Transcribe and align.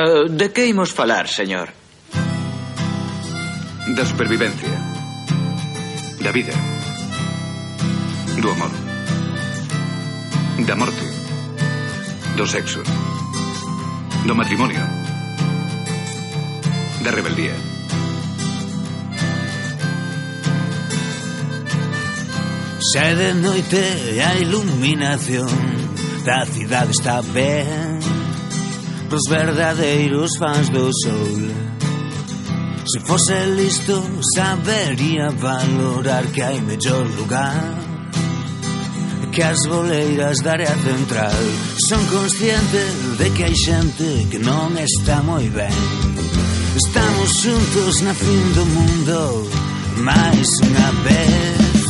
Uh, 0.00 0.28
de 0.30 0.50
que 0.50 0.64
imos 0.66 0.92
falar, 0.92 1.28
señor? 1.28 1.68
Da 3.94 4.04
supervivencia. 4.06 4.72
Da 6.24 6.32
vida. 6.32 6.54
Do 8.40 8.50
amor. 8.50 8.70
Da 10.66 10.74
morte. 10.74 11.04
Do 12.34 12.46
sexo. 12.46 12.80
Do 14.24 14.34
matrimonio. 14.34 14.80
Da 17.04 17.10
rebeldía. 17.10 17.56
Xa 22.90 23.14
de 23.20 23.34
noite 23.34 23.82
a 24.24 24.32
iluminación 24.40 25.52
da 26.24 26.46
cidade 26.46 26.92
está 26.96 27.20
ben 27.20 27.89
pros 29.10 29.22
verdadeiros 29.28 30.30
fans 30.38 30.68
do 30.70 30.88
sol. 31.02 31.50
Se 32.86 33.00
fose 33.00 33.46
listo 33.56 34.02
sabería 34.34 35.30
valorar 35.30 36.26
que 36.28 36.42
hai 36.42 36.60
mellor 36.62 37.06
lugar 37.18 37.74
Que 39.30 39.42
as 39.42 39.60
boleiras 39.68 40.38
da 40.42 40.52
área 40.52 40.74
central 40.88 41.42
Son 41.88 42.04
consciente 42.06 42.82
de 43.18 43.30
que 43.30 43.44
hai 43.44 43.54
xente 43.54 44.26
que 44.30 44.38
non 44.38 44.74
está 44.78 45.22
moi 45.22 45.46
ben. 45.50 45.76
Estamos 46.74 47.30
xuntos 47.42 48.00
na 48.02 48.14
fin 48.14 48.44
do 48.56 48.64
mundo 48.64 49.18
máis 50.02 50.48
unha 50.66 50.90
vez 51.06 51.80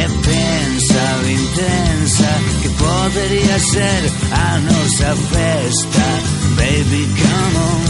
E 0.00 0.04
pensa 0.06 1.04
intensa 1.28 2.30
que 2.62 2.68
podería 2.78 3.58
ser 3.58 4.02
a 4.32 4.48
nosa 4.64 5.10
festa 5.32 6.37
baby, 6.58 7.02
come 7.22 7.56
on. 7.70 7.82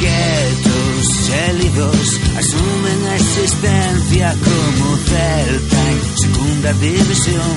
Quietos 0.00 1.06
gélidos 1.28 2.20
asumen 2.36 3.00
a 3.08 3.16
existencia 3.16 4.34
como 4.44 4.96
Celta 4.96 5.90
en 5.92 6.00
segunda 6.16 6.72
división, 6.74 7.54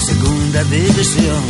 segunda 0.00 0.64
división. 0.64 1.42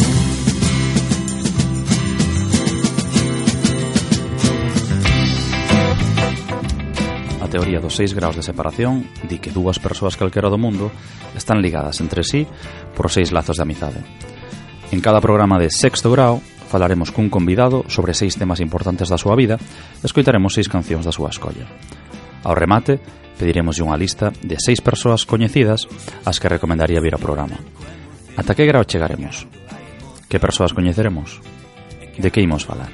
A 7.43 7.49
teoría 7.51 7.81
dos 7.81 7.97
seis 7.97 8.15
graus 8.15 8.37
de 8.37 8.43
separación 8.43 9.11
di 9.27 9.39
que 9.39 9.51
dúas 9.51 9.79
persoas 9.79 10.15
calquera 10.15 10.51
do 10.51 10.59
mundo 10.59 10.93
están 11.35 11.63
ligadas 11.63 11.99
entre 11.99 12.23
sí 12.23 12.47
por 12.95 13.11
seis 13.11 13.33
lazos 13.35 13.59
de 13.59 13.63
amizade 13.67 14.01
En 14.91 15.01
cada 15.01 15.21
programa 15.21 15.59
de 15.59 15.71
Sexto 15.71 16.11
Grau 16.11 16.43
falaremos 16.69 17.11
cun 17.11 17.31
convidado 17.31 17.87
sobre 17.87 18.15
seis 18.15 18.35
temas 18.35 18.59
importantes 18.59 19.07
da 19.11 19.19
súa 19.19 19.39
vida 19.39 19.59
e 19.59 20.07
escoitaremos 20.07 20.55
seis 20.55 20.67
cancións 20.67 21.07
da 21.07 21.15
súa 21.15 21.31
escolla. 21.31 21.67
Ao 22.43 22.55
remate, 22.55 22.99
pediremos 23.39 23.79
unha 23.79 23.99
lista 23.99 24.35
de 24.43 24.59
seis 24.59 24.83
persoas 24.83 25.27
coñecidas 25.27 25.87
as 26.27 26.43
que 26.43 26.51
recomendaría 26.51 27.03
vir 27.03 27.15
ao 27.15 27.23
programa. 27.23 27.59
Ata 28.35 28.55
que 28.55 28.67
grau 28.67 28.83
chegaremos? 28.83 29.47
Que 30.27 30.43
persoas 30.43 30.75
coñeceremos? 30.75 31.39
De 32.19 32.31
que 32.31 32.43
imos 32.43 32.67
falar? 32.67 32.91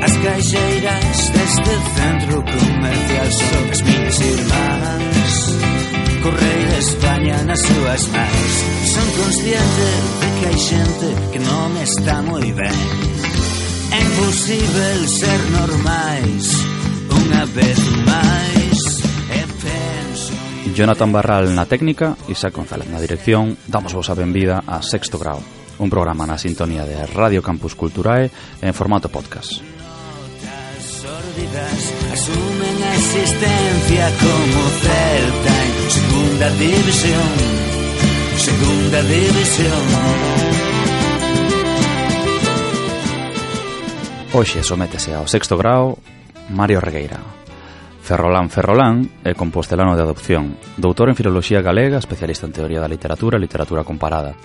As 0.00 0.14
caixeiras 0.24 1.16
deste 1.36 1.72
centro 1.96 2.36
comercial 2.44 3.28
son 3.32 3.64
as 3.72 3.80
minhas 3.84 4.18
irmás 4.20 5.36
Correia 6.22 6.65
España 6.76 7.36
nas 7.48 7.60
súas 7.60 8.02
mans. 8.12 8.54
Son 8.92 9.08
consciente 9.16 9.88
de 10.20 10.28
que 10.36 10.44
hai 10.46 10.58
xente 10.60 11.08
que 11.32 11.40
non 11.40 11.72
está 11.80 12.20
moi 12.20 12.44
ben. 12.52 12.76
É 13.92 13.98
imposible 14.02 14.86
ser 15.08 15.40
normais 15.54 16.44
Unha 17.06 17.42
vez 17.54 17.80
máis 18.04 18.80
E 19.30 19.40
penso 19.62 20.32
Jonathan 20.74 21.10
Barral 21.14 21.54
na 21.54 21.64
técnica, 21.64 22.18
Isaac 22.28 22.52
González 22.52 22.90
na 22.90 23.00
dirección. 23.00 23.56
Damos 23.64 23.94
vos 23.94 24.10
a 24.10 24.18
benvida 24.18 24.60
a 24.66 24.82
Sexto 24.82 25.16
Grau 25.16 25.40
Un 25.78 25.88
programa 25.88 26.26
na 26.26 26.36
sintonía 26.36 26.84
de 26.84 27.04
Radio 27.08 27.40
Campus 27.40 27.76
Culturae 27.76 28.28
en 28.60 28.72
formato 28.72 29.08
podcast 29.08 29.75
sórdidas 31.36 31.94
asumen 32.12 32.82
a 32.82 32.94
existencia 32.94 34.10
como 34.18 34.68
Celta 34.80 35.64
en 35.64 35.90
segunda 35.90 36.50
división, 36.50 37.32
segunda 38.36 39.02
división. 39.02 39.82
Hoxe 44.32 44.62
sométese 44.64 45.14
ao 45.14 45.28
sexto 45.28 45.56
grau 45.56 45.98
Mario 46.48 46.80
Regueira. 46.80 47.20
Ferrolán 48.00 48.48
Ferrolán 48.48 49.10
é 49.26 49.34
compostelano 49.34 49.96
de 49.96 50.02
adopción, 50.06 50.56
doutor 50.78 51.10
en 51.10 51.18
filoloxía 51.18 51.60
galega, 51.60 51.98
especialista 51.98 52.46
en 52.46 52.54
teoría 52.54 52.80
da 52.80 52.88
literatura 52.88 53.36
e 53.36 53.44
literatura 53.44 53.84
comparada, 53.84 54.38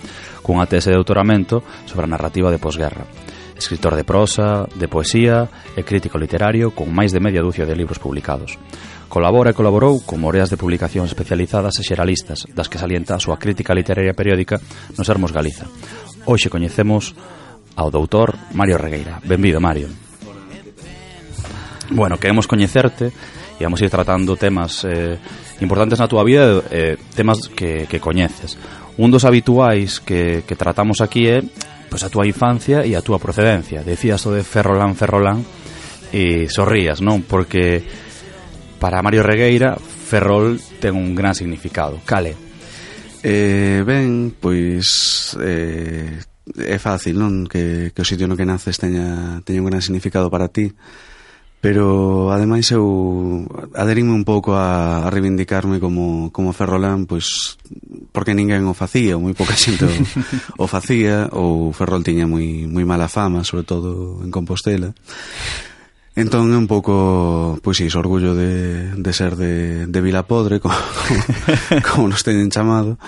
cunha 0.44 0.68
tese 0.68 0.90
de 0.90 0.98
doutoramento 0.98 1.62
sobre 1.86 2.04
a 2.04 2.12
narrativa 2.12 2.50
de 2.50 2.60
posguerra 2.60 3.06
escritor 3.62 3.94
de 3.94 4.04
prosa, 4.04 4.66
de 4.74 4.90
poesía 4.90 5.46
e 5.78 5.86
crítico 5.86 6.18
literario 6.18 6.74
con 6.74 6.90
máis 6.90 7.14
de 7.14 7.22
media 7.22 7.40
dúcia 7.40 7.62
de 7.64 7.78
libros 7.78 8.02
publicados. 8.02 8.58
Colabora 9.06 9.52
e 9.52 9.56
colaborou 9.56 10.02
con 10.02 10.18
moreas 10.18 10.50
de 10.50 10.58
publicacións 10.58 11.14
especializadas 11.14 11.78
e 11.78 11.86
xeralistas, 11.86 12.44
das 12.50 12.66
que 12.66 12.80
salienta 12.80 13.14
a 13.14 13.22
súa 13.22 13.38
crítica 13.38 13.76
literaria 13.76 14.16
periódica 14.16 14.58
nos 14.98 15.06
Hermos 15.06 15.30
Galiza. 15.30 15.70
Hoxe 16.26 16.50
coñecemos 16.50 17.14
ao 17.78 17.88
doutor 17.88 18.34
Mario 18.52 18.76
Regueira. 18.76 19.22
Benvido, 19.24 19.62
Mario. 19.62 19.88
Bueno, 21.92 22.18
queremos 22.18 22.48
coñecerte 22.48 23.12
e 23.60 23.62
vamos 23.64 23.80
ir 23.84 23.92
tratando 23.92 24.34
temas 24.34 24.82
eh, 24.82 25.16
importantes 25.60 26.00
na 26.00 26.10
túa 26.10 26.24
vida, 26.24 26.64
eh, 26.72 26.96
temas 27.14 27.46
que, 27.52 27.86
que 27.86 28.00
coñeces. 28.00 28.58
Un 28.98 29.12
dos 29.12 29.24
habituais 29.24 30.00
que, 30.00 30.42
que 30.44 30.56
tratamos 30.56 31.00
aquí 31.04 31.28
é 31.28 31.44
pois 31.92 32.08
a 32.08 32.08
túa 32.08 32.24
infancia 32.24 32.88
e 32.88 32.96
a 32.96 33.04
túa 33.04 33.20
procedencia. 33.20 33.84
Decías 33.84 34.24
o 34.24 34.32
de 34.32 34.40
Ferrolán, 34.40 34.96
Ferrolán 34.96 35.44
e 36.08 36.48
sorrías, 36.48 37.04
non? 37.04 37.20
Porque 37.20 37.84
para 38.80 39.04
Mario 39.04 39.20
Regueira 39.20 39.76
Ferrol 39.76 40.56
ten 40.80 40.96
un 40.96 41.12
gran 41.12 41.36
significado. 41.36 42.00
Cale? 42.08 42.32
Eh, 43.20 43.84
ben, 43.84 44.32
pois 44.32 45.36
eh, 45.44 46.16
é 46.56 46.78
fácil, 46.80 47.20
non? 47.20 47.44
Que, 47.44 47.92
que 47.92 48.00
o 48.00 48.08
sitio 48.08 48.24
no 48.24 48.40
que 48.40 48.48
naces 48.48 48.80
teña, 48.80 49.44
teña 49.44 49.60
un 49.60 49.68
gran 49.68 49.84
significado 49.84 50.32
para 50.32 50.48
ti 50.48 50.72
pero 51.62 52.34
ademais 52.34 52.66
eu 52.74 53.46
aderime 53.78 54.10
un 54.10 54.26
pouco 54.26 54.58
a, 54.58 55.06
a 55.06 55.08
reivindicarme 55.14 55.78
como, 55.78 56.34
como 56.34 56.50
Ferrolán 56.50 57.06
pois 57.06 57.54
porque 58.12 58.36
ninguén 58.36 58.68
o 58.68 58.76
facía, 58.76 59.16
moi 59.16 59.32
pouca 59.32 59.56
xente 59.56 59.88
o, 59.88 59.96
o 60.62 60.66
facía, 60.68 61.32
ou 61.32 61.72
Ferrol 61.72 62.04
tiña 62.04 62.28
moi, 62.28 62.68
moi 62.68 62.84
mala 62.84 63.08
fama, 63.08 63.42
sobre 63.42 63.64
todo 63.64 64.20
en 64.20 64.28
Compostela. 64.28 64.92
Entón 66.12 66.52
é 66.52 66.58
un 66.60 66.68
pouco, 66.68 67.56
pois 67.64 67.80
iso, 67.80 67.96
orgullo 67.96 68.36
de, 68.36 68.92
de 69.00 69.12
ser 69.16 69.32
de, 69.32 69.88
de 69.88 70.00
Vila 70.04 70.28
Podre, 70.28 70.60
como, 70.60 70.76
como 71.88 72.04
nos 72.12 72.20
teñen 72.20 72.52
chamado, 72.52 73.00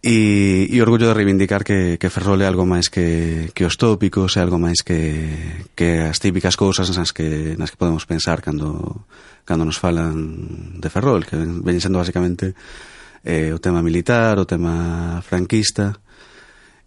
e, 0.00 0.64
e 0.72 0.80
orgullo 0.80 1.12
de 1.12 1.16
reivindicar 1.20 1.60
que, 1.60 2.00
que 2.00 2.08
Ferrol 2.08 2.40
é 2.40 2.48
algo 2.48 2.64
máis 2.64 2.88
que, 2.88 3.52
que 3.52 3.68
os 3.68 3.76
tópicos, 3.76 4.40
é 4.40 4.40
algo 4.40 4.56
máis 4.56 4.80
que, 4.80 5.28
que 5.76 6.08
as 6.08 6.16
típicas 6.24 6.56
cousas 6.56 6.88
nas 6.96 7.12
que, 7.12 7.52
nas 7.60 7.68
que 7.68 7.76
podemos 7.76 8.08
pensar 8.08 8.40
cando, 8.40 9.04
cando 9.44 9.68
nos 9.68 9.76
falan 9.76 10.80
de 10.80 10.88
Ferrol, 10.88 11.28
que 11.28 11.36
ven, 11.36 11.60
ven 11.60 11.84
sendo 11.84 12.00
basicamente 12.00 12.56
eh, 13.24 13.52
o 13.52 13.58
tema 13.58 13.82
militar, 13.82 14.38
o 14.38 14.46
tema 14.46 15.20
franquista. 15.22 15.98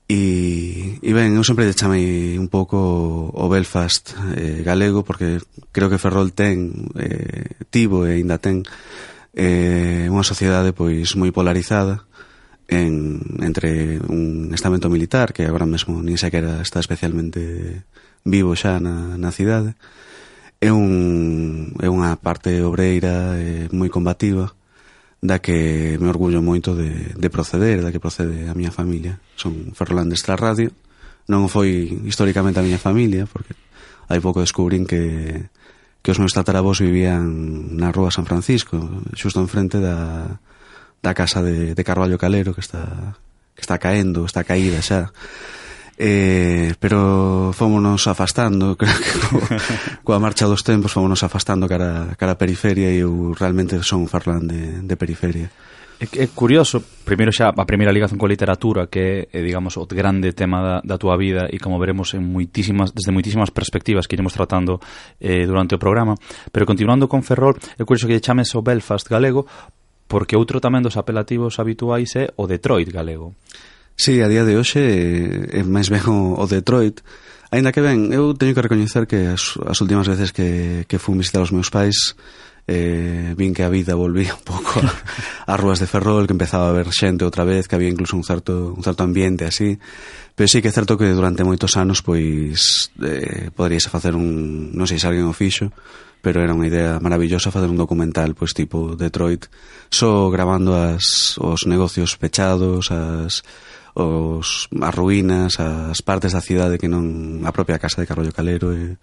E, 0.08 1.00
e 1.00 1.12
ben, 1.16 1.31
eu 1.31 1.44
sempre 1.47 1.72
chamei 1.72 2.36
un 2.36 2.51
pouco 2.51 2.75
o 3.31 3.45
Belfast 3.48 4.12
eh, 4.36 4.60
galego 4.60 5.07
porque 5.07 5.39
creo 5.72 5.88
que 5.88 6.01
Ferrol 6.01 6.36
ten 6.36 6.92
eh, 7.00 7.56
tivo 7.72 8.04
e 8.04 8.19
ainda 8.19 8.36
ten 8.36 8.68
eh, 9.31 10.12
unha 10.12 10.28
sociedade 10.28 10.75
pois 10.75 11.16
moi 11.16 11.31
polarizada 11.31 12.04
en, 12.68 13.24
entre 13.39 14.04
un 14.04 14.51
estamento 14.51 14.92
militar 14.92 15.31
que 15.31 15.48
agora 15.48 15.63
mesmo 15.63 16.04
nin 16.04 16.19
sequera 16.19 16.60
está 16.60 16.84
especialmente 16.84 17.88
vivo 18.27 18.51
xa 18.51 18.84
na, 18.84 19.16
na 19.16 19.31
cidade 19.31 19.80
é, 20.62 20.69
un, 20.72 21.74
é 21.81 21.89
unha 21.89 22.16
parte 22.22 22.54
obreira 22.62 23.34
eh, 23.42 23.66
moi 23.74 23.89
combativa 23.89 24.54
da 25.21 25.38
que 25.38 26.01
me 26.01 26.09
orgullo 26.09 26.41
moito 26.41 26.73
de, 26.73 27.13
de 27.13 27.29
proceder, 27.29 27.85
da 27.85 27.94
que 27.94 28.01
procede 28.01 28.50
a 28.50 28.57
miña 28.57 28.73
familia. 28.73 29.21
Son 29.38 29.71
ferrolandes 29.77 30.25
da 30.25 30.33
radio, 30.33 30.73
non 31.29 31.45
foi 31.45 32.01
históricamente 32.09 32.57
a 32.57 32.65
miña 32.65 32.81
familia, 32.81 33.29
porque 33.29 33.53
hai 34.09 34.18
pouco 34.18 34.41
descubrín 34.41 34.89
que, 34.89 35.45
que 36.01 36.12
os 36.12 36.18
meus 36.18 36.33
tataravós 36.33 36.81
vivían 36.81 37.77
na 37.77 37.94
rúa 37.94 38.09
San 38.09 38.25
Francisco, 38.25 38.81
xusto 39.13 39.38
enfrente 39.38 39.77
da, 39.77 40.41
da 41.06 41.13
casa 41.13 41.45
de, 41.45 41.77
de 41.77 41.83
Carballo 41.85 42.17
Calero, 42.17 42.57
que 42.57 42.65
está, 42.65 43.15
que 43.53 43.62
está 43.62 43.77
caendo, 43.77 44.25
está 44.25 44.41
caída 44.41 44.81
xa 44.81 45.13
eh, 46.01 46.74
pero 46.81 47.53
fómonos 47.53 48.09
afastando 48.09 48.74
creo 48.80 48.98
que 48.98 49.13
co, 49.21 49.38
coa 50.01 50.18
marcha 50.18 50.50
dos 50.50 50.65
tempos 50.65 50.89
fómonos 50.89 51.21
afastando 51.21 51.69
cara, 51.69 52.18
cara 52.18 52.33
a 52.33 52.42
periferia 52.42 52.89
e 52.89 53.06
eu 53.06 53.38
realmente 53.38 53.77
son 53.86 54.01
un 54.01 54.09
farlán 54.09 54.50
de, 54.50 54.81
de 54.81 54.95
periferia 54.98 55.53
É, 56.01 56.25
é 56.25 56.27
curioso, 56.33 56.81
primeiro 57.06 57.30
xa 57.30 57.53
a 57.53 57.65
primeira 57.69 57.94
ligación 57.94 58.18
coa 58.18 58.33
literatura 58.33 58.89
que 58.89 59.30
é, 59.30 59.39
digamos, 59.45 59.77
o 59.77 59.86
grande 59.86 60.33
tema 60.33 60.57
da, 60.57 60.75
da 60.81 60.98
túa 60.98 61.13
vida 61.13 61.45
e 61.45 61.62
como 61.62 61.77
veremos 61.77 62.18
en 62.18 62.25
muitísimas, 62.25 62.89
desde 62.89 63.13
moitísimas 63.13 63.53
perspectivas 63.53 64.09
que 64.09 64.18
iremos 64.18 64.33
tratando 64.33 64.81
eh, 65.21 65.45
durante 65.45 65.77
o 65.77 65.80
programa, 65.80 66.18
pero 66.50 66.65
continuando 66.65 67.06
con 67.06 67.21
Ferrol, 67.21 67.53
é 67.77 67.86
curioso 67.86 68.09
que 68.09 68.18
lle 68.18 68.25
chames 68.25 68.50
o 68.57 68.65
Belfast 68.65 69.06
galego 69.06 69.45
porque 70.09 70.33
outro 70.33 70.57
tamén 70.57 70.81
dos 70.81 70.98
apelativos 70.98 71.62
habituais 71.62 72.18
é 72.18 72.33
o 72.33 72.50
Detroit 72.50 72.89
galego. 72.89 73.38
Sí, 73.95 74.21
a 74.21 74.27
día 74.27 74.45
de 74.45 74.57
hoxe 74.57 74.81
eh, 74.81 75.59
é 75.59 75.61
máis 75.63 75.91
ben 75.91 76.05
o, 76.09 76.38
o 76.38 76.45
Detroit, 76.45 77.01
Ainda 77.51 77.75
que 77.75 77.83
ben, 77.83 78.15
eu 78.15 78.31
teño 78.31 78.55
que 78.55 78.63
recoñecer 78.63 79.03
que 79.11 79.27
as, 79.27 79.59
as 79.67 79.83
últimas 79.83 80.07
veces 80.07 80.31
que, 80.31 80.88
que 80.88 80.95
fui 80.95 81.19
visitar 81.19 81.43
os 81.43 81.51
meus 81.51 81.67
pais 81.67 82.15
eh, 82.63 83.35
vin 83.35 83.51
que 83.51 83.67
a 83.67 83.69
vida 83.69 83.91
volvía 83.99 84.31
un 84.31 84.45
pouco 84.47 84.79
ás 85.51 85.59
rúas 85.59 85.83
de 85.83 85.91
Ferrol, 85.91 86.31
que 86.31 86.31
empezaba 86.31 86.67
a 86.67 86.71
haber 86.71 86.88
xente 86.95 87.27
outra 87.27 87.43
vez, 87.43 87.67
que 87.67 87.75
había 87.75 87.91
incluso 87.91 88.15
un 88.15 88.23
certo, 88.23 88.71
un 88.71 88.79
certo 88.79 89.03
ambiente 89.03 89.43
así. 89.43 89.75
Pero 90.31 90.47
sí 90.47 90.63
que 90.63 90.71
é 90.71 90.75
certo 90.75 90.95
que 90.95 91.11
durante 91.11 91.43
moitos 91.43 91.75
anos 91.75 91.99
pois 91.99 92.88
eh, 93.03 93.51
poderíase 93.51 93.91
facer 93.91 94.15
un, 94.15 94.71
non 94.71 94.88
sei 94.88 94.95
se 94.95 95.11
alguén 95.11 95.27
o 95.27 95.35
fixo, 95.35 95.75
pero 96.23 96.39
era 96.39 96.55
unha 96.55 96.71
idea 96.71 97.03
maravillosa 97.03 97.51
facer 97.51 97.67
un 97.67 97.75
documental 97.75 98.31
pois 98.31 98.55
tipo 98.55 98.95
Detroit, 98.95 99.51
só 99.91 100.31
so 100.31 100.71
as, 100.71 101.35
os 101.35 101.67
negocios 101.67 102.15
pechados, 102.15 102.95
as, 102.95 103.43
os, 103.93 104.71
as 104.71 104.93
ruínas, 104.95 105.59
as 105.59 105.99
partes 106.01 106.31
da 106.31 106.41
cidade 106.41 106.79
que 106.79 106.88
non 106.88 107.43
a 107.43 107.51
propia 107.51 107.79
casa 107.81 107.99
de 107.99 108.07
Carollo 108.07 108.31
Calero 108.31 108.71
e, 108.71 108.95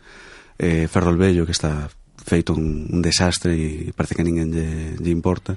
e 0.57 0.89
Ferrol 0.89 1.21
Bello 1.21 1.45
que 1.45 1.53
está 1.53 1.89
feito 2.25 2.53
un, 2.53 2.89
un 2.89 3.01
desastre 3.01 3.57
e 3.57 3.93
parece 3.97 4.17
que 4.17 4.25
ninguén 4.25 4.53
lle, 4.53 4.97
lle 4.97 5.13
importa. 5.13 5.57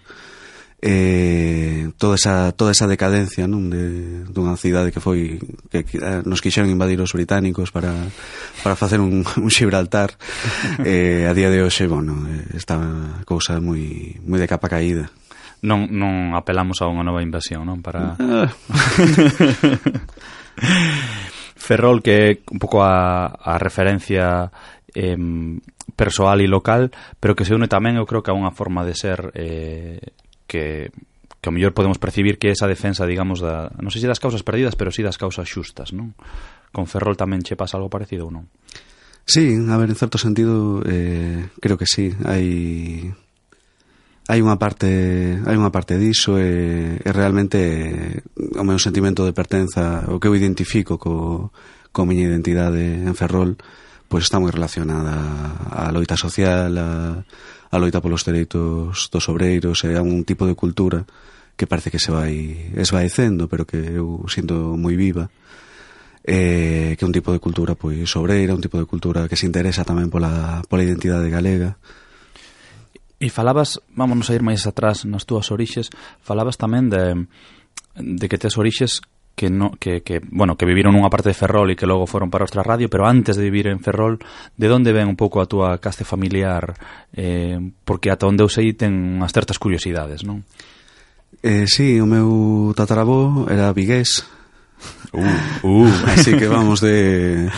Eh, 0.81 1.91
toda 1.97 2.15
esa, 2.15 2.51
toda 2.53 2.73
esa 2.73 2.89
decadencia 2.89 3.45
non 3.45 3.69
de, 3.69 4.25
dunha 4.25 4.57
cidade 4.57 4.89
que 4.89 4.97
foi 4.97 5.37
que, 5.69 5.85
que 5.85 6.01
eh, 6.01 6.25
nos 6.25 6.41
quixeron 6.41 6.73
invadir 6.73 6.97
os 7.05 7.13
británicos 7.13 7.69
para, 7.69 7.93
para 8.65 8.73
facer 8.73 8.97
un, 8.97 9.21
un 9.45 9.49
Gibraltar 9.53 10.17
eh, 10.81 11.29
a 11.29 11.37
día 11.37 11.53
de 11.53 11.61
hoxe 11.61 11.85
bueno, 11.85 12.25
eh, 12.25 12.57
está 12.57 12.81
cousa 13.29 13.61
moi, 13.61 14.17
moi 14.25 14.41
de 14.41 14.49
capa 14.49 14.73
caída 14.73 15.13
non, 15.61 15.89
non 15.93 16.33
apelamos 16.33 16.81
a 16.81 16.89
unha 16.89 17.05
nova 17.05 17.21
invasión, 17.21 17.65
non? 17.69 17.85
Para... 17.85 18.17
Ferrol, 21.61 22.01
que 22.01 22.13
é 22.13 22.27
un 22.49 22.59
pouco 22.59 22.81
a, 22.81 23.29
a 23.37 23.61
referencia 23.61 24.49
eh, 24.93 25.15
persoal 25.93 26.41
e 26.41 26.49
local, 26.49 26.89
pero 27.21 27.37
que 27.37 27.45
se 27.45 27.53
une 27.53 27.69
tamén, 27.69 28.01
eu 28.01 28.09
creo 28.09 28.25
que 28.25 28.33
a 28.33 28.37
unha 28.37 28.49
forma 28.51 28.81
de 28.81 28.97
ser 28.97 29.29
eh, 29.37 30.01
que 30.49 30.89
que 31.41 31.49
ao 31.49 31.55
mellor 31.57 31.73
podemos 31.73 31.97
percibir 31.97 32.37
que 32.37 32.53
esa 32.53 32.69
defensa, 32.69 33.09
digamos, 33.09 33.41
da, 33.41 33.73
non 33.81 33.89
sei 33.89 34.05
se 34.05 34.09
das 34.09 34.21
causas 34.21 34.45
perdidas, 34.45 34.77
pero 34.77 34.93
si 34.93 35.01
sí 35.01 35.09
das 35.09 35.17
causas 35.17 35.49
xustas, 35.49 35.89
non? 35.89 36.13
Con 36.69 36.85
Ferrol 36.85 37.17
tamén 37.17 37.41
che 37.41 37.57
pasa 37.57 37.81
algo 37.81 37.89
parecido 37.89 38.29
ou 38.29 38.31
non? 38.31 38.45
Sí, 39.25 39.57
a 39.57 39.75
ver, 39.81 39.89
en 39.89 39.97
certo 39.97 40.21
sentido, 40.21 40.85
eh, 40.85 41.49
creo 41.57 41.81
que 41.81 41.89
sí. 41.89 42.13
Hai 42.29 43.09
hai 44.31 44.39
unha 44.39 44.55
parte 44.55 44.87
hai 45.43 45.55
unha 45.59 45.75
parte 45.75 45.99
diso 45.99 46.39
e, 46.39 46.95
e 47.03 47.09
realmente 47.11 48.23
o 48.55 48.63
meu 48.63 48.79
sentimento 48.79 49.27
de 49.27 49.35
pertenza, 49.35 50.07
o 50.07 50.23
que 50.23 50.31
eu 50.31 50.39
identifico 50.39 50.95
co, 50.95 51.51
co 51.91 52.07
miña 52.07 52.31
identidade 52.31 53.03
en 53.03 53.11
Ferrol, 53.11 53.59
pois 54.07 54.23
está 54.23 54.39
moi 54.39 54.47
relacionada 54.55 55.19
á 55.67 55.91
loita 55.91 56.15
social, 56.15 56.71
a, 56.79 57.19
a 57.27 57.75
loita 57.75 57.99
polos 57.99 58.23
dereitos 58.23 59.11
dos 59.11 59.27
obreiros, 59.27 59.83
é 59.83 59.99
un 59.99 60.23
tipo 60.23 60.47
de 60.47 60.55
cultura 60.55 61.03
que 61.59 61.67
parece 61.67 61.91
que 61.91 61.99
se 61.99 62.15
vai 62.15 62.71
esvaecendo, 62.79 63.51
pero 63.51 63.67
que 63.67 63.99
eu 63.99 64.23
sinto 64.31 64.79
moi 64.79 64.95
viva. 64.95 65.27
Eh, 66.23 66.95
que 66.95 67.03
é 67.03 67.09
un 67.09 67.11
tipo 67.11 67.33
de 67.35 67.41
cultura 67.41 67.75
pois 67.75 68.07
obreira, 68.15 68.55
un 68.55 68.63
tipo 68.63 68.79
de 68.79 68.87
cultura 68.87 69.27
que 69.27 69.35
se 69.35 69.43
interesa 69.43 69.83
tamén 69.83 70.07
pola, 70.07 70.63
pola 70.71 70.87
identidade 70.87 71.27
galega. 71.27 71.75
E 73.21 73.29
falabas, 73.29 73.77
vámonos 73.93 74.33
a 74.33 74.35
ir 74.35 74.41
máis 74.41 74.65
atrás 74.65 75.05
nas 75.05 75.29
túas 75.29 75.53
orixes, 75.53 75.93
falabas 76.25 76.57
tamén 76.57 76.89
de, 76.89 77.29
de 77.93 78.25
que 78.25 78.41
tes 78.41 78.57
orixes 78.57 79.05
que 79.35 79.49
no 79.49 79.71
que, 79.79 80.01
que 80.01 80.21
bueno, 80.25 80.57
que 80.57 80.65
viviron 80.65 80.97
unha 80.97 81.09
parte 81.13 81.29
de 81.29 81.37
Ferrol 81.37 81.69
e 81.69 81.77
que 81.77 81.85
logo 81.85 82.09
foron 82.09 82.33
para 82.33 82.43
outra 82.43 82.65
radio, 82.65 82.89
pero 82.89 83.05
antes 83.05 83.37
de 83.37 83.45
vivir 83.45 83.69
en 83.69 83.79
Ferrol, 83.79 84.17
de 84.57 84.67
onde 84.73 84.89
ven 84.89 85.07
un 85.07 85.17
pouco 85.17 85.39
a 85.39 85.45
túa 85.45 85.77
caste 85.77 86.01
familiar? 86.01 86.73
Eh, 87.13 87.61
porque 87.85 88.09
ata 88.09 88.25
onde 88.25 88.41
eu 88.41 88.49
sei 88.49 88.73
ten 88.73 88.91
unhas 88.91 89.31
certas 89.31 89.61
curiosidades, 89.61 90.25
non? 90.25 90.41
Eh, 91.45 91.65
sí, 91.65 92.01
o 92.01 92.05
meu 92.05 92.73
tatarabó 92.73 93.47
era 93.49 93.73
vigués. 93.73 94.25
Uh, 95.13 95.21
uh. 95.61 95.93
Así 96.13 96.33
que 96.37 96.49
vamos 96.49 96.81
de 96.81 97.49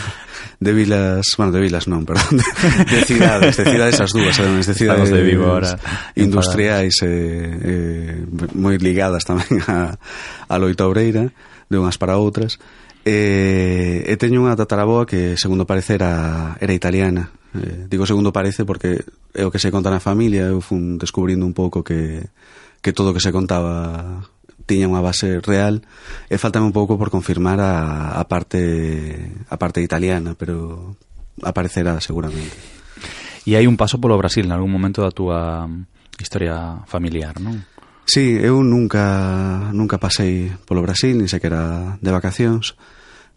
de 0.64 0.72
vilas, 0.72 1.26
bueno, 1.36 1.52
de 1.52 1.60
vilas 1.60 1.84
non, 1.84 2.02
perdón, 2.08 2.40
de, 2.40 2.44
de 2.88 3.00
cidades, 3.04 3.60
de 3.60 3.64
cidades 3.68 4.00
as 4.00 4.12
dúas, 4.16 4.32
además, 4.40 4.64
de 4.64 4.74
cidades 4.74 5.12
Estamos 5.12 5.20
de 5.20 5.28
Vigo 5.28 5.44
ahora, 5.44 5.76
industriais 6.16 6.96
eh, 7.04 7.12
eh, 7.12 8.16
moi 8.56 8.80
ligadas 8.80 9.28
tamén 9.28 9.60
a, 9.68 10.00
a 10.48 10.54
Loita 10.56 10.88
Obreira, 10.88 11.28
de 11.68 11.76
unhas 11.76 12.00
para 12.00 12.16
outras, 12.16 12.56
e, 13.04 14.08
eh, 14.08 14.10
e 14.10 14.14
teño 14.16 14.40
unha 14.40 14.56
tataraboa 14.56 15.04
que, 15.04 15.36
segundo 15.36 15.68
parece, 15.68 16.00
era, 16.00 16.56
era 16.56 16.72
italiana. 16.72 17.28
Eh, 17.52 17.84
digo 17.86 18.08
segundo 18.08 18.32
parece 18.32 18.64
porque 18.64 19.04
é 19.36 19.44
o 19.44 19.52
que 19.52 19.60
se 19.60 19.68
conta 19.68 19.92
na 19.92 20.00
familia, 20.00 20.48
eu 20.48 20.64
fun 20.64 20.96
descubrindo 20.96 21.44
un 21.44 21.52
pouco 21.52 21.84
que, 21.84 22.24
que 22.80 22.96
todo 22.96 23.12
o 23.12 23.14
que 23.14 23.20
se 23.20 23.30
contaba 23.30 24.24
tiña 24.64 24.88
unha 24.88 25.04
base 25.04 25.40
real 25.44 25.84
e 26.28 26.36
faltame 26.40 26.68
un 26.68 26.76
pouco 26.76 26.96
por 26.96 27.12
confirmar 27.12 27.60
a, 27.60 28.16
a 28.16 28.24
parte 28.28 29.30
a 29.48 29.56
parte 29.60 29.84
italiana, 29.84 30.34
pero 30.34 30.96
aparecerá 31.42 32.00
seguramente. 32.00 32.56
E 33.44 33.60
hai 33.60 33.68
un 33.68 33.76
paso 33.76 34.00
polo 34.00 34.16
Brasil 34.16 34.48
en 34.48 34.56
algún 34.56 34.72
momento 34.72 35.04
da 35.04 35.12
túa 35.12 35.68
historia 36.16 36.80
familiar, 36.88 37.36
non? 37.40 37.60
Sí, 38.04 38.36
eu 38.36 38.60
nunca 38.60 39.72
nunca 39.72 40.00
pasei 40.00 40.52
polo 40.68 40.84
Brasil, 40.84 41.16
ni 41.16 41.28
sequera 41.28 41.96
de 42.00 42.10
vacacións, 42.12 42.76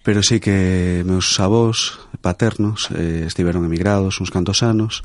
pero 0.04 0.24
sí 0.24 0.40
que 0.40 1.04
meus 1.08 1.28
avós 1.40 2.00
paternos 2.24 2.92
eh, 2.96 3.28
estiveron 3.28 3.68
emigrados 3.68 4.20
uns 4.20 4.32
cantos 4.32 4.64
anos, 4.64 5.04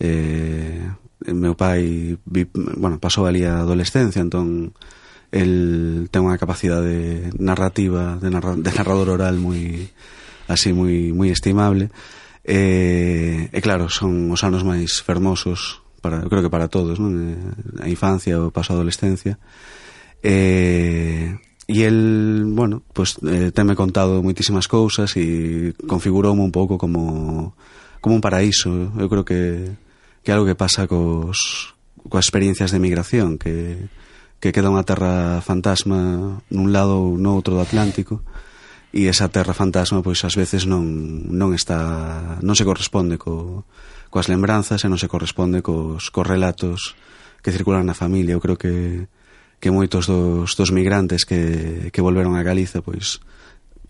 eh, 0.00 0.88
meu 1.28 1.56
pai 1.56 2.16
vi, 2.24 2.48
bueno, 2.52 3.00
pasou 3.00 3.26
ali 3.26 3.44
a 3.44 3.64
adolescencia, 3.64 4.22
entón 4.24 4.72
el 5.32 6.08
ten 6.08 6.24
unha 6.24 6.40
capacidade 6.40 7.28
narrativa, 7.36 8.16
de, 8.16 8.28
narra, 8.32 8.56
de 8.56 8.70
narrador 8.72 9.12
oral 9.12 9.36
moi 9.36 9.92
así 10.48 10.72
moi 10.72 11.12
moi 11.12 11.28
estimable. 11.28 11.92
E, 12.48 13.52
e 13.52 13.58
claro, 13.60 13.92
son 13.92 14.32
os 14.32 14.40
anos 14.40 14.64
máis 14.64 15.04
fermosos 15.04 15.84
para, 16.00 16.24
eu 16.24 16.30
creo 16.32 16.40
que 16.40 16.54
para 16.54 16.72
todos, 16.72 16.96
non? 16.96 17.12
Eh, 17.20 17.84
a 17.84 17.88
infancia 17.92 18.40
o 18.40 18.48
paso 18.48 18.72
a 18.72 18.80
adolescencia. 18.80 19.36
E, 20.24 21.36
e 21.68 21.76
el, 21.84 22.48
bueno, 22.48 22.80
pues, 22.96 23.20
eh, 23.28 23.52
teme 23.52 23.76
contado 23.76 24.24
moitísimas 24.24 24.64
cousas 24.64 25.12
e 25.20 25.76
configuroume 25.84 26.40
un 26.40 26.54
pouco 26.54 26.80
como 26.80 27.52
como 28.00 28.16
un 28.16 28.24
paraíso. 28.24 28.96
Eu 28.96 29.12
creo 29.12 29.28
que 29.28 29.76
que 30.24 30.32
algo 30.32 30.48
que 30.48 30.56
pasa 30.56 30.88
cos 30.88 31.76
coas 32.08 32.24
experiencias 32.24 32.72
de 32.72 32.80
migración 32.80 33.36
que 33.36 33.92
que 34.38 34.54
queda 34.54 34.70
unha 34.70 34.86
terra 34.86 35.42
fantasma 35.42 36.38
nun 36.50 36.68
lado 36.70 36.94
ou 36.94 37.06
no 37.18 37.34
outro 37.34 37.58
do 37.58 37.62
Atlántico 37.62 38.22
e 38.94 39.10
esa 39.10 39.28
terra 39.28 39.52
fantasma 39.52 40.00
pois 40.00 40.22
ás 40.24 40.38
veces 40.38 40.64
non, 40.64 40.84
non 41.28 41.52
está 41.52 42.38
non 42.40 42.54
se 42.54 42.64
corresponde 42.64 43.18
co, 43.18 43.66
coas 44.08 44.30
lembranzas 44.30 44.82
e 44.84 44.88
non 44.88 44.96
se 44.96 45.10
corresponde 45.10 45.60
cos, 45.60 46.08
cos 46.14 46.26
relatos 46.26 46.96
que 47.42 47.54
circulan 47.54 47.86
na 47.86 47.94
familia. 47.94 48.34
Eu 48.34 48.42
creo 48.42 48.56
que 48.56 49.06
que 49.58 49.74
moitos 49.74 50.06
dos, 50.06 50.54
dos 50.54 50.70
migrantes 50.70 51.26
que, 51.26 51.90
que 51.90 52.04
volveron 52.04 52.38
a 52.38 52.46
Galiza 52.46 52.78
pois 52.78 53.18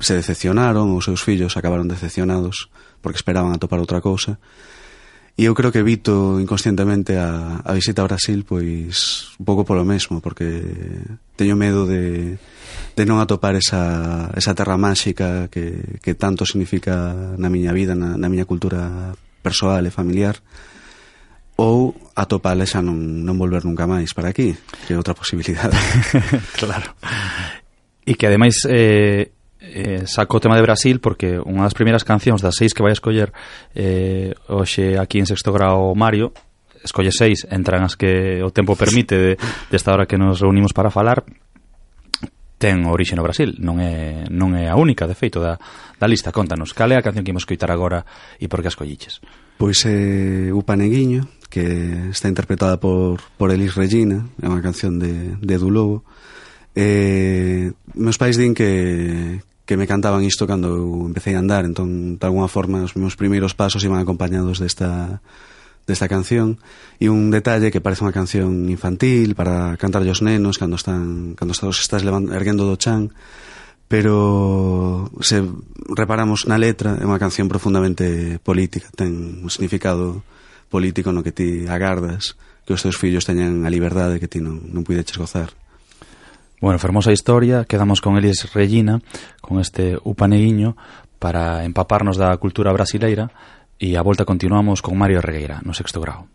se 0.00 0.14
decepcionaron, 0.14 0.96
os 0.96 1.04
seus 1.04 1.20
fillos 1.20 1.60
acabaron 1.60 1.92
decepcionados 1.92 2.72
porque 3.04 3.20
esperaban 3.20 3.52
atopar 3.52 3.76
outra 3.78 4.00
cousa. 4.00 4.40
E 5.38 5.46
eu 5.46 5.54
creo 5.54 5.70
que 5.70 5.78
evito 5.78 6.42
inconscientemente 6.42 7.14
a, 7.14 7.62
a 7.62 7.70
visita 7.70 8.02
a 8.02 8.10
Brasil 8.10 8.42
pois 8.42 9.30
un 9.38 9.46
pouco 9.46 9.62
polo 9.62 9.86
mesmo, 9.86 10.18
porque 10.18 10.66
teño 11.38 11.54
medo 11.54 11.86
de, 11.86 12.42
de 12.98 13.04
non 13.06 13.22
atopar 13.22 13.54
esa, 13.54 14.34
esa 14.34 14.50
terra 14.58 14.74
máxica 14.74 15.46
que, 15.46 16.02
que 16.02 16.18
tanto 16.18 16.42
significa 16.42 17.14
na 17.38 17.46
miña 17.46 17.70
vida, 17.70 17.94
na, 17.94 18.18
na 18.18 18.26
miña 18.26 18.50
cultura 18.50 19.14
persoal 19.38 19.86
e 19.86 19.94
familiar 19.94 20.42
ou 21.54 21.94
atopala 22.18 22.66
xa 22.66 22.82
non, 22.82 22.98
non 22.98 23.38
volver 23.38 23.62
nunca 23.62 23.86
máis 23.86 24.10
para 24.10 24.34
aquí, 24.34 24.58
que 24.90 24.94
é 24.94 24.98
outra 24.98 25.14
posibilidade. 25.14 25.78
claro. 26.58 26.98
E 28.02 28.18
que 28.18 28.26
ademais 28.26 28.66
eh, 28.66 29.37
eh, 29.60 30.06
saco 30.06 30.38
o 30.38 30.42
tema 30.42 30.56
de 30.56 30.62
Brasil 30.62 30.98
porque 31.02 31.38
unha 31.38 31.66
das 31.66 31.74
primeiras 31.74 32.06
cancións 32.06 32.42
das 32.42 32.56
seis 32.56 32.72
que 32.72 32.82
vai 32.82 32.94
escoller 32.94 33.34
eh, 33.74 34.34
hoxe 34.46 34.98
aquí 34.98 35.18
en 35.18 35.26
sexto 35.26 35.50
grau 35.50 35.94
Mario 35.98 36.34
escolle 36.84 37.10
seis, 37.10 37.46
entran 37.50 37.82
as 37.82 37.96
que 37.98 38.42
o 38.42 38.50
tempo 38.50 38.76
permite 38.78 39.14
de, 39.18 39.32
desta 39.70 39.92
hora 39.92 40.06
que 40.06 40.18
nos 40.18 40.40
reunimos 40.40 40.72
para 40.72 40.90
falar 40.90 41.24
ten 42.58 42.90
orixe 42.90 43.14
no 43.14 43.22
Brasil, 43.22 43.54
non 43.62 43.78
é, 43.78 44.26
non 44.34 44.58
é 44.58 44.66
a 44.66 44.74
única, 44.74 45.06
de 45.06 45.14
feito, 45.14 45.38
da, 45.38 45.62
da 45.94 46.10
lista. 46.10 46.34
Contanos, 46.34 46.74
cal 46.74 46.90
é 46.90 46.98
a 46.98 47.06
canción 47.06 47.22
que 47.22 47.30
imos 47.30 47.46
coitar 47.46 47.70
agora 47.70 48.02
e 48.42 48.50
por 48.50 48.66
que 48.66 48.68
a 48.68 48.74
escolliches? 48.74 49.22
Pois 49.54 49.86
eh, 49.86 50.50
é 50.50 50.54
O 50.54 50.66
Paneguiño, 50.66 51.30
que 51.46 52.10
está 52.10 52.26
interpretada 52.26 52.82
por, 52.82 53.22
por 53.38 53.54
Elis 53.54 53.78
Regina, 53.78 54.26
é 54.42 54.50
unha 54.50 54.58
canción 54.58 54.98
de, 54.98 55.38
de 55.38 55.52
Edu 55.54 55.70
Lobo. 55.70 56.02
Eh, 56.74 57.70
meus 57.94 58.18
pais 58.18 58.34
din 58.34 58.58
que, 58.58 59.38
que 59.68 59.76
me 59.76 59.86
cantaban 59.86 60.24
isto 60.24 60.48
cando 60.48 60.72
eu 60.72 61.04
empecé 61.04 61.36
a 61.36 61.44
andar, 61.44 61.68
entón, 61.68 62.16
de 62.16 62.24
alguna 62.24 62.48
forma, 62.48 62.88
os 62.88 62.96
meus 62.96 63.20
primeiros 63.20 63.52
pasos 63.52 63.84
iban 63.84 64.00
acompañados 64.00 64.64
desta, 64.64 65.20
desta 65.84 66.08
canción. 66.08 66.56
E 66.96 67.12
un 67.12 67.28
detalle 67.28 67.68
que 67.68 67.84
parece 67.84 68.00
unha 68.00 68.16
canción 68.16 68.72
infantil 68.72 69.36
para 69.36 69.76
cantar 69.76 70.00
aos 70.08 70.24
nenos 70.24 70.56
cando 70.56 70.80
están 70.80 71.36
cando 71.36 71.52
estás, 71.52 71.84
estás 71.84 72.00
levando, 72.00 72.32
erguendo 72.32 72.64
do 72.64 72.80
chan, 72.80 73.12
pero 73.92 75.12
se 75.20 75.44
reparamos 75.92 76.48
na 76.48 76.56
letra, 76.56 76.96
é 76.96 77.04
unha 77.04 77.20
canción 77.20 77.44
profundamente 77.44 78.40
política, 78.40 78.88
ten 78.96 79.44
un 79.44 79.52
significado 79.52 80.24
político 80.72 81.12
no 81.12 81.20
que 81.20 81.36
ti 81.36 81.68
agardas 81.68 82.40
que 82.64 82.72
os 82.72 82.80
teus 82.80 82.96
fillos 82.96 83.28
teñan 83.28 83.68
a 83.68 83.72
liberdade 83.72 84.16
que 84.16 84.32
ti 84.32 84.40
non, 84.40 84.64
non 84.72 84.80
puideches 84.80 85.20
gozar. 85.20 85.52
Bueno, 86.60 86.78
fermosa 86.80 87.12
historia, 87.12 87.64
quedamos 87.64 88.00
con 88.00 88.16
Elis 88.16 88.52
Regina, 88.52 89.00
con 89.40 89.60
este 89.60 89.96
upaneguiño, 90.02 90.76
para 91.18 91.62
empaparnos 91.62 92.18
da 92.18 92.34
cultura 92.38 92.74
brasileira, 92.74 93.30
e 93.78 93.94
a 93.94 94.02
volta 94.02 94.26
continuamos 94.26 94.82
con 94.82 94.98
Mario 94.98 95.22
Regueira, 95.22 95.62
no 95.62 95.70
sexto 95.70 96.02
grado. 96.02 96.26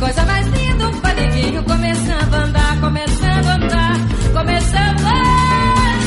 Coisa 0.00 0.24
mais 0.24 0.46
linda, 0.46 0.88
o 0.88 1.00
paneguinho 1.02 1.62
começando 1.62 2.34
a 2.34 2.38
andar, 2.38 2.80
começando 2.80 3.46
a 3.46 3.54
andar, 3.54 3.96
começando 4.32 5.06
a 5.06 5.12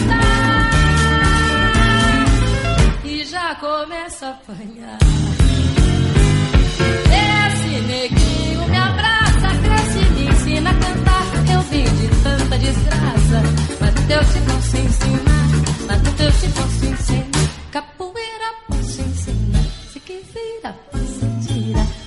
andar. 0.02 0.70
E 3.06 3.24
já 3.26 3.56
começa 3.56 4.26
a 4.26 4.30
apanhar. 4.32 4.98
Esse 7.46 7.82
neguinho 7.82 8.68
me 8.68 8.78
abraça, 8.78 9.48
cresce, 9.64 10.10
me 10.10 10.26
ensina 10.26 10.72
a 10.72 10.74
cantar. 10.74 11.54
Eu 11.54 11.62
vim 11.62 11.84
de 11.84 12.08
tanta 12.24 12.58
desgraça, 12.58 13.44
mas 13.80 13.94
no 13.94 14.02
teu 14.08 14.20
te 14.26 14.40
posso 14.40 14.78
ensinar. 14.78 15.48
Mas 15.88 16.02
no 16.02 16.12
teu 16.14 16.32
te 16.32 16.50
posso 16.50 16.86
ensinar. 16.86 17.33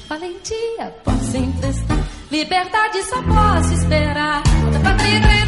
Valentia 0.09 0.95
posso 1.05 1.37
emprestar. 1.37 1.99
Liberdade 2.31 3.03
só 3.05 3.23
posso 3.23 3.75
esperar. 3.75 4.43
Canta 4.45 4.81
pra 4.81 4.95
tri, 4.95 5.21
tri, 5.21 5.47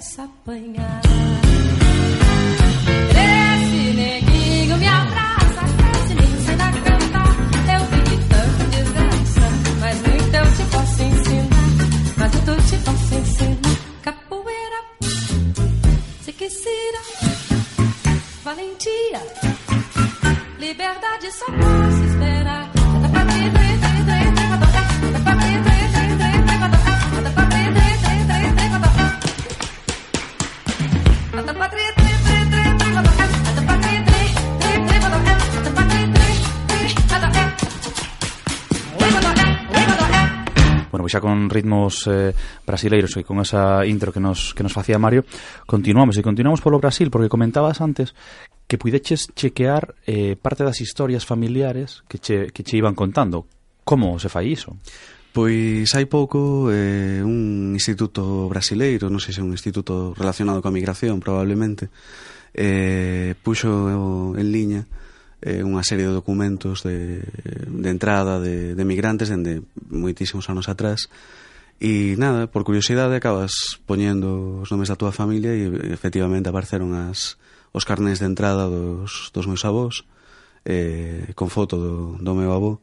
começa 0.00 0.22
a 0.22 0.24
apanhar. 0.24 1.29
ritmos 41.60 42.08
eh, 42.08 42.32
brasileiros 42.64 43.12
e 43.20 43.22
con 43.22 43.44
esa 43.44 43.84
intro 43.84 44.10
que 44.10 44.18
nos, 44.18 44.56
que 44.56 44.64
nos 44.64 44.72
facía 44.72 44.96
Mario, 44.96 45.28
continuamos 45.68 46.16
e 46.16 46.24
continuamos 46.24 46.64
polo 46.64 46.80
Brasil, 46.80 47.12
porque 47.12 47.28
comentabas 47.28 47.84
antes 47.84 48.16
que 48.64 48.80
puideches 48.80 49.28
chequear 49.36 49.94
eh, 50.08 50.40
parte 50.40 50.64
das 50.64 50.80
historias 50.80 51.28
familiares 51.28 52.00
que 52.08 52.16
che, 52.16 52.48
que 52.54 52.64
che 52.64 52.80
iban 52.80 52.96
contando. 52.96 53.44
Como 53.84 54.16
se 54.16 54.32
fai 54.32 54.56
iso? 54.56 54.80
Pois 55.30 55.86
hai 55.94 56.06
pouco 56.10 56.72
eh, 56.72 57.22
un 57.22 57.70
instituto 57.76 58.48
brasileiro, 58.50 59.12
non 59.12 59.22
sei 59.22 59.30
se 59.30 59.42
é 59.42 59.46
un 59.46 59.54
instituto 59.54 60.16
relacionado 60.16 60.58
coa 60.58 60.74
migración 60.74 61.22
probablemente, 61.22 61.86
eh, 62.54 63.38
puxo 63.38 64.34
en 64.34 64.48
liña 64.50 64.82
eh, 65.40 65.64
unha 65.64 65.80
serie 65.86 66.04
de 66.04 66.14
documentos 66.14 66.84
de, 66.84 67.24
de 67.24 67.88
entrada 67.88 68.42
de, 68.42 68.74
de 68.76 68.84
migrantes 68.84 69.32
dende 69.32 69.64
moitísimos 69.88 70.50
anos 70.52 70.68
atrás 70.68 71.08
E 71.80 72.12
nada, 72.20 72.44
por 72.44 72.60
curiosidade 72.60 73.16
acabas 73.16 73.80
poñendo 73.88 74.60
os 74.60 74.68
nomes 74.68 74.92
da 74.92 75.00
túa 75.00 75.16
familia 75.16 75.56
e 75.56 75.64
efectivamente 75.96 76.52
apareceron 76.52 76.92
as, 76.92 77.40
os 77.72 77.88
carnés 77.88 78.20
de 78.20 78.28
entrada 78.28 78.68
dos, 78.68 79.32
dos 79.32 79.48
meus 79.48 79.64
avós 79.64 80.04
eh, 80.68 81.32
con 81.32 81.48
foto 81.48 81.80
do, 81.80 81.96
do 82.20 82.36
meu 82.36 82.52
avó 82.52 82.76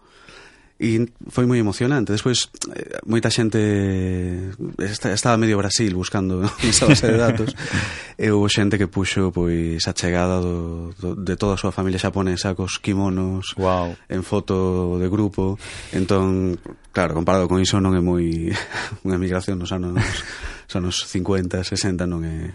e 0.80 1.10
foi 1.34 1.50
moi 1.50 1.58
emocionante. 1.58 2.14
Despois, 2.14 2.54
eh, 2.70 3.02
moita 3.10 3.34
xente 3.34 3.58
eh, 3.58 4.94
estaba 5.10 5.34
medio 5.34 5.58
Brasil 5.58 5.90
buscando 5.98 6.46
esa 6.62 6.86
base 6.86 7.10
de 7.10 7.18
datos 7.18 7.50
eh, 8.22 8.30
e 8.30 8.32
houve 8.32 8.54
xente 8.54 8.78
que 8.78 8.86
puxo 8.86 9.34
pois 9.34 9.82
a 9.90 9.94
chegada 9.98 10.38
do, 10.38 10.94
do, 11.02 11.18
de 11.18 11.34
toda 11.34 11.58
a 11.58 11.62
súa 11.62 11.74
familia 11.74 11.98
xaponesa 11.98 12.54
cos 12.54 12.78
kimonos 12.78 13.58
wow. 13.58 13.98
en 14.06 14.22
foto 14.22 15.02
de 15.02 15.10
grupo. 15.10 15.58
Entón, 15.98 16.62
claro, 16.94 17.18
comparado 17.18 17.50
con 17.50 17.58
iso 17.58 17.82
non 17.82 17.98
é 17.98 18.02
moi 18.02 18.54
unha 19.08 19.18
migración 19.18 19.58
nos 19.58 19.74
anos 19.74 19.98
nos 19.98 20.74
anos 20.78 20.96
50, 21.10 21.66
60 21.66 22.06
non 22.06 22.22
é 22.22 22.54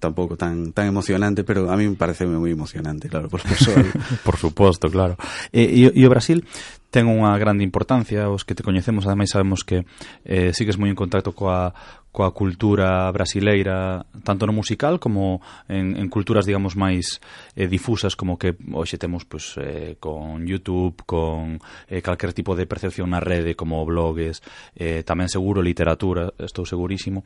tampouco 0.00 0.40
tan 0.40 0.72
tan 0.72 0.88
emocionante, 0.88 1.44
pero 1.44 1.68
a 1.68 1.76
mí 1.76 1.84
me 1.84 2.00
parece 2.00 2.24
moi 2.24 2.48
emocionante, 2.48 3.12
claro, 3.12 3.28
por 3.28 3.44
persoal. 3.44 3.92
por 4.24 4.40
suposto, 4.40 4.88
claro. 4.88 5.20
E, 5.52 5.68
e, 5.68 5.92
e 5.92 6.02
o 6.08 6.08
Brasil 6.08 6.48
ten 6.88 7.04
unha 7.04 7.36
grande 7.36 7.64
importancia, 7.64 8.32
os 8.32 8.48
que 8.48 8.56
te 8.56 8.64
coñecemos 8.64 9.04
ademais 9.04 9.28
sabemos 9.28 9.60
que 9.60 9.84
eh, 10.24 10.56
sigues 10.56 10.80
moi 10.80 10.88
en 10.88 10.96
contacto 10.96 11.36
coa, 11.36 11.76
coa 12.08 12.32
cultura 12.32 13.04
brasileira, 13.12 14.08
tanto 14.24 14.48
no 14.48 14.56
musical 14.56 14.96
como 14.96 15.44
en, 15.68 16.00
en 16.00 16.08
culturas, 16.08 16.48
digamos, 16.48 16.80
máis 16.80 17.20
eh, 17.52 17.68
difusas, 17.68 18.16
como 18.16 18.40
que 18.40 18.56
hoxe 18.72 18.96
temos 18.96 19.28
pues, 19.28 19.60
eh, 19.60 20.00
con 20.00 20.48
YouTube, 20.48 21.04
con 21.04 21.60
eh, 21.92 22.00
calquer 22.00 22.32
tipo 22.32 22.56
de 22.56 22.64
percepción 22.64 23.12
na 23.12 23.20
rede, 23.20 23.52
como 23.52 23.84
blogs, 23.84 24.40
eh, 24.72 25.04
tamén 25.04 25.28
seguro 25.28 25.60
literatura, 25.60 26.32
estou 26.40 26.64
segurísimo. 26.64 27.20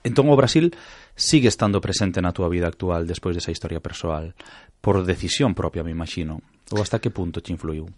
Entón 0.00 0.32
o 0.32 0.36
Brasil 0.40 0.72
sigue 1.12 1.52
estando 1.52 1.84
presente 1.84 2.24
na 2.24 2.32
túa 2.32 2.48
vida 2.48 2.64
actual 2.64 3.04
despois 3.04 3.36
desa 3.36 3.52
historia 3.52 3.84
persoal, 3.84 4.32
por 4.80 5.04
decisión 5.04 5.52
propia, 5.52 5.84
me 5.84 5.92
imagino. 5.92 6.40
Ou 6.70 6.78
hasta 6.78 7.02
que 7.02 7.10
punto 7.10 7.42
te 7.42 7.50
influiu? 7.50 7.90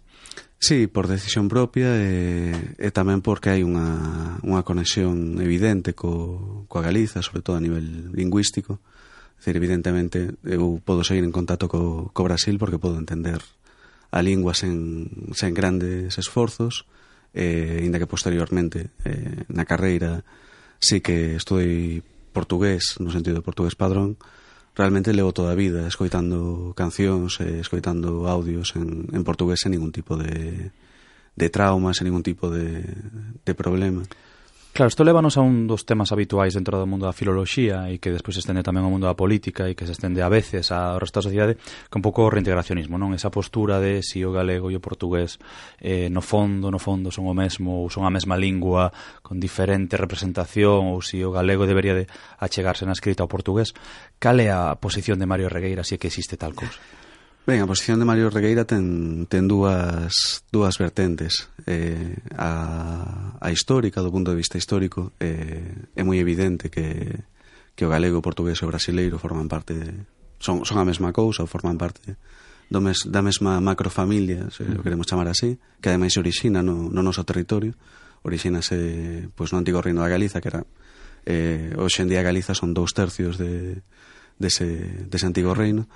Sí, 0.57 0.87
por 0.87 1.07
decisión 1.07 1.51
propia 1.51 1.93
e, 1.99 2.55
e 2.79 2.89
tamén 2.89 3.19
porque 3.21 3.51
hai 3.51 3.61
unha, 3.61 4.39
unha 4.41 4.63
conexión 4.63 5.37
evidente 5.43 5.91
co, 5.93 6.65
coa 6.71 6.81
Galiza, 6.81 7.21
sobre 7.21 7.43
todo 7.43 7.59
a 7.59 7.63
nivel 7.63 8.09
lingüístico. 8.15 8.79
É 9.37 9.51
dicir, 9.51 9.59
evidentemente, 9.59 10.39
eu 10.47 10.79
podo 10.79 11.03
seguir 11.03 11.27
en 11.27 11.35
contacto 11.35 11.67
co, 11.67 12.09
co 12.15 12.25
Brasil 12.25 12.55
porque 12.55 12.79
podo 12.79 12.95
entender 12.95 13.43
a 14.09 14.23
lingua 14.23 14.55
sen, 14.55 15.11
sen 15.35 15.51
grandes 15.51 16.15
esforzos, 16.15 16.87
e, 17.35 17.83
inda 17.83 17.99
que 17.99 18.07
posteriormente 18.07 18.93
eh, 19.03 19.43
na 19.49 19.65
carreira 19.65 20.23
sí 20.79 21.01
que 21.03 21.35
estudei 21.35 21.99
portugués, 22.31 22.97
no 23.03 23.11
sentido 23.11 23.41
de 23.41 23.45
portugués 23.45 23.75
padrón, 23.75 24.15
realmente 24.75 25.13
levo 25.13 25.33
toda 25.33 25.53
a 25.53 25.59
vida 25.59 25.87
escoitando 25.87 26.73
cancións 26.75 27.37
e 27.41 27.61
escoitando 27.61 28.25
audios 28.25 28.73
en, 28.73 29.07
en 29.13 29.21
portugués 29.21 29.61
sen 29.61 29.77
ningún 29.77 29.93
tipo 29.93 30.17
de, 30.17 30.73
de 31.35 31.47
traumas, 31.49 31.97
sen 32.01 32.09
ningún 32.09 32.25
tipo 32.25 32.49
de, 32.49 32.81
de 33.45 33.53
problema. 33.53 34.01
Claro, 34.73 34.87
isto 34.87 35.03
levanos 35.03 35.37
a 35.37 35.45
un 35.45 35.69
dos 35.69 35.85
temas 35.85 36.09
habituais 36.09 36.57
dentro 36.57 36.81
do 36.81 36.89
mundo 36.89 37.05
da 37.05 37.13
filoloxía 37.13 37.93
e 37.93 38.01
que 38.01 38.09
despois 38.09 38.33
se 38.33 38.41
estende 38.41 38.65
tamén 38.65 38.81
ao 38.81 38.89
mundo 38.89 39.05
da 39.05 39.13
política 39.13 39.69
e 39.69 39.77
que 39.77 39.85
se 39.85 39.93
estende 39.93 40.25
a 40.25 40.33
veces 40.33 40.73
ao 40.73 40.97
resto 40.97 41.21
da 41.21 41.29
sociedade 41.29 41.61
que 41.61 41.93
un 41.93 42.01
pouco 42.01 42.25
o 42.25 42.33
reintegracionismo, 42.33 42.97
non? 42.97 43.13
Esa 43.13 43.29
postura 43.29 43.77
de 43.77 44.01
si 44.01 44.25
o 44.25 44.33
galego 44.33 44.73
e 44.73 44.75
o 44.75 44.81
portugués 44.81 45.37
eh, 45.77 46.09
no 46.09 46.25
fondo, 46.25 46.73
no 46.73 46.81
fondo 46.81 47.13
son 47.13 47.29
o 47.29 47.37
mesmo 47.37 47.85
ou 47.85 47.93
son 47.93 48.09
a 48.09 48.09
mesma 48.09 48.33
lingua 48.33 48.89
con 49.21 49.37
diferente 49.37 49.93
representación 49.93 50.89
ou 50.89 51.05
si 51.05 51.21
o 51.21 51.29
galego 51.29 51.69
debería 51.69 51.93
de 51.93 52.09
achegarse 52.41 52.81
na 52.89 52.97
escrita 52.97 53.21
ao 53.21 53.29
portugués. 53.29 53.77
Cal 54.17 54.41
é 54.41 54.49
a 54.49 54.73
posición 54.81 55.21
de 55.21 55.29
Mario 55.29 55.53
Regueira 55.53 55.85
se 55.85 55.93
si 55.93 55.93
é 55.93 56.01
que 56.01 56.09
existe 56.09 56.33
tal 56.33 56.57
cousa? 56.57 56.81
Ben, 57.45 57.59
a 57.59 57.67
posición 57.67 57.99
de 57.99 58.07
Mario 58.07 58.31
Regueira 58.31 58.63
ten, 58.63 59.27
ten 59.27 59.51
dúas, 59.51 60.47
dúas 60.47 60.79
vertentes. 60.79 61.51
Eh, 61.67 62.15
a, 62.39 63.35
a 63.35 63.47
histórica, 63.51 63.99
do 63.99 64.15
punto 64.15 64.31
de 64.31 64.39
vista 64.39 64.55
histórico, 64.55 65.11
eh, 65.19 65.91
é 65.91 66.01
moi 66.07 66.15
evidente 66.23 66.71
que, 66.71 67.11
que 67.75 67.83
o 67.83 67.91
galego, 67.91 68.23
o 68.23 68.25
portugués 68.25 68.55
e 68.59 68.63
o 68.63 68.71
brasileiro 68.71 69.19
forman 69.19 69.51
parte, 69.51 69.75
de, 69.75 69.91
son, 70.39 70.63
son 70.63 70.79
a 70.79 70.87
mesma 70.87 71.11
cousa, 71.11 71.43
ou 71.43 71.51
forman 71.51 71.75
parte 71.75 72.15
do 72.71 72.79
mes, 72.79 73.03
da 73.11 73.19
mesma 73.19 73.59
macrofamilia, 73.59 74.47
se 74.47 74.63
o 74.63 74.79
queremos 74.79 75.03
chamar 75.03 75.27
así, 75.27 75.59
que 75.83 75.91
ademais 75.91 76.15
orixina 76.15 76.63
no, 76.63 76.87
no 76.87 77.03
noso 77.03 77.27
territorio, 77.27 77.75
orixínase 78.23 79.27
pois, 79.35 79.51
no 79.51 79.59
antigo 79.59 79.83
reino 79.83 79.99
da 79.99 80.07
Galiza, 80.07 80.39
que 80.39 80.47
era... 80.47 80.63
Eh, 81.27 81.75
hoxe 81.75 82.07
en 82.07 82.11
día 82.11 82.23
Galiza 82.23 82.55
son 82.55 82.71
dous 82.71 82.95
tercios 82.95 83.35
de, 83.35 83.83
dese, 84.39 84.79
dese 85.11 85.27
antigo 85.27 85.51
reino, 85.51 85.91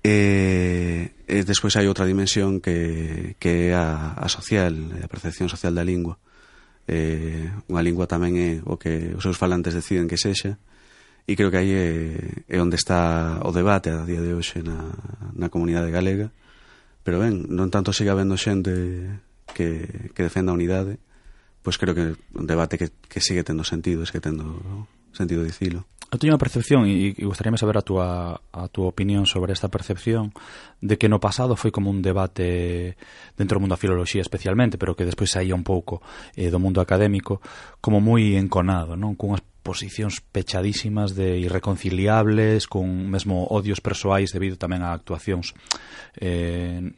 E, 0.00 1.12
e 1.28 1.36
despois 1.44 1.76
hai 1.76 1.84
outra 1.84 2.08
dimensión 2.08 2.64
que, 2.64 3.36
que 3.36 3.68
é 3.68 3.76
a, 3.76 4.16
a 4.16 4.28
social, 4.32 4.72
a 5.04 5.08
percepción 5.12 5.52
social 5.52 5.76
da 5.76 5.84
lingua. 5.84 6.16
Eh, 6.88 7.52
unha 7.68 7.84
lingua 7.84 8.08
tamén 8.08 8.34
é 8.40 8.50
o 8.64 8.80
que 8.80 9.12
os 9.12 9.22
seus 9.22 9.36
falantes 9.36 9.76
deciden 9.76 10.08
que 10.08 10.16
sexa, 10.16 10.56
e 11.28 11.36
creo 11.36 11.52
que 11.52 11.60
aí 11.60 11.72
é, 11.76 11.86
é 12.48 12.58
onde 12.58 12.80
está 12.80 13.38
o 13.44 13.52
debate 13.52 13.92
a 13.92 14.02
día 14.08 14.24
de 14.24 14.32
hoxe 14.32 14.64
na, 14.64 14.90
na 15.36 15.52
comunidade 15.52 15.92
galega. 15.92 16.32
Pero 17.04 17.20
ben, 17.20 17.46
non 17.52 17.68
tanto 17.68 17.92
siga 17.92 18.16
vendo 18.16 18.40
xente 18.40 18.72
que, 19.52 20.10
que 20.16 20.26
defenda 20.26 20.50
a 20.50 20.58
unidade, 20.58 20.96
pois 21.60 21.76
creo 21.76 21.92
que 21.92 22.16
un 22.34 22.46
debate 22.48 22.80
que, 22.80 22.88
que 23.06 23.20
sigue 23.20 23.44
tendo 23.44 23.68
sentido, 23.68 24.02
es 24.02 24.10
que 24.10 24.20
tendo 24.20 24.88
sentido 25.12 25.42
dicilo. 25.44 25.86
Eu 26.10 26.18
teño 26.18 26.34
unha 26.34 26.42
percepción, 26.42 26.90
e, 26.90 27.14
e 27.14 27.22
gustaríame 27.22 27.54
saber 27.54 27.78
a 27.78 27.86
túa, 27.86 28.34
a 28.50 28.66
túa 28.66 28.90
opinión 28.90 29.30
sobre 29.30 29.54
esta 29.54 29.70
percepción, 29.70 30.34
de 30.82 30.98
que 30.98 31.06
no 31.06 31.22
pasado 31.22 31.54
foi 31.54 31.70
como 31.70 31.86
un 31.86 32.02
debate 32.02 32.98
dentro 33.38 33.56
do 33.56 33.62
mundo 33.62 33.78
da 33.78 33.82
filoloxía 33.82 34.18
especialmente, 34.18 34.74
pero 34.74 34.98
que 34.98 35.06
despois 35.06 35.30
saía 35.30 35.54
un 35.54 35.62
pouco 35.62 36.02
eh, 36.34 36.50
do 36.50 36.58
mundo 36.58 36.82
académico, 36.82 37.38
como 37.78 38.02
moi 38.02 38.34
enconado, 38.34 38.98
non? 38.98 39.14
Cunhas 39.14 39.46
posicións 39.62 40.18
pechadísimas 40.18 41.14
de 41.14 41.38
irreconciliables, 41.38 42.66
con 42.66 43.06
mesmo 43.06 43.46
odios 43.46 43.78
persoais 43.78 44.34
debido 44.34 44.58
tamén 44.58 44.82
a 44.82 44.90
actuacións 44.90 45.54
eh, 46.18 46.90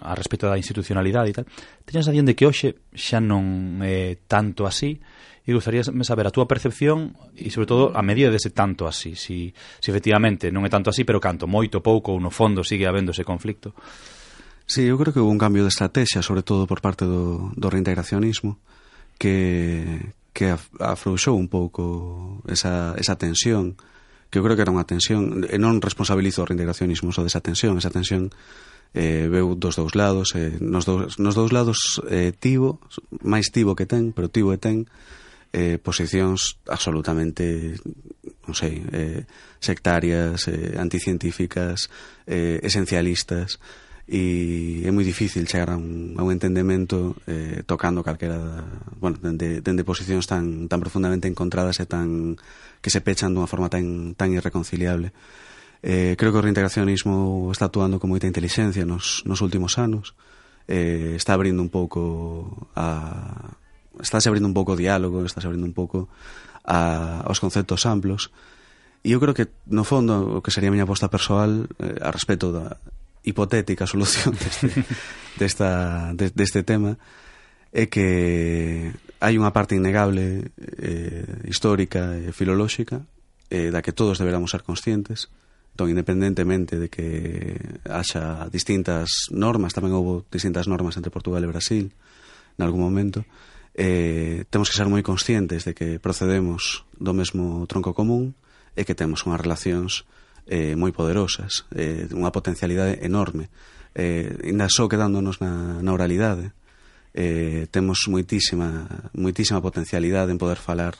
a 0.00 0.16
respecto 0.16 0.48
da 0.48 0.56
institucionalidade 0.56 1.28
e 1.28 1.36
tal. 1.36 1.46
Teño 1.84 2.00
a 2.00 2.06
sensación 2.08 2.24
de 2.24 2.32
que 2.32 2.48
hoxe 2.48 2.80
xa 2.96 3.20
non 3.20 3.76
é 3.84 4.24
tanto 4.24 4.64
así, 4.64 5.04
e 5.44 5.52
gustaríame 5.52 6.08
saber 6.08 6.24
a 6.24 6.32
túa 6.32 6.48
percepción 6.48 7.12
e 7.36 7.52
sobre 7.52 7.68
todo 7.68 7.84
a 7.92 8.00
medida 8.00 8.32
dese 8.32 8.48
tanto 8.48 8.88
así 8.88 9.12
si, 9.12 9.52
si 9.52 9.88
efectivamente 9.92 10.48
non 10.48 10.64
é 10.64 10.72
tanto 10.72 10.88
así 10.88 11.04
pero 11.04 11.20
canto 11.20 11.44
moito 11.44 11.84
pouco 11.84 12.16
ou 12.16 12.18
no 12.18 12.32
fondo 12.32 12.64
sigue 12.64 12.88
habéndose 12.88 13.28
conflicto. 13.28 13.76
Sí, 14.64 14.88
eu 14.88 14.96
creo 14.96 15.12
que 15.12 15.20
houve 15.20 15.36
un 15.36 15.42
cambio 15.42 15.60
de 15.60 15.68
estrategia 15.68 16.24
sobre 16.24 16.40
todo 16.40 16.64
por 16.64 16.80
parte 16.80 17.04
do, 17.04 17.52
do 17.52 17.68
reintegracionismo 17.68 18.56
que, 19.20 20.16
que 20.32 20.56
afrouxou 20.80 21.36
un 21.36 21.52
pouco 21.52 22.40
esa, 22.48 22.96
esa 22.96 23.20
tensión 23.20 23.76
que 24.32 24.40
eu 24.40 24.44
creo 24.48 24.56
que 24.56 24.64
era 24.64 24.72
unha 24.72 24.88
tensión 24.88 25.44
e 25.44 25.60
non 25.60 25.84
responsabilizo 25.84 26.40
o 26.42 26.48
reintegracionismo 26.48 27.12
só 27.12 27.20
desa 27.20 27.44
tensión 27.44 27.76
esa 27.76 27.92
tensión 27.92 28.32
eh, 28.96 29.28
veu 29.28 29.52
dos 29.54 29.76
dous 29.76 29.92
lados 29.92 30.32
eh, 30.34 30.56
nos, 30.58 30.88
dous, 30.88 31.20
nos 31.20 31.36
dous 31.36 31.52
lados 31.52 32.00
eh, 32.08 32.32
tivo 32.32 32.80
máis 33.20 33.52
tivo 33.52 33.76
que 33.76 33.84
ten, 33.84 34.16
pero 34.16 34.32
tivo 34.32 34.50
e 34.50 34.58
ten 34.58 34.88
eh, 35.54 35.78
posicións 35.78 36.58
absolutamente 36.66 37.78
non 38.44 38.58
sei, 38.58 38.82
eh, 38.90 39.22
sectarias, 39.62 40.50
eh, 40.50 40.74
anticientíficas, 40.76 41.88
eh, 42.26 42.58
esencialistas, 42.60 43.62
e 44.04 44.84
é 44.84 44.90
moi 44.92 45.00
difícil 45.00 45.48
chegar 45.48 45.72
a 45.72 45.80
un, 45.80 46.12
a 46.18 46.22
un 46.26 46.28
entendemento 46.28 47.16
eh, 47.24 47.64
tocando 47.64 48.04
calquera 48.04 48.36
da, 48.36 48.60
bueno, 49.00 49.16
dende, 49.16 49.64
dende 49.64 49.80
posicións 49.80 50.28
tan, 50.28 50.68
tan 50.68 50.82
profundamente 50.84 51.24
encontradas 51.24 51.80
e 51.80 51.88
tan 51.88 52.36
que 52.84 52.92
se 52.92 53.00
pechan 53.00 53.32
dunha 53.32 53.48
forma 53.48 53.72
tan, 53.72 54.12
tan 54.12 54.28
irreconciliable. 54.36 55.16
Eh, 55.80 56.20
creo 56.20 56.36
que 56.36 56.40
o 56.40 56.44
reintegracionismo 56.44 57.48
está 57.48 57.72
actuando 57.72 57.96
con 57.96 58.12
moita 58.12 58.28
inteligencia 58.28 58.84
nos, 58.84 59.24
nos 59.24 59.40
últimos 59.40 59.80
anos. 59.80 60.12
Eh, 60.68 61.16
está 61.16 61.32
abrindo 61.32 61.64
un 61.64 61.72
pouco 61.72 62.68
a, 62.76 63.56
estás 64.00 64.26
abrindo 64.26 64.48
un 64.48 64.54
pouco 64.54 64.74
o 64.74 64.80
diálogo, 64.80 65.22
estás 65.22 65.44
abrindo 65.44 65.66
un 65.66 65.76
pouco 65.76 66.08
a, 66.64 67.20
aos 67.22 67.38
conceptos 67.38 67.86
amplos. 67.86 68.32
E 69.04 69.12
eu 69.12 69.20
creo 69.20 69.36
que, 69.36 69.52
no 69.68 69.84
fondo, 69.84 70.38
o 70.38 70.42
que 70.42 70.50
sería 70.50 70.72
a 70.72 70.74
miña 70.74 70.88
aposta 70.88 71.12
persoal 71.12 71.68
eh, 71.78 72.00
a 72.00 72.08
respecto 72.08 72.50
da 72.50 72.80
hipotética 73.24 73.84
solución 73.84 74.32
deste, 74.40 74.68
desta, 75.36 75.70
de, 76.16 76.32
deste 76.32 76.60
tema 76.64 76.96
é 77.74 77.90
que 77.90 78.92
hai 79.18 79.34
unha 79.36 79.52
parte 79.52 79.74
innegable 79.74 80.54
eh, 80.56 81.48
histórica 81.48 82.16
e 82.16 82.30
filolóxica 82.32 83.02
eh, 83.50 83.68
da 83.74 83.82
que 83.84 83.92
todos 83.92 84.20
deberamos 84.20 84.52
ser 84.52 84.62
conscientes 84.62 85.32
entón, 85.74 85.90
independentemente 85.90 86.78
de 86.78 86.88
que 86.88 87.58
haxa 87.90 88.46
distintas 88.46 89.10
normas, 89.34 89.74
tamén 89.74 89.90
houve 89.90 90.22
distintas 90.30 90.70
normas 90.70 90.94
entre 90.94 91.10
Portugal 91.10 91.42
e 91.42 91.50
Brasil, 91.50 91.90
en 91.90 92.62
algún 92.62 92.78
momento, 92.78 93.26
eh, 93.74 94.44
temos 94.50 94.70
que 94.70 94.76
ser 94.78 94.86
moi 94.86 95.02
conscientes 95.02 95.66
de 95.66 95.74
que 95.74 95.98
procedemos 95.98 96.86
do 96.94 97.10
mesmo 97.10 97.66
tronco 97.66 97.90
común 97.90 98.38
e 98.78 98.86
que 98.86 98.94
temos 98.94 99.26
unhas 99.26 99.42
relacións 99.42 100.06
eh, 100.46 100.78
moi 100.78 100.94
poderosas, 100.94 101.66
eh, 101.74 102.06
unha 102.14 102.30
potencialidade 102.30 103.02
enorme. 103.02 103.50
Eh, 103.94 104.50
ainda 104.50 104.70
só 104.70 104.86
quedándonos 104.86 105.42
na, 105.42 105.82
na 105.82 105.90
oralidade, 105.90 106.54
eh, 107.14 107.66
temos 107.70 108.06
moitísima, 108.06 108.86
moitísima 109.14 109.62
potencialidade 109.62 110.30
en 110.30 110.38
poder 110.38 110.58
falar 110.58 110.94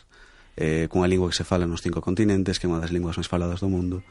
eh, 0.56 0.86
cunha 0.90 1.10
lingua 1.10 1.30
que 1.30 1.38
se 1.38 1.46
fala 1.46 1.66
nos 1.66 1.82
cinco 1.82 2.02
continentes, 2.02 2.58
que 2.58 2.66
é 2.66 2.70
unha 2.70 2.82
das 2.82 2.94
linguas 2.94 3.18
máis 3.18 3.30
faladas 3.30 3.62
do 3.62 3.70
mundo, 3.70 4.02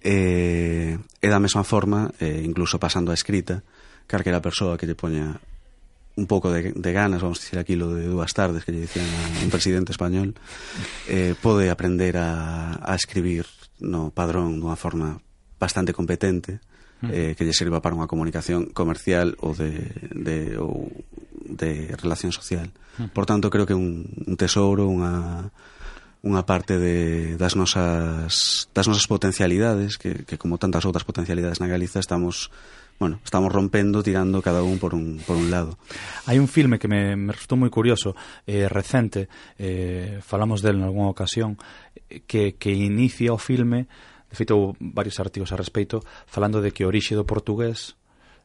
eh, 0.00 0.96
e 1.00 1.26
da 1.28 1.40
mesma 1.40 1.64
forma, 1.64 2.12
eh, 2.20 2.44
incluso 2.44 2.80
pasando 2.80 3.12
a 3.12 3.16
escrita, 3.16 3.64
calquera 4.08 4.40
persoa 4.40 4.76
que 4.76 4.88
lle 4.88 4.96
poña 4.96 5.40
un 6.16 6.26
pouco 6.26 6.50
de, 6.50 6.72
de 6.72 6.92
ganas, 6.92 7.22
vamos 7.22 7.40
dicir 7.40 7.58
aquilo 7.58 7.94
de 7.94 8.06
dúas 8.06 8.30
tardes 8.34 8.62
que 8.62 8.70
lle 8.70 8.86
dicían 8.86 9.06
a 9.06 9.42
un 9.42 9.50
presidente 9.50 9.90
español, 9.90 10.38
eh, 11.10 11.34
pode 11.34 11.70
aprender 11.70 12.16
a, 12.16 12.78
a 12.78 12.94
escribir 12.94 13.46
no 13.82 14.14
padrón 14.14 14.62
dunha 14.62 14.78
forma 14.78 15.18
bastante 15.58 15.90
competente, 15.90 16.62
mm. 17.02 17.10
eh, 17.10 17.32
que 17.34 17.42
lle 17.42 17.56
sirva 17.56 17.82
para 17.82 17.98
unha 17.98 18.06
comunicación 18.06 18.70
comercial 18.70 19.34
ou 19.42 19.58
de, 19.58 19.90
de, 20.14 20.54
ou 20.54 20.86
de 21.42 21.90
relación 21.98 22.30
social. 22.30 22.70
Mm. 22.98 23.10
Por 23.10 23.26
tanto, 23.26 23.50
creo 23.50 23.66
que 23.66 23.74
un, 23.74 24.06
un 24.06 24.34
tesouro, 24.38 24.86
unha, 24.86 25.50
unha 26.22 26.42
parte 26.46 26.78
de, 26.78 27.34
das, 27.36 27.58
nosas, 27.58 28.70
das 28.70 28.86
nosas 28.86 29.10
potencialidades, 29.10 29.98
que, 29.98 30.22
que 30.24 30.38
como 30.38 30.62
tantas 30.62 30.86
outras 30.86 31.02
potencialidades 31.02 31.58
na 31.58 31.68
Galiza 31.68 31.98
estamos 31.98 32.54
bueno, 32.98 33.20
estamos 33.24 33.52
rompendo, 33.52 34.02
tirando 34.02 34.40
cada 34.42 34.62
un 34.62 34.78
por 34.78 34.94
un, 34.94 35.20
por 35.26 35.36
un 35.36 35.50
lado. 35.50 35.78
Hai 36.26 36.38
un 36.38 36.48
filme 36.48 36.78
que 36.78 36.88
me, 36.88 37.16
me 37.16 37.32
resultou 37.34 37.58
moi 37.58 37.70
curioso, 37.70 38.14
eh, 38.46 38.70
recente, 38.70 39.28
eh, 39.58 40.20
falamos 40.22 40.62
del 40.62 40.80
en 40.80 40.86
algunha 40.86 41.10
ocasión, 41.10 41.58
que, 42.26 42.54
que 42.54 42.72
inicia 42.72 43.34
o 43.34 43.38
filme, 43.38 43.86
de 44.30 44.34
feito 44.34 44.74
varios 44.80 45.18
artigos 45.20 45.52
a 45.52 45.58
respeito, 45.58 46.02
falando 46.26 46.62
de 46.62 46.70
que 46.70 46.86
o 46.86 46.90
orixe 46.90 47.18
do 47.18 47.26
portugués 47.26 47.98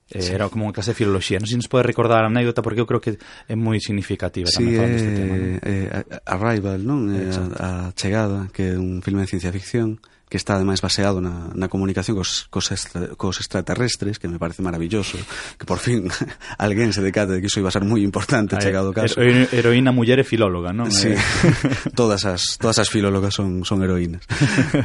Eh, 0.09 0.21
sí. 0.23 0.33
Era 0.33 0.49
como 0.49 0.65
unha 0.65 0.73
clase 0.73 0.91
de 0.91 0.97
filoloxía. 0.97 1.37
Non 1.37 1.45
sei 1.45 1.61
se 1.61 1.61
nos 1.61 1.69
pode 1.69 1.85
recordar 1.85 2.25
a 2.25 2.33
anécdota, 2.33 2.65
porque 2.65 2.81
eu 2.81 2.89
creo 2.89 2.97
que 2.97 3.21
é 3.45 3.53
moi 3.53 3.77
significativa 3.77 4.49
sí, 4.49 4.65
tamén 4.65 4.73
falando 4.73 4.95
deste 4.97 5.11
eh, 5.13 5.17
tema. 5.21 5.35
Non? 5.37 5.53
Eh, 5.61 5.89
Arrival, 6.25 6.79
non? 6.81 6.99
Eh, 7.13 7.29
a, 7.29 7.45
a 7.61 7.93
chegada, 7.93 8.49
que 8.49 8.73
é 8.73 8.77
un 8.77 9.05
filme 9.05 9.21
de 9.21 9.29
ciencia 9.29 9.53
ficción, 9.53 10.01
que 10.29 10.37
está 10.37 10.55
ademais 10.55 10.77
baseado 10.79 11.19
na, 11.25 11.49
na 11.57 11.73
comunicación 11.73 12.13
cos, 12.13 12.45
cos, 12.53 12.69
extra, 12.69 13.17
cos 13.17 13.41
extraterrestres, 13.41 14.21
que 14.21 14.29
me 14.29 14.37
parece 14.37 14.61
maravilloso, 14.61 15.17
que 15.57 15.65
por 15.65 15.81
fin 15.81 16.05
alguén 16.61 16.93
se 16.93 17.01
decate 17.01 17.33
de 17.33 17.41
que 17.41 17.49
iso 17.49 17.57
iba 17.57 17.73
a 17.73 17.75
ser 17.75 17.81
moi 17.81 18.05
importante 18.05 18.53
a 18.53 18.61
chegado 18.61 18.93
o 18.93 18.95
caso. 18.95 19.17
Hero, 19.17 19.49
heroína 19.49 19.89
muller 19.89 20.21
e 20.21 20.25
filóloga, 20.25 20.69
non? 20.69 20.93
Sí, 20.93 21.09
eh. 21.09 21.19
todas 21.99 22.29
as 22.29 22.61
todas 22.61 22.77
as 22.77 22.93
filólogas 22.93 23.33
son 23.33 23.65
son 23.65 23.81
heroínas. 23.81 24.21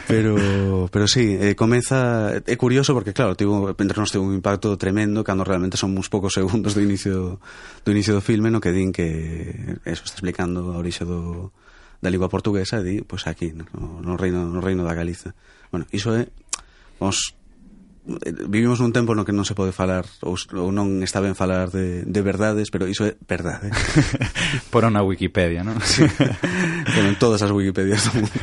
Pero 0.09 0.89
pero 0.89 1.05
sí, 1.05 1.37
eh, 1.37 1.53
comeza 1.53 2.41
é 2.41 2.57
curioso 2.57 2.97
porque 2.97 3.13
claro, 3.13 3.37
tivo 3.37 3.69
entre 3.77 4.01
nos 4.01 4.09
tivo 4.09 4.25
un 4.25 4.33
impacto 4.33 4.81
tremendo 4.81 5.21
cando 5.21 5.45
realmente 5.45 5.77
son 5.77 5.93
uns 5.93 6.09
poucos 6.09 6.33
segundos 6.33 6.73
do 6.73 6.81
inicio 6.81 7.37
do 7.85 7.91
inicio 7.93 8.17
do 8.17 8.25
filme 8.25 8.49
no 8.49 8.65
que 8.65 8.73
din 8.73 8.97
que 8.97 9.77
eh, 9.85 9.93
eso 9.93 10.09
está 10.09 10.25
explicando 10.25 10.73
a 10.73 10.81
orixe 10.81 11.05
do 11.05 11.53
da 12.05 12.13
lingua 12.13 12.29
portuguesa 12.29 12.85
di, 12.85 13.01
pois 13.01 13.25
aquí, 13.25 13.57
no, 13.57 13.65
no, 14.05 14.21
reino, 14.21 14.45
no 14.45 14.61
reino 14.61 14.85
da 14.85 14.93
Galiza. 14.93 15.33
Bueno, 15.73 15.89
iso 15.89 16.13
é, 16.13 16.29
vamos 17.01 17.33
vivimos 18.05 18.81
nun 18.81 18.93
tempo 18.93 19.17
no 19.17 19.25
que 19.25 19.33
non 19.33 19.49
se 19.49 19.57
pode 19.57 19.73
falar 19.73 20.05
ou, 20.21 20.37
ou 20.37 20.69
non 20.69 21.01
está 21.01 21.25
ben 21.25 21.33
falar 21.33 21.73
de, 21.73 22.05
de 22.05 22.21
verdades, 22.21 22.69
pero 22.69 22.85
iso 22.85 23.09
é 23.09 23.17
verdade. 23.25 23.73
Por 24.73 24.85
unha 24.85 25.01
Wikipedia, 25.01 25.65
non? 25.65 25.81
Sí. 25.81 26.05
pero 26.95 27.07
en 27.09 27.17
todas 27.17 27.41
as 27.41 27.49
Wikipedias 27.49 28.05
do 28.05 28.21
mundo. 28.21 28.37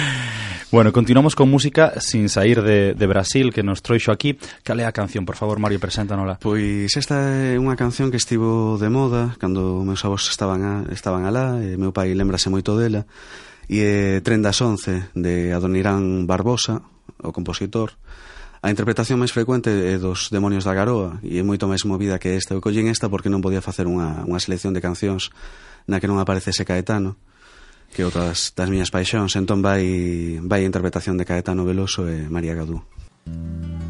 bueno, 0.72 0.96
continuamos 0.96 1.36
con 1.36 1.52
música 1.52 2.00
sin 2.00 2.32
sair 2.32 2.64
de, 2.64 2.96
de 2.96 3.06
Brasil 3.06 3.52
que 3.52 3.60
nos 3.60 3.84
troixo 3.84 4.16
aquí. 4.16 4.40
Cal 4.64 4.80
é 4.80 4.88
a 4.88 4.96
canción? 4.96 5.28
Por 5.28 5.36
favor, 5.36 5.60
Mario, 5.60 5.76
preséntanola. 5.76 6.40
Pois 6.40 6.88
esta 6.96 7.20
é 7.52 7.60
unha 7.60 7.76
canción 7.76 8.08
que 8.08 8.16
estivo 8.16 8.80
de 8.80 8.88
moda 8.88 9.36
cando 9.36 9.84
meus 9.84 10.00
avós 10.08 10.24
estaban, 10.32 10.64
a, 10.64 10.74
estaban 10.88 11.28
alá 11.28 11.60
e 11.60 11.76
meu 11.76 11.92
pai 11.92 12.16
lembrase 12.16 12.48
moito 12.48 12.72
dela 12.80 13.04
e 13.68 13.84
é 13.84 14.24
Tren 14.24 14.40
das 14.40 14.58
Once 14.64 15.12
de 15.14 15.52
Adonirán 15.54 16.26
Barbosa, 16.26 16.82
o 17.22 17.30
compositor, 17.30 17.94
A 18.60 18.68
interpretación 18.68 19.16
máis 19.16 19.32
frecuente 19.32 19.72
é 19.72 19.96
dos 19.96 20.28
Demonios 20.28 20.68
da 20.68 20.76
Garoa 20.76 21.16
e 21.24 21.40
é 21.40 21.44
moito 21.44 21.64
máis 21.64 21.88
movida 21.88 22.20
que 22.20 22.36
esta. 22.36 22.52
Eu 22.52 22.60
collín 22.60 22.92
esta 22.92 23.08
porque 23.08 23.32
non 23.32 23.40
podía 23.40 23.64
facer 23.64 23.88
unha, 23.88 24.28
unha 24.28 24.36
selección 24.36 24.76
de 24.76 24.84
cancións 24.84 25.32
na 25.88 25.96
que 25.96 26.08
non 26.08 26.20
aparecese 26.20 26.68
Caetano 26.68 27.16
que 27.90 28.06
outras 28.06 28.54
das 28.54 28.70
miñas 28.70 28.92
paixóns, 28.94 29.34
entón 29.34 29.64
vai 29.64 30.38
vai 30.44 30.62
a 30.62 30.68
interpretación 30.68 31.18
de 31.18 31.26
Caetano 31.26 31.66
Veloso 31.66 32.06
e 32.06 32.28
María 32.30 32.54
Gadú. 32.54 32.84
Música 33.26 33.89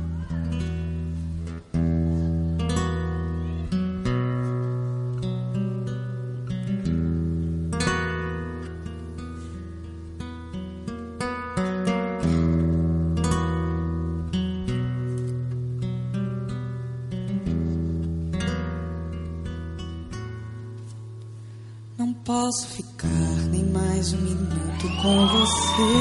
posso 22.51 22.67
ficar 22.67 23.09
nem 23.53 23.65
mais 23.67 24.13
um 24.13 24.19
minuto 24.23 24.89
com 25.01 25.27
você. 25.29 25.93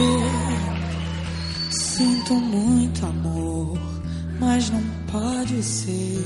Sinto 1.70 2.34
muito 2.34 3.06
amor, 3.06 3.78
mas 4.40 4.72
não 4.72 4.82
pode 5.12 5.62
ser. 5.62 6.26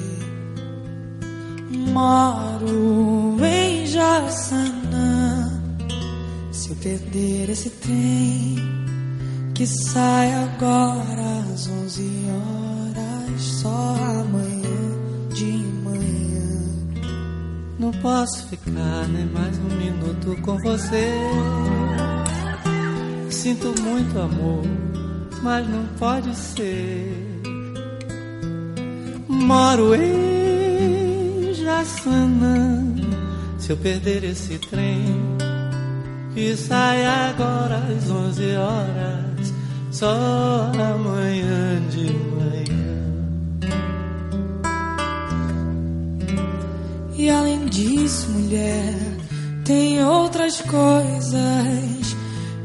Moro 1.92 3.36
em 3.44 3.86
Jaçanã. 3.86 5.62
Se 6.54 6.70
eu 6.70 6.76
perder 6.78 7.50
esse 7.50 7.70
trem 7.70 8.56
que 9.54 9.68
sai 9.68 10.34
agora 10.36 11.52
às 11.54 11.68
11 11.68 12.02
horas, 12.30 13.42
só 13.42 13.96
amanhã 14.22 14.53
posso 18.04 18.46
ficar 18.48 19.08
nem 19.08 19.26
mais 19.28 19.58
um 19.60 19.78
minuto 19.78 20.36
com 20.42 20.58
você. 20.58 21.10
Sinto 23.30 23.74
muito 23.82 24.20
amor, 24.20 24.66
mas 25.42 25.66
não 25.70 25.86
pode 25.98 26.36
ser. 26.36 27.42
Moro 29.26 29.96
em 29.96 31.54
Jaçanã. 31.54 32.94
Se 33.58 33.72
eu 33.72 33.78
perder 33.78 34.26
esse 34.26 34.60
trem 34.60 35.06
que 36.34 36.58
sai 36.58 37.06
agora 37.06 37.78
às 37.78 38.12
11 38.12 38.56
horas, 38.58 39.54
só 39.92 40.70
amanhã 40.74 41.82
de 41.90 42.12
manhã. 42.12 42.33
E 47.24 47.30
além 47.30 47.66
disso, 47.68 48.30
mulher, 48.32 48.94
tem 49.64 50.04
outras 50.04 50.60
coisas. 50.60 52.18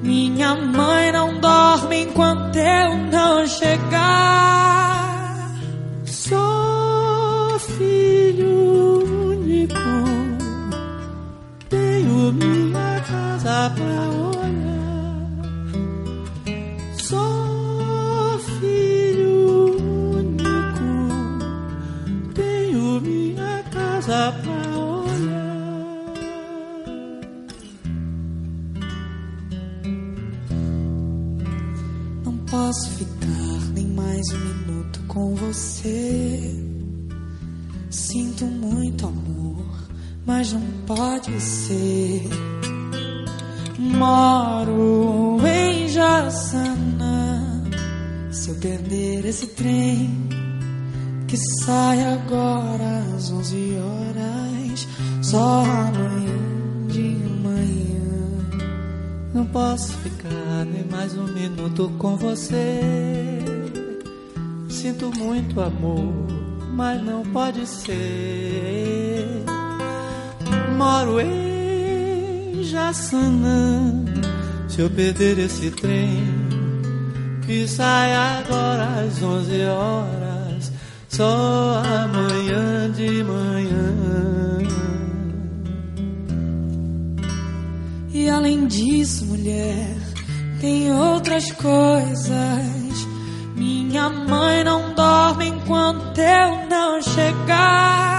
Minha 0.03 0.57
mãe 0.57 1.13
não 1.13 1.41
dorme 1.41 2.03
enquanto 2.03 2.57
eu 2.57 2.97
não 2.97 3.47
chegar. 3.47 3.89
Sou 6.05 7.57
filho 7.61 9.31
único, 9.31 9.79
tenho 11.69 12.33
minha 12.33 13.01
casa 13.03 13.73
pra 13.77 14.18
posso 32.59 32.91
ficar 32.91 33.73
nem 33.73 33.87
mais 33.87 34.27
um 34.33 34.39
minuto 34.39 35.01
com 35.07 35.33
você. 35.37 36.57
Sinto 37.89 38.47
muito 38.47 39.07
amor, 39.07 39.65
mas 40.27 40.53
não 40.53 40.61
pode 40.85 41.41
ser. 41.41 42.29
Moro 43.79 45.39
em 45.47 45.89
Jaçanã. 45.89 47.63
Se 48.33 48.51
eu 48.51 48.57
perder 48.57 49.25
esse 49.25 49.47
trem 49.47 50.29
que 51.29 51.37
sai 51.63 52.05
agora 52.13 53.05
às 53.15 53.31
11 53.31 53.79
horas, 53.79 54.89
só 55.23 55.63
amanhã 55.63 56.39
de 56.89 57.09
manhã. 57.45 58.69
Não 59.33 59.47
posso 59.47 59.93
ficar 59.99 60.28
nem 60.65 60.85
mais 60.85 61.17
um 61.17 61.25
minuto 61.25 61.93
com 61.99 62.17
você. 62.17 62.81
Sinto 64.69 65.11
muito 65.17 65.61
amor, 65.61 66.15
mas 66.73 67.03
não 67.03 67.23
pode 67.25 67.67
ser. 67.67 69.45
Moro 70.77 71.21
em 71.21 72.63
Jaçanã. 72.63 74.05
Se 74.69 74.81
eu 74.81 74.91
perder 74.91 75.39
esse 75.39 75.71
trem 75.71 76.25
que 77.45 77.67
sai 77.67 78.15
agora 78.15 78.85
às 79.01 79.23
11 79.23 79.63
horas, 79.65 80.73
só 81.09 81.83
amanhã 81.85 82.91
de 82.93 83.25
manhã. 83.25 84.09
E 88.13 88.29
além 88.29 88.67
disso, 88.67 89.25
mulher, 89.27 89.98
tem 90.61 90.93
outras 90.93 91.51
coisas. 91.53 93.09
Minha 93.57 94.09
mãe 94.09 94.65
não 94.65 94.95
dorme 94.95 95.49
enquanto 95.49 96.19
eu 96.19 96.69
não 96.69 97.01
chegar. 97.03 98.18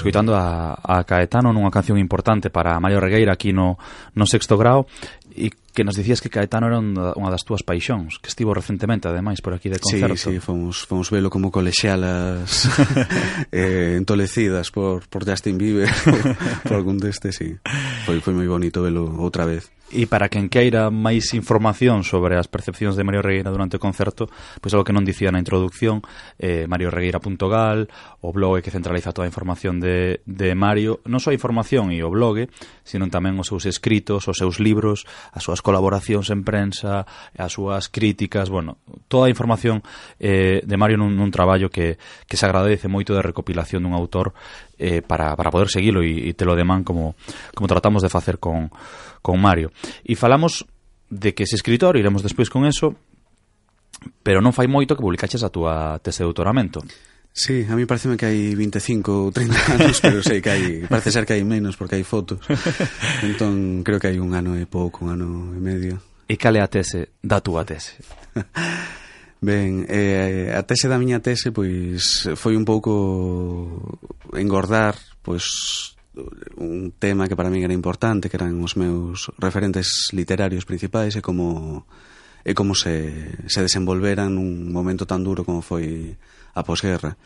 escoitando 0.00 0.32
a, 0.34 0.80
a 0.80 1.04
Caetano 1.04 1.52
nunha 1.52 1.68
canción 1.68 2.00
importante 2.00 2.48
para 2.48 2.80
Mario 2.80 3.04
Regueira 3.04 3.36
aquí 3.36 3.52
no, 3.52 3.76
no 4.16 4.24
sexto 4.24 4.56
grau 4.56 4.88
e 5.36 5.52
que 5.72 5.84
nos 5.84 5.96
dicías 5.96 6.20
que 6.20 6.30
Caetano 6.30 6.66
era 6.66 6.78
unha 6.80 7.30
das 7.30 7.46
túas 7.46 7.62
paixóns, 7.62 8.18
que 8.18 8.28
estivo 8.28 8.52
recentemente, 8.52 9.06
ademais, 9.06 9.38
por 9.38 9.54
aquí 9.54 9.70
de 9.70 9.78
concerto. 9.78 10.18
Sí, 10.18 10.36
sí, 10.36 10.42
fomos, 10.42 10.82
fomos 10.86 11.10
velo 11.10 11.30
como 11.30 11.54
colexialas 11.54 12.66
eh, 13.52 13.94
entolecidas 13.96 14.70
por, 14.70 15.06
por 15.06 15.22
Justin 15.22 15.58
Bieber, 15.58 15.90
por 16.66 16.74
algún 16.74 16.98
deste, 16.98 17.30
sí. 17.30 17.56
Foi, 18.06 18.18
foi 18.18 18.34
moi 18.34 18.48
bonito 18.50 18.82
velo 18.82 19.06
outra 19.18 19.46
vez. 19.46 19.70
E 19.90 20.06
para 20.06 20.30
quen 20.30 20.46
queira 20.46 20.86
máis 20.86 21.34
información 21.34 22.06
sobre 22.06 22.38
as 22.38 22.46
percepcións 22.46 22.94
de 22.94 23.02
Mario 23.02 23.26
Regueira 23.26 23.50
durante 23.50 23.74
o 23.74 23.82
concerto, 23.82 24.30
pois 24.62 24.70
algo 24.70 24.86
que 24.86 24.94
non 24.94 25.02
dicía 25.02 25.34
na 25.34 25.42
introducción, 25.42 25.98
eh, 26.38 26.70
marioregueira.gal, 26.70 27.90
o 28.22 28.30
blog 28.30 28.62
que 28.62 28.70
centraliza 28.70 29.10
toda 29.10 29.26
a 29.26 29.32
información 29.34 29.82
de, 29.82 30.22
de 30.30 30.54
Mario, 30.54 31.02
non 31.10 31.18
só 31.18 31.34
a 31.34 31.38
información 31.38 31.90
e 31.90 32.06
o 32.06 32.10
blog, 32.12 32.46
sino 32.86 33.10
tamén 33.10 33.34
os 33.42 33.50
seus 33.50 33.66
escritos, 33.66 34.30
os 34.30 34.38
seus 34.38 34.62
libros, 34.62 35.10
as 35.34 35.42
súas 35.42 35.58
súas 35.60 35.62
colaboracións 35.62 36.32
en 36.32 36.40
prensa, 36.40 37.04
as 37.36 37.52
súas 37.52 37.92
críticas, 37.92 38.48
bueno, 38.48 38.80
toda 39.08 39.28
a 39.28 39.32
información 39.32 39.84
eh, 40.16 40.64
de 40.64 40.76
Mario 40.80 40.96
nun, 40.96 41.12
nun 41.12 41.28
traballo 41.28 41.68
que, 41.68 42.00
que 42.24 42.36
se 42.40 42.48
agradece 42.48 42.88
moito 42.88 43.12
de 43.12 43.20
recopilación 43.20 43.84
dun 43.84 43.92
autor 43.92 44.32
eh, 44.80 45.04
para, 45.04 45.36
para 45.36 45.52
poder 45.52 45.68
seguilo 45.68 46.00
e, 46.00 46.32
e 46.32 46.32
te 46.32 46.48
lo 46.48 46.56
demán 46.56 46.82
como, 46.82 47.12
como 47.52 47.68
tratamos 47.68 48.00
de 48.00 48.08
facer 48.08 48.40
con, 48.40 48.72
con 49.20 49.36
Mario. 49.36 49.70
E 50.00 50.16
falamos 50.16 50.64
de 51.12 51.36
que 51.36 51.44
ese 51.44 51.60
escritor, 51.60 52.00
iremos 52.00 52.24
despois 52.24 52.48
con 52.48 52.64
eso, 52.64 52.96
pero 54.24 54.40
non 54.40 54.56
fai 54.56 54.64
moito 54.64 54.96
que 54.96 55.04
publicaches 55.04 55.44
a 55.44 55.52
túa 55.52 56.00
tese 56.00 56.24
de 56.24 56.32
doutoramento. 56.32 56.80
Sí, 57.32 57.64
a 57.70 57.76
mí 57.78 57.86
parece 57.86 58.10
que 58.18 58.26
hai 58.26 58.54
25 58.58 59.10
ou 59.10 59.30
30 59.30 59.54
anos, 59.78 60.02
pero 60.02 60.18
sei 60.20 60.42
que 60.42 60.50
hai, 60.50 60.64
parece 60.90 61.14
ser 61.14 61.24
que 61.24 61.38
hai 61.38 61.46
menos 61.46 61.78
porque 61.78 61.94
hai 61.94 62.04
fotos. 62.04 62.42
Entón, 63.26 63.86
creo 63.86 64.02
que 64.02 64.10
hai 64.10 64.18
un 64.18 64.34
ano 64.34 64.58
e 64.58 64.66
pouco, 64.66 65.06
un 65.06 65.14
ano 65.14 65.28
e 65.54 65.60
medio. 65.62 66.02
E 66.26 66.34
cal 66.34 66.58
é 66.58 66.62
a 66.62 66.68
tese 66.70 67.14
da 67.22 67.38
túa 67.38 67.62
tese? 67.62 68.02
Ben, 69.40 69.88
eh, 69.88 70.52
a 70.52 70.60
tese 70.68 70.84
da 70.84 71.00
miña 71.00 71.24
tese 71.24 71.48
pois 71.48 72.28
foi 72.36 72.60
un 72.60 72.68
pouco 72.68 73.96
engordar 74.36 75.00
pois 75.24 75.96
un 76.60 76.92
tema 76.92 77.24
que 77.24 77.36
para 77.36 77.48
mí 77.48 77.64
era 77.64 77.72
importante, 77.72 78.28
que 78.28 78.36
eran 78.36 78.60
os 78.60 78.76
meus 78.76 79.32
referentes 79.40 80.12
literarios 80.12 80.68
principais 80.68 81.16
e 81.16 81.24
como 81.24 81.88
e 82.44 82.52
como 82.52 82.76
se, 82.76 83.32
se 83.48 83.64
desenvolveran 83.64 84.36
nun 84.36 84.68
momento 84.68 85.08
tan 85.08 85.24
duro 85.24 85.44
como 85.44 85.64
foi 85.64 86.16
a 86.54 86.62
posguerra. 86.62 87.16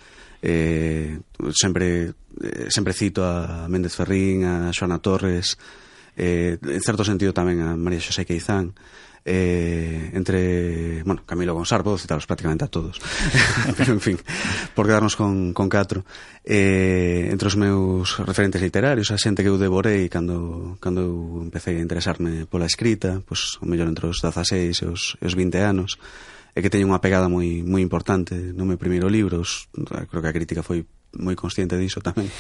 Eh, 0.43 1.19
sempre 1.53 2.13
eh, 2.43 2.69
sempre 2.69 2.93
cito 2.93 3.25
a 3.25 3.65
Méndez 3.69 3.97
Ferrín 3.97 4.45
a 4.45 4.73
Xoana 4.77 5.01
Torres 5.01 5.57
eh, 6.17 6.61
en 6.61 6.83
certo 6.85 7.01
sentido 7.01 7.33
tamén 7.33 7.65
a 7.65 7.73
María 7.81 8.03
Xosé 8.03 8.29
Queizán 8.29 8.77
eh, 9.25 10.11
entre, 10.13 11.03
bueno, 11.05 11.23
Camilo 11.25 11.55
Gonzar, 11.55 11.83
podo 11.83 11.97
citaros 11.97 12.27
prácticamente 12.27 12.65
a 12.65 12.69
todos, 12.69 13.01
pero 13.77 13.93
en 13.93 14.01
fin, 14.01 14.19
por 14.75 14.85
quedarnos 14.87 15.17
con, 15.17 15.55
con 15.55 15.69
catro, 15.69 16.05
eh, 16.45 17.29
entre 17.33 17.49
os 17.49 17.57
meus 17.57 18.21
referentes 18.21 18.61
literarios, 18.61 19.09
a 19.11 19.17
xente 19.17 19.41
que 19.41 19.49
eu 19.49 19.57
devorei 19.57 20.13
cando, 20.13 20.77
cando 20.77 21.01
eu 21.01 21.15
empecé 21.41 21.73
a 21.73 21.81
interesarme 21.81 22.45
pola 22.45 22.69
escrita, 22.69 23.25
pois, 23.25 23.57
o 23.59 23.67
mellor 23.67 23.89
entre 23.89 24.13
os 24.13 24.21
16 24.21 24.77
e 24.77 24.85
os, 24.93 25.17
e 25.17 25.25
os 25.25 25.33
20 25.33 25.57
anos, 25.57 25.97
e 26.55 26.62
que 26.62 26.71
teño 26.71 26.87
unha 26.87 27.03
pegada 27.03 27.27
moi 27.27 27.67
moi 27.67 27.83
importante 27.83 28.38
no 28.55 28.62
meu 28.62 28.79
primeiro 28.79 29.11
libro, 29.11 29.43
os, 29.43 29.67
creo 29.75 30.23
que 30.23 30.31
a 30.31 30.37
crítica 30.37 30.62
foi 30.62 30.87
moi 31.19 31.35
consciente 31.35 31.75
diso 31.75 31.99
tamén. 31.99 32.31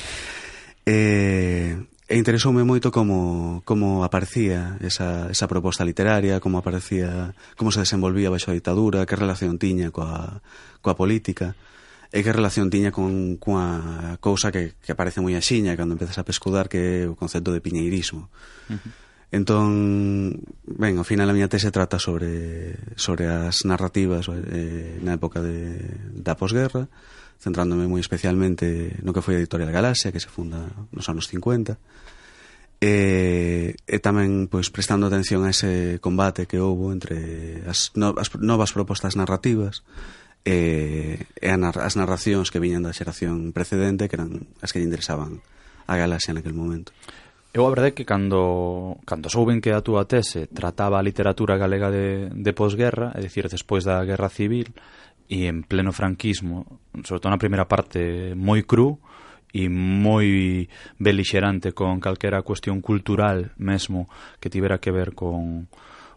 Eh, 0.86 1.74
e 2.06 2.14
interesoume 2.14 2.62
moito 2.62 2.94
como 2.94 3.64
como 3.66 4.06
aparecía 4.06 4.78
esa 4.78 5.26
esa 5.34 5.50
proposta 5.50 5.82
literaria, 5.82 6.38
como 6.38 6.62
aparecía, 6.62 7.34
como 7.58 7.74
se 7.74 7.82
desenvolvía 7.82 8.30
baixo 8.30 8.54
a 8.54 8.58
ditadura, 8.58 9.02
que 9.02 9.18
relación 9.18 9.58
tiña 9.58 9.90
coa 9.90 10.38
coa 10.78 10.94
política 10.94 11.58
e 12.14 12.22
que 12.22 12.30
relación 12.30 12.70
tiña 12.70 12.94
con 12.94 13.34
coa 13.42 14.14
cousa 14.22 14.54
que, 14.54 14.78
que 14.78 14.94
aparece 14.94 15.18
moi 15.18 15.34
axiña 15.34 15.74
cando 15.74 15.98
empezas 15.98 16.22
a 16.22 16.26
pescudar 16.28 16.70
que 16.70 17.02
é 17.02 17.10
o 17.10 17.18
concepto 17.18 17.50
de 17.50 17.58
piñeirismo. 17.58 18.30
Uh 18.70 18.78
-huh 18.78 19.03
Entón, 19.34 20.46
ben, 20.62 20.94
ao 20.94 21.02
final 21.02 21.26
a 21.26 21.34
miña 21.34 21.50
tese 21.50 21.74
trata 21.74 21.98
sobre, 21.98 22.78
sobre 22.94 23.26
as 23.26 23.66
narrativas 23.66 24.30
eh, 24.30 25.02
na 25.02 25.18
época 25.18 25.42
de, 25.42 25.74
da 26.14 26.38
posguerra, 26.38 26.86
centrándome 27.42 27.90
moi 27.90 27.98
especialmente 27.98 28.94
no 29.02 29.10
que 29.10 29.26
foi 29.26 29.34
a 29.34 29.42
Editorial 29.42 29.74
Galaxia, 29.74 30.14
que 30.14 30.22
se 30.22 30.30
funda 30.30 30.70
nos 30.94 31.10
anos 31.10 31.26
50, 31.26 31.74
e, 32.78 33.74
e 33.74 33.96
tamén 33.98 34.46
pois 34.46 34.70
prestando 34.70 35.10
atención 35.10 35.42
a 35.42 35.50
ese 35.50 35.98
combate 35.98 36.46
que 36.46 36.62
houbo 36.62 36.94
entre 36.94 37.58
as, 37.66 37.90
no, 37.98 38.14
as 38.14 38.30
novas 38.38 38.70
propostas 38.70 39.18
narrativas 39.18 39.82
e, 40.46 41.18
e 41.42 41.48
a, 41.50 41.58
as 41.58 41.98
narracións 41.98 42.54
que 42.54 42.62
viñan 42.62 42.86
da 42.86 42.94
xeración 42.94 43.50
precedente 43.50 44.06
que 44.06 44.14
eran 44.14 44.46
as 44.62 44.70
que 44.70 44.78
lle 44.78 44.86
interesaban 44.86 45.42
a 45.90 45.98
Galaxia 45.98 46.38
naquel 46.38 46.54
momento. 46.54 46.94
Eu 47.54 47.66
a 47.66 47.70
verdade 47.70 47.94
é 47.94 47.94
que 47.94 48.02
cando, 48.02 48.98
cando 49.06 49.30
souben 49.30 49.62
que 49.62 49.70
a 49.70 49.78
túa 49.78 50.10
tese 50.10 50.50
trataba 50.50 50.98
a 50.98 51.06
literatura 51.06 51.54
galega 51.54 51.86
de, 51.86 52.26
de 52.34 52.50
posguerra, 52.50 53.14
é 53.14 53.22
dicir, 53.22 53.46
despois 53.46 53.86
da 53.86 54.02
guerra 54.02 54.26
civil 54.26 54.74
e 55.30 55.46
en 55.46 55.62
pleno 55.62 55.94
franquismo, 55.94 56.66
sobre 57.06 57.22
todo 57.22 57.30
na 57.30 57.38
primeira 57.38 57.70
parte 57.70 58.34
moi 58.34 58.66
cru 58.66 58.98
e 59.54 59.70
moi 59.70 60.66
belixerante 60.98 61.70
con 61.70 62.02
calquera 62.02 62.42
cuestión 62.42 62.82
cultural 62.82 63.54
mesmo 63.54 64.10
que 64.42 64.50
tivera 64.50 64.82
que 64.82 64.90
ver 64.90 65.14
con, 65.14 65.70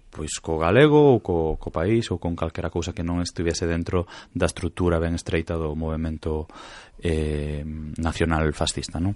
pois 0.09 0.41
co 0.41 0.57
galego 0.57 1.13
ou 1.13 1.21
co, 1.21 1.61
co 1.61 1.69
país 1.69 2.09
ou 2.09 2.17
con 2.17 2.33
calquera 2.33 2.73
cousa 2.73 2.97
que 2.97 3.05
non 3.05 3.21
estivese 3.21 3.69
dentro 3.69 4.09
da 4.33 4.49
estrutura 4.49 4.97
ben 4.97 5.13
estreita 5.13 5.53
do 5.53 5.77
movimento 5.77 6.49
eh, 6.97 7.61
nacional 8.01 8.49
fascista 8.57 8.97
non? 8.97 9.13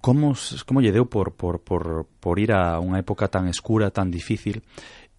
como, 0.00 0.34
como 0.66 0.80
lle 0.80 0.94
deu 0.94 1.10
por, 1.10 1.34
por, 1.34 1.60
por, 1.60 2.06
por 2.22 2.38
ir 2.38 2.54
a 2.54 2.78
unha 2.78 3.02
época 3.02 3.26
tan 3.26 3.50
escura, 3.50 3.90
tan 3.90 4.10
difícil 4.10 4.62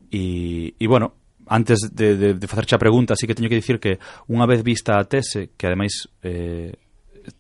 e, 0.10 0.74
e 0.80 0.86
bueno, 0.88 1.20
antes 1.50 1.90
de, 1.92 2.16
de, 2.16 2.34
de 2.34 2.48
facerche 2.48 2.76
a 2.76 2.82
pregunta, 2.82 3.16
sí 3.16 3.28
que 3.28 3.36
teño 3.36 3.50
que 3.50 3.60
dicir 3.60 3.82
que 3.82 4.00
unha 4.30 4.46
vez 4.46 4.62
vista 4.62 4.98
a 4.98 5.06
tese, 5.06 5.52
que 5.58 5.66
ademais 5.66 6.08
eh, 6.22 6.78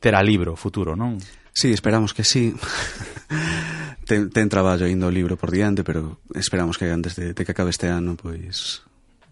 terá 0.02 0.22
libro 0.26 0.58
futuro, 0.58 0.98
non? 0.98 1.22
Sí, 1.54 1.72
esperamos 1.74 2.14
que 2.14 2.26
sí. 2.26 2.54
ten, 4.10 4.30
ten 4.34 4.50
traballo 4.50 4.90
indo 4.90 5.08
o 5.08 5.14
libro 5.14 5.38
por 5.38 5.54
diante, 5.54 5.86
pero 5.86 6.22
esperamos 6.34 6.78
que 6.78 6.90
antes 6.90 7.16
de, 7.16 7.34
de 7.34 7.42
que 7.46 7.54
acabe 7.54 7.70
este 7.70 7.88
ano, 7.88 8.18
pois... 8.18 8.82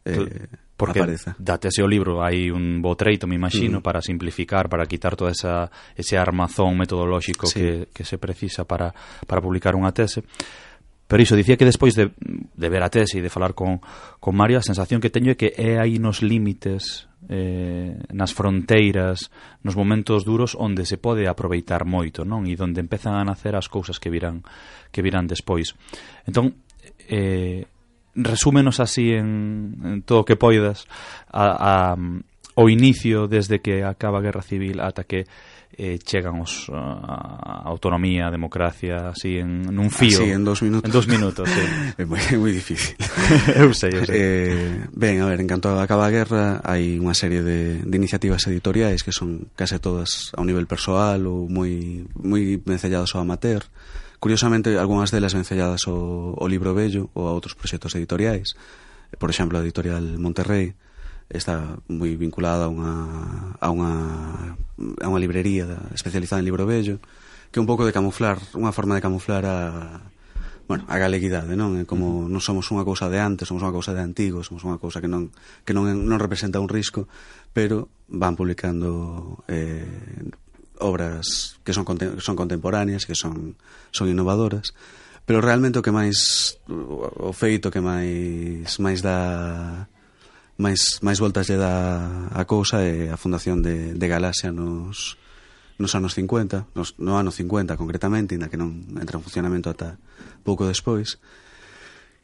Eh, 0.05 0.66
Porque 0.77 1.01
apareza. 1.01 1.35
datese 1.41 1.81
o 1.81 1.89
libro 1.89 2.21
hai 2.21 2.53
un 2.53 2.85
bo 2.85 2.93
treito, 2.93 3.25
me 3.25 3.33
imagino, 3.33 3.81
mm. 3.81 3.83
para 3.83 3.99
simplificar, 3.99 4.69
para 4.69 4.85
quitar 4.85 5.17
toda 5.17 5.33
esa 5.33 5.73
ese 5.97 6.21
armazón 6.21 6.77
metodolóxico 6.77 7.49
sí. 7.49 7.59
que, 7.59 7.87
que 7.89 8.05
se 8.05 8.21
precisa 8.21 8.63
para, 8.69 8.93
para 9.25 9.41
publicar 9.41 9.73
unha 9.73 9.89
tese. 9.89 10.21
Pero 11.07 11.23
iso, 11.23 11.39
dicía 11.39 11.57
que 11.57 11.65
despois 11.65 11.95
de, 11.95 12.11
de 12.19 12.67
ver 12.69 12.83
a 12.83 12.91
tese 12.91 13.17
e 13.17 13.25
de 13.25 13.31
falar 13.31 13.55
con, 13.55 13.79
con 14.19 14.35
Mario, 14.35 14.59
a 14.59 14.65
sensación 14.65 14.99
que 14.99 15.09
teño 15.09 15.33
é 15.33 15.39
que 15.39 15.55
é 15.55 15.79
aí 15.79 15.97
nos 15.97 16.19
límites, 16.19 17.07
eh, 17.31 17.95
nas 18.11 18.35
fronteiras, 18.35 19.31
nos 19.63 19.79
momentos 19.79 20.27
duros 20.27 20.53
onde 20.59 20.83
se 20.83 20.99
pode 20.99 21.25
aproveitar 21.25 21.87
moito, 21.87 22.27
non? 22.27 22.43
E 22.43 22.59
onde 22.59 22.83
empezan 22.83 23.15
a 23.15 23.23
nacer 23.23 23.55
as 23.55 23.71
cousas 23.71 24.03
que 24.03 24.11
virán 24.11 24.43
que 24.91 24.99
virán 24.99 25.31
despois. 25.31 25.79
Entón, 26.27 26.59
eh, 27.07 27.65
resúmenos 28.17 28.79
así 28.79 29.13
en, 29.13 29.77
en 29.85 30.01
todo 30.01 30.25
que 30.25 30.35
poidas 30.35 30.85
a, 31.29 31.93
a, 31.93 31.97
o 32.57 32.69
inicio 32.69 33.27
desde 33.29 33.61
que 33.61 33.85
acaba 33.85 34.17
a 34.17 34.25
Guerra 34.25 34.41
Civil 34.41 34.81
ata 34.81 35.05
que 35.05 35.29
eh, 35.77 35.99
chegan 35.99 36.41
os, 36.41 36.69
a, 36.73 37.61
a 37.61 37.69
autonomía, 37.69 38.27
a 38.27 38.31
democracia, 38.31 39.09
así 39.09 39.37
en, 39.37 39.69
en 39.69 39.77
un 39.77 39.91
fío. 39.91 40.17
Así, 40.17 40.31
en 40.31 40.43
dos 40.43 40.61
minutos. 40.63 40.89
En 40.89 40.91
dos 40.91 41.07
minutos, 41.07 41.49
sí. 41.49 41.61
é 42.01 42.05
moi, 42.09 42.21
moi 42.41 42.49
difícil. 42.49 42.97
eu 43.61 43.69
sei, 43.77 43.93
eu 43.93 44.03
sei. 44.09 44.17
Eh, 44.17 44.89
ben, 44.89 45.21
a 45.21 45.29
ver, 45.29 45.37
en 45.37 45.47
canto 45.47 45.69
acaba 45.77 46.09
a 46.09 46.13
guerra, 46.13 46.65
hai 46.65 46.97
unha 46.97 47.13
serie 47.13 47.45
de, 47.45 47.85
de 47.85 47.95
iniciativas 47.95 48.41
editoriais 48.49 49.05
que 49.05 49.13
son 49.13 49.53
case 49.53 49.77
todas 49.77 50.33
a 50.33 50.41
un 50.41 50.49
nivel 50.49 50.65
persoal 50.65 51.29
ou 51.29 51.45
moi, 51.45 52.01
moi 52.17 52.57
vencellados 52.57 53.13
ao 53.13 53.21
amateur. 53.21 53.61
Curiosamente, 54.19 54.73
algunhas 54.81 55.13
delas 55.13 55.37
vencelladas 55.37 55.85
ao, 55.85 56.33
ao 56.37 56.47
libro 56.49 56.73
bello 56.73 57.13
ou 57.13 57.29
a 57.29 57.33
outros 57.33 57.53
proxectos 57.53 57.93
editoriais. 57.93 58.57
Por 59.21 59.29
exemplo, 59.29 59.57
a 59.57 59.63
editorial 59.63 60.03
Monterrey 60.17 60.73
está 61.29 61.77
moi 61.85 62.15
vinculada 62.17 62.65
a 62.65 62.71
unha, 62.71 62.93
a 63.61 63.67
unha, 63.69 63.93
a 65.03 65.07
unha 65.07 65.21
librería 65.21 65.67
especializada 65.93 66.41
en 66.41 66.49
libro 66.49 66.65
bello, 66.65 66.97
que 67.51 67.59
é 67.59 67.63
un 67.63 67.69
pouco 67.69 67.85
de 67.85 67.93
camuflar, 67.93 68.41
unha 68.57 68.73
forma 68.73 68.97
de 68.97 69.05
camuflar 69.05 69.43
a, 69.45 69.57
bueno, 70.67 70.83
a 70.87 70.95
galeguidade, 70.97 71.53
non? 71.53 71.77
É 71.79 71.85
como 71.85 72.25
non 72.25 72.43
somos 72.43 72.67
unha 72.73 72.83
cousa 72.83 73.07
de 73.07 73.19
antes, 73.19 73.47
somos 73.47 73.63
unha 73.63 73.75
cousa 73.75 73.93
de 73.93 74.03
antigo, 74.03 74.43
somos 74.43 74.63
unha 74.65 74.79
cousa 74.79 74.99
que 74.99 75.07
non 75.11 75.31
que 75.61 75.77
non 75.77 75.87
non 75.87 76.17
representa 76.19 76.63
un 76.63 76.67
risco, 76.71 77.05
pero 77.53 77.87
van 78.09 78.33
publicando 78.33 79.45
eh 79.45 79.85
obras 80.79 81.59
que 81.63 81.73
son, 81.73 81.85
son 82.19 82.35
contemporáneas, 82.35 83.05
que 83.05 83.15
son, 83.15 83.55
son 83.91 84.09
innovadoras, 84.09 84.73
pero 85.27 85.41
realmente 85.41 85.79
o 85.79 85.83
que 85.83 85.91
máis 85.91 86.55
o 86.71 87.35
feito 87.35 87.67
que 87.67 87.83
máis 87.83 88.79
máis 88.79 89.03
dá 89.03 89.91
máis 90.55 91.03
máis 91.03 91.19
voltas 91.19 91.51
lle 91.51 91.59
dá 91.59 92.31
a 92.31 92.43
cousa 92.47 92.81
é 92.81 93.11
a 93.11 93.19
fundación 93.19 93.59
de, 93.59 93.91
de 93.93 94.07
Galaxia 94.07 94.55
nos 94.55 95.19
nos 95.77 95.93
anos 95.93 96.15
50, 96.15 96.73
nos, 96.73 96.97
no 96.97 97.21
ano 97.21 97.29
50 97.29 97.77
concretamente, 97.77 98.33
ainda 98.33 98.49
que 98.49 98.57
non 98.57 98.87
entra 98.97 99.21
en 99.21 99.25
funcionamento 99.27 99.69
ata 99.69 100.01
pouco 100.41 100.65
despois, 100.65 101.21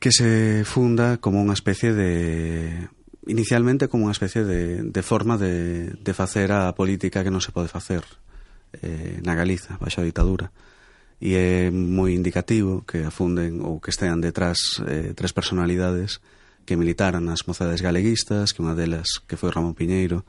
que 0.02 0.10
se 0.10 0.64
funda 0.66 1.22
como 1.22 1.44
unha 1.44 1.54
especie 1.54 1.94
de 1.94 2.90
inicialmente 3.28 3.88
como 3.88 4.10
unha 4.10 4.16
especie 4.16 4.44
de, 4.44 4.84
de 4.84 5.04
forma 5.06 5.38
de, 5.38 5.94
de 5.96 6.14
facer 6.16 6.52
a 6.52 6.74
política 6.76 7.24
que 7.24 7.32
non 7.32 7.44
se 7.44 7.54
pode 7.54 7.70
facer 7.70 8.04
eh, 8.82 9.22
na 9.22 9.38
Galiza, 9.38 9.78
baixo 9.78 10.02
a 10.02 10.08
ditadura. 10.08 10.50
E 11.22 11.36
é 11.38 11.72
moi 11.72 12.16
indicativo 12.18 12.84
que 12.88 13.06
afunden 13.06 13.62
ou 13.62 13.78
que 13.78 13.94
estean 13.94 14.20
detrás 14.20 14.82
eh, 14.90 15.14
tres 15.14 15.32
personalidades 15.32 16.24
que 16.66 16.80
militaran 16.80 17.24
nas 17.28 17.46
mocedades 17.46 17.84
galeguistas, 17.84 18.56
que 18.56 18.64
unha 18.64 18.74
delas, 18.74 19.22
que 19.28 19.38
foi 19.38 19.52
Ramón 19.52 19.78
Piñeiro, 19.78 20.24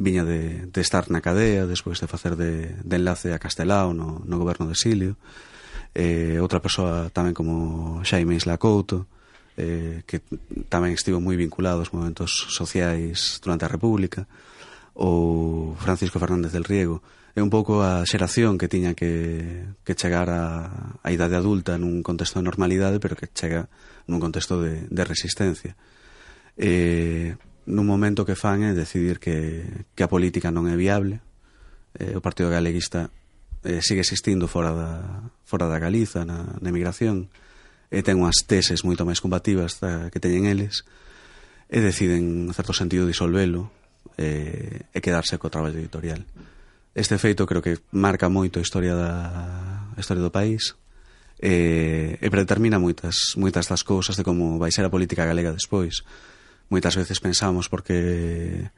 viña 0.00 0.24
de, 0.24 0.66
de 0.66 0.80
estar 0.80 1.10
na 1.12 1.20
cadea 1.20 1.68
despois 1.68 2.00
de 2.00 2.08
facer 2.08 2.34
de, 2.34 2.72
de 2.80 2.96
enlace 2.96 3.36
a 3.36 3.38
Castelao 3.38 3.92
no, 3.92 4.24
no 4.24 4.40
goberno 4.40 4.64
de 4.66 4.74
Silio 4.74 5.20
eh, 5.94 6.40
outra 6.40 6.64
persoa 6.64 7.12
tamén 7.12 7.36
como 7.36 8.00
Xaime 8.00 8.32
Isla 8.32 8.56
Couto 8.56 9.04
eh, 9.60 10.00
que 10.08 10.24
tamén 10.72 10.96
estivo 10.96 11.20
moi 11.20 11.36
vinculado 11.36 11.84
aos 11.84 11.92
movimentos 11.92 12.48
sociais 12.48 13.38
durante 13.44 13.68
a 13.68 13.72
República 13.72 14.24
ou 14.96 15.76
Francisco 15.76 16.16
Fernández 16.16 16.56
del 16.56 16.64
Riego 16.64 17.04
é 17.34 17.40
un 17.42 17.50
pouco 17.50 17.82
a 17.82 18.02
xeración 18.02 18.58
que 18.58 18.66
tiña 18.66 18.98
que, 18.98 19.70
que 19.86 19.94
chegar 19.94 20.30
a, 20.30 20.98
a 20.98 21.08
idade 21.14 21.38
adulta 21.38 21.78
nun 21.78 22.02
contexto 22.02 22.42
de 22.42 22.46
normalidade, 22.46 22.98
pero 22.98 23.14
que 23.14 23.30
chega 23.30 23.70
nun 24.10 24.18
contexto 24.18 24.58
de, 24.58 24.86
de 24.90 25.02
resistencia. 25.06 25.78
E, 26.58 27.38
nun 27.70 27.86
momento 27.86 28.26
que 28.26 28.34
fan 28.34 28.66
é 28.66 28.74
decidir 28.74 29.22
que, 29.22 29.62
que 29.94 30.02
a 30.02 30.10
política 30.10 30.50
non 30.50 30.66
é 30.66 30.74
viable, 30.74 31.22
eh, 31.94 32.18
o 32.18 32.22
Partido 32.24 32.50
Galeguista 32.50 33.14
eh, 33.62 33.78
sigue 33.78 34.02
existindo 34.02 34.50
fora 34.50 34.74
da, 34.74 34.90
fora 35.46 35.70
da 35.70 35.78
Galiza, 35.78 36.26
na, 36.26 36.58
na 36.58 36.68
emigración, 36.68 37.30
e 37.90 38.02
ten 38.02 38.18
unhas 38.18 38.42
teses 38.46 38.82
moito 38.82 39.06
máis 39.06 39.22
combativas 39.22 39.78
da, 39.78 40.10
que 40.10 40.22
teñen 40.22 40.50
eles, 40.50 40.82
e 41.70 41.78
deciden, 41.78 42.50
en 42.50 42.54
certo 42.54 42.74
sentido, 42.74 43.06
disolvelo 43.06 43.70
eh, 44.18 44.90
e 44.90 44.98
quedarse 44.98 45.38
co 45.38 45.52
traballo 45.52 45.78
editorial. 45.78 46.26
Este 46.94 47.18
feito 47.18 47.46
creo 47.46 47.62
que 47.62 47.78
marca 47.94 48.28
moito 48.28 48.58
a 48.58 48.64
historia 48.66 48.98
da 48.98 49.12
a 49.94 50.00
historia 50.00 50.22
do 50.22 50.34
país 50.34 50.74
e, 51.38 52.18
e 52.18 52.26
predetermina 52.30 52.82
moitas, 52.82 53.38
moitas 53.38 53.70
das 53.70 53.86
cousas 53.86 54.18
de 54.18 54.26
como 54.26 54.58
vai 54.58 54.74
ser 54.74 54.82
a 54.82 54.92
política 54.92 55.22
galega 55.22 55.54
despois. 55.54 56.02
Moitas 56.66 56.98
veces 56.98 57.22
pensamos 57.22 57.70
porque 57.70 58.70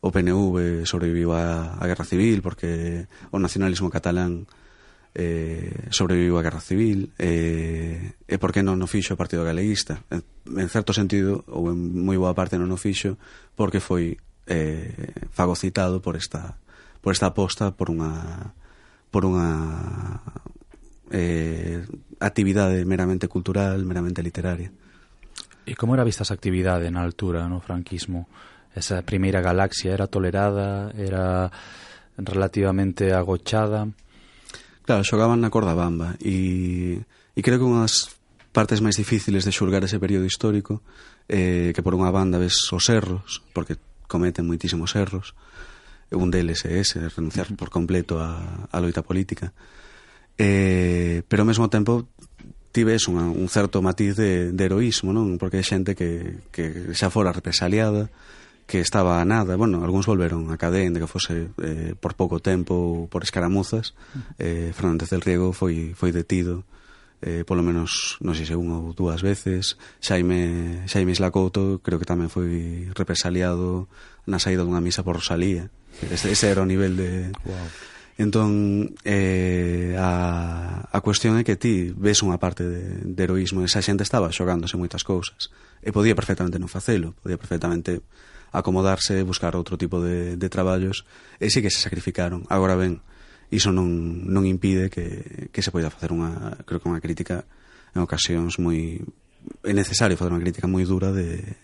o 0.00 0.08
PNV 0.08 0.88
sobreviviu 0.88 1.36
á, 1.36 1.76
a 1.76 1.84
Guerra 1.84 2.08
Civil, 2.08 2.40
porque 2.40 3.04
o 3.34 3.38
nacionalismo 3.38 3.92
catalán 3.92 4.48
eh, 5.12 5.92
sobreviviu 5.92 6.38
á 6.38 6.42
Guerra 6.44 6.64
Civil 6.64 7.12
eh, 7.20 8.16
e 8.24 8.36
por 8.40 8.54
que 8.54 8.64
non 8.64 8.80
o 8.80 8.88
fixo 8.88 9.12
o 9.12 9.20
Partido 9.20 9.44
Galeguista 9.44 10.04
en, 10.08 10.24
en 10.56 10.68
certo 10.72 10.96
sentido 10.96 11.44
ou 11.50 11.68
en 11.68 11.76
moi 11.76 12.16
boa 12.16 12.32
parte 12.32 12.56
non 12.56 12.70
o 12.72 12.78
fixo 12.78 13.20
porque 13.58 13.82
foi 13.82 14.16
eh, 14.46 15.12
fagocitado 15.34 16.00
por 16.00 16.14
esta 16.14 16.56
Pois 16.98 17.02
por 17.02 17.12
esta 17.14 17.26
aposta 17.30 17.70
por 17.72 17.90
unha 17.90 18.54
por 19.08 19.24
unha 19.24 19.48
eh, 21.10 21.86
actividade 22.20 22.84
meramente 22.84 23.28
cultural, 23.28 23.80
meramente 23.86 24.22
literaria. 24.22 24.68
E 25.64 25.76
como 25.76 25.94
era 25.94 26.04
vista 26.04 26.24
esa 26.24 26.36
actividade 26.36 26.88
na 26.92 27.04
altura, 27.04 27.48
no 27.48 27.60
franquismo? 27.60 28.28
Esa 28.72 29.00
primeira 29.04 29.40
galaxia 29.40 29.92
era 29.92 30.08
tolerada, 30.08 30.92
era 30.96 31.48
relativamente 32.16 33.12
agochada? 33.12 33.88
Claro, 34.84 35.04
xogaban 35.04 35.40
na 35.44 35.52
Cordabamba 35.52 36.16
e, 36.20 37.00
e 37.36 37.40
creo 37.44 37.60
que 37.60 37.68
unhas 37.68 38.16
partes 38.56 38.80
máis 38.80 38.96
difíciles 38.96 39.44
de 39.44 39.52
xulgar 39.52 39.84
ese 39.84 40.00
período 40.00 40.24
histórico 40.24 40.80
eh, 41.28 41.76
que 41.76 41.84
por 41.84 41.92
unha 41.92 42.08
banda 42.08 42.40
ves 42.40 42.56
os 42.72 42.88
erros, 42.88 43.44
porque 43.52 43.76
cometen 44.08 44.48
moitísimos 44.48 44.96
erros, 44.96 45.36
un 46.12 46.32
deles 46.32 46.64
é 46.64 46.80
ese, 46.80 47.08
renunciar 47.12 47.48
por 47.56 47.68
completo 47.68 48.20
a, 48.20 48.68
a 48.70 48.76
loita 48.80 49.04
política. 49.04 49.52
Eh, 50.38 51.26
pero 51.26 51.42
ao 51.42 51.50
mesmo 51.50 51.68
tempo 51.68 52.06
tives 52.72 53.08
un, 53.08 53.18
un 53.18 53.48
certo 53.48 53.82
matiz 53.82 54.16
de, 54.16 54.52
de 54.52 54.64
heroísmo, 54.64 55.12
non? 55.12 55.36
Porque 55.36 55.60
é 55.60 55.64
xente 55.66 55.98
que, 55.98 56.40
que 56.54 56.94
xa 56.94 57.10
fora 57.10 57.34
represaliada, 57.34 58.08
que 58.68 58.80
estaba 58.80 59.20
a 59.20 59.24
nada, 59.24 59.56
bueno, 59.56 59.80
algúns 59.80 60.04
volveron 60.04 60.52
a 60.52 60.60
cadén 60.60 60.92
de 60.92 61.00
que 61.00 61.08
fose 61.08 61.48
eh, 61.64 61.96
por 61.96 62.12
pouco 62.14 62.38
tempo 62.38 63.08
por 63.08 63.24
escaramuzas, 63.24 63.96
eh, 64.36 64.76
Fernández 64.76 65.08
del 65.08 65.24
Riego 65.24 65.56
foi, 65.56 65.96
foi 65.96 66.12
detido 66.12 66.68
eh, 67.24 67.42
polo 67.48 67.64
menos, 67.64 68.20
non 68.22 68.36
sei 68.36 68.46
se 68.46 68.54
unha 68.54 68.78
ou 68.78 68.92
dúas 68.94 69.24
veces, 69.24 69.80
Xaime, 69.98 70.84
Xaime 70.86 71.16
Islacouto 71.16 71.80
creo 71.82 71.98
que 71.98 72.06
tamén 72.06 72.30
foi 72.30 72.86
represaliado 72.94 73.90
na 74.28 74.36
saída 74.36 74.62
dunha 74.62 74.84
misa 74.84 75.00
por 75.00 75.16
Rosalía. 75.16 75.72
Ese, 76.12 76.28
ese 76.28 76.52
era 76.52 76.60
o 76.60 76.68
nivel 76.68 77.00
de... 77.00 77.32
Wow. 77.48 77.88
Entón, 78.18 78.94
eh, 79.04 79.94
a, 79.96 80.90
a 80.90 80.98
cuestión 81.00 81.38
é 81.38 81.46
que 81.46 81.54
ti 81.54 81.94
ves 81.94 82.20
unha 82.26 82.36
parte 82.36 82.66
de, 82.66 82.82
de 83.14 83.22
heroísmo. 83.22 83.62
Esa 83.62 83.78
xente 83.78 84.02
estaba 84.02 84.34
xogándose 84.34 84.74
moitas 84.74 85.06
cousas. 85.06 85.54
E 85.80 85.94
podía 85.94 86.18
perfectamente 86.18 86.58
non 86.58 86.66
facelo. 86.66 87.14
Podía 87.22 87.38
perfectamente 87.38 88.02
acomodarse, 88.50 89.22
buscar 89.22 89.54
outro 89.54 89.78
tipo 89.78 90.02
de, 90.02 90.34
de 90.34 90.48
traballos. 90.50 91.06
E 91.38 91.46
sí 91.46 91.62
que 91.62 91.70
se 91.70 91.78
sacrificaron. 91.78 92.42
Agora 92.50 92.74
ben, 92.74 93.06
iso 93.54 93.70
non, 93.70 93.86
non 94.26 94.50
impide 94.50 94.90
que, 94.90 95.48
que 95.54 95.62
se 95.62 95.70
poida 95.70 95.94
facer 95.94 96.10
unha, 96.10 96.58
creo 96.66 96.82
que 96.82 96.90
unha 96.90 96.98
crítica 96.98 97.46
en 97.94 98.02
ocasións 98.02 98.58
moi... 98.58 98.98
É 99.62 99.70
necesario 99.70 100.18
facer 100.18 100.34
unha 100.34 100.42
crítica 100.42 100.66
moi 100.66 100.82
dura 100.82 101.14
de, 101.14 101.54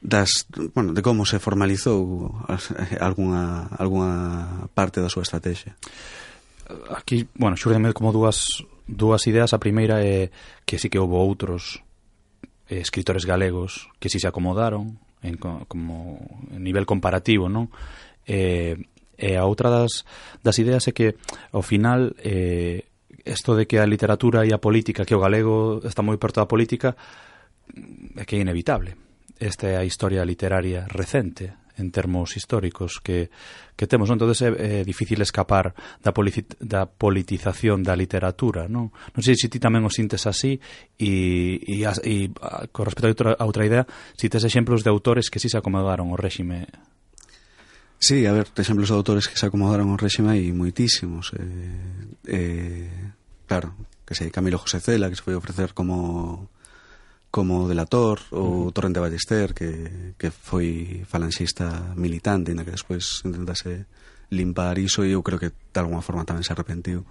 das, 0.00 0.46
bueno, 0.74 0.92
de 0.92 1.02
como 1.02 1.26
se 1.26 1.38
formalizou 1.38 2.30
eh, 2.48 2.98
algunha, 3.00 3.66
algunha 3.78 4.70
parte 4.74 5.02
da 5.02 5.10
súa 5.10 5.26
estrategia? 5.26 5.74
Aquí, 6.94 7.26
bueno, 7.34 7.56
xurdeme 7.56 7.90
como 7.92 8.12
dúas, 8.12 8.62
dúas 8.86 9.26
ideas. 9.26 9.50
A 9.50 9.62
primeira 9.62 10.04
é 10.04 10.30
que 10.62 10.78
sí 10.78 10.86
que 10.86 11.02
houve 11.02 11.18
outros 11.18 11.82
eh, 12.70 12.78
escritores 12.78 13.26
galegos 13.26 13.90
que 13.98 14.06
si 14.08 14.18
sí 14.18 14.26
se 14.26 14.30
acomodaron 14.30 15.02
en, 15.22 15.34
como 15.36 16.22
en 16.54 16.62
nivel 16.62 16.86
comparativo, 16.86 17.50
non? 17.50 17.74
Eh, 18.22 18.78
e 19.18 19.34
a 19.34 19.42
outra 19.50 19.66
das, 19.66 20.06
das 20.46 20.62
ideas 20.62 20.86
é 20.86 20.94
que 20.94 21.18
ao 21.50 21.66
final 21.66 22.14
eh, 22.22 22.86
esto 23.26 23.58
de 23.58 23.66
que 23.66 23.82
a 23.82 23.88
literatura 23.88 24.46
e 24.46 24.54
a 24.54 24.62
política, 24.62 25.02
que 25.02 25.18
o 25.18 25.18
galego 25.18 25.82
está 25.82 26.06
moi 26.06 26.22
perto 26.22 26.38
da 26.38 26.46
política, 26.46 26.94
é 28.14 28.22
que 28.22 28.38
é 28.38 28.44
inevitable 28.46 29.07
esta 29.38 29.70
é 29.70 29.76
a 29.78 29.86
historia 29.86 30.26
literaria 30.26 30.86
recente 30.90 31.54
en 31.78 31.90
termos 31.90 32.36
históricos 32.36 33.00
que, 33.00 33.30
que 33.76 33.86
temos. 33.86 34.10
Non? 34.10 34.18
Entón, 34.18 34.34
é, 34.34 34.82
é 34.82 34.84
difícil 34.84 35.22
escapar 35.22 35.72
da, 36.02 36.10
da 36.60 36.82
politización 36.90 37.86
da 37.86 37.94
literatura. 37.94 38.66
Non, 38.66 38.90
non 38.90 39.22
sei 39.22 39.38
se 39.38 39.46
ti 39.46 39.62
tamén 39.62 39.86
o 39.86 39.90
sintes 39.90 40.26
así 40.26 40.58
e, 40.98 41.62
e, 41.62 41.86
as, 41.86 42.02
e 42.02 42.34
a, 42.42 42.66
con 42.68 42.84
respecto 42.84 43.06
a 43.06 43.12
outra, 43.14 43.30
a 43.38 43.44
outra 43.46 43.64
idea, 43.64 43.86
si 44.18 44.26
tes 44.26 44.42
exemplos 44.42 44.82
de 44.82 44.90
autores 44.90 45.30
que 45.30 45.38
si 45.38 45.46
sí 45.46 45.54
se 45.54 45.58
acomodaron 45.58 46.10
ao 46.10 46.18
réxime 46.18 46.66
Sí, 47.98 48.26
a 48.26 48.32
ver, 48.32 48.46
exemplos 48.54 48.88
de 48.88 48.94
autores 48.94 49.26
que 49.26 49.34
se 49.34 49.46
acomodaron 49.46 49.90
ao 49.90 49.98
réxime 49.98 50.30
hai 50.30 50.54
moitísimos. 50.54 51.34
Eh, 51.34 52.30
eh, 52.30 53.10
claro, 53.42 53.74
que 54.06 54.14
sei, 54.14 54.30
Camilo 54.30 54.62
José 54.62 54.78
Cela, 54.78 55.10
que 55.10 55.18
se 55.18 55.24
foi 55.26 55.34
ofrecer 55.34 55.74
como 55.74 56.46
como 57.30 57.68
delator 57.68 58.20
ou 58.32 58.40
uh 58.40 58.66
-huh. 58.68 58.72
Torrente 58.72 59.00
Ballester 59.00 59.52
que, 59.52 60.14
que 60.16 60.30
foi 60.32 61.04
falanxista 61.04 61.92
militante, 61.96 62.56
na 62.56 62.64
que 62.64 62.72
despois 62.72 63.20
intentase 63.24 63.84
limpar 64.30 64.78
iso 64.78 65.04
e 65.04 65.12
eu 65.12 65.22
creo 65.22 65.40
que 65.40 65.52
de 65.52 65.80
alguma 65.80 66.04
forma 66.04 66.24
tamén 66.24 66.44
se 66.44 66.52
arrepentiu 66.52 67.04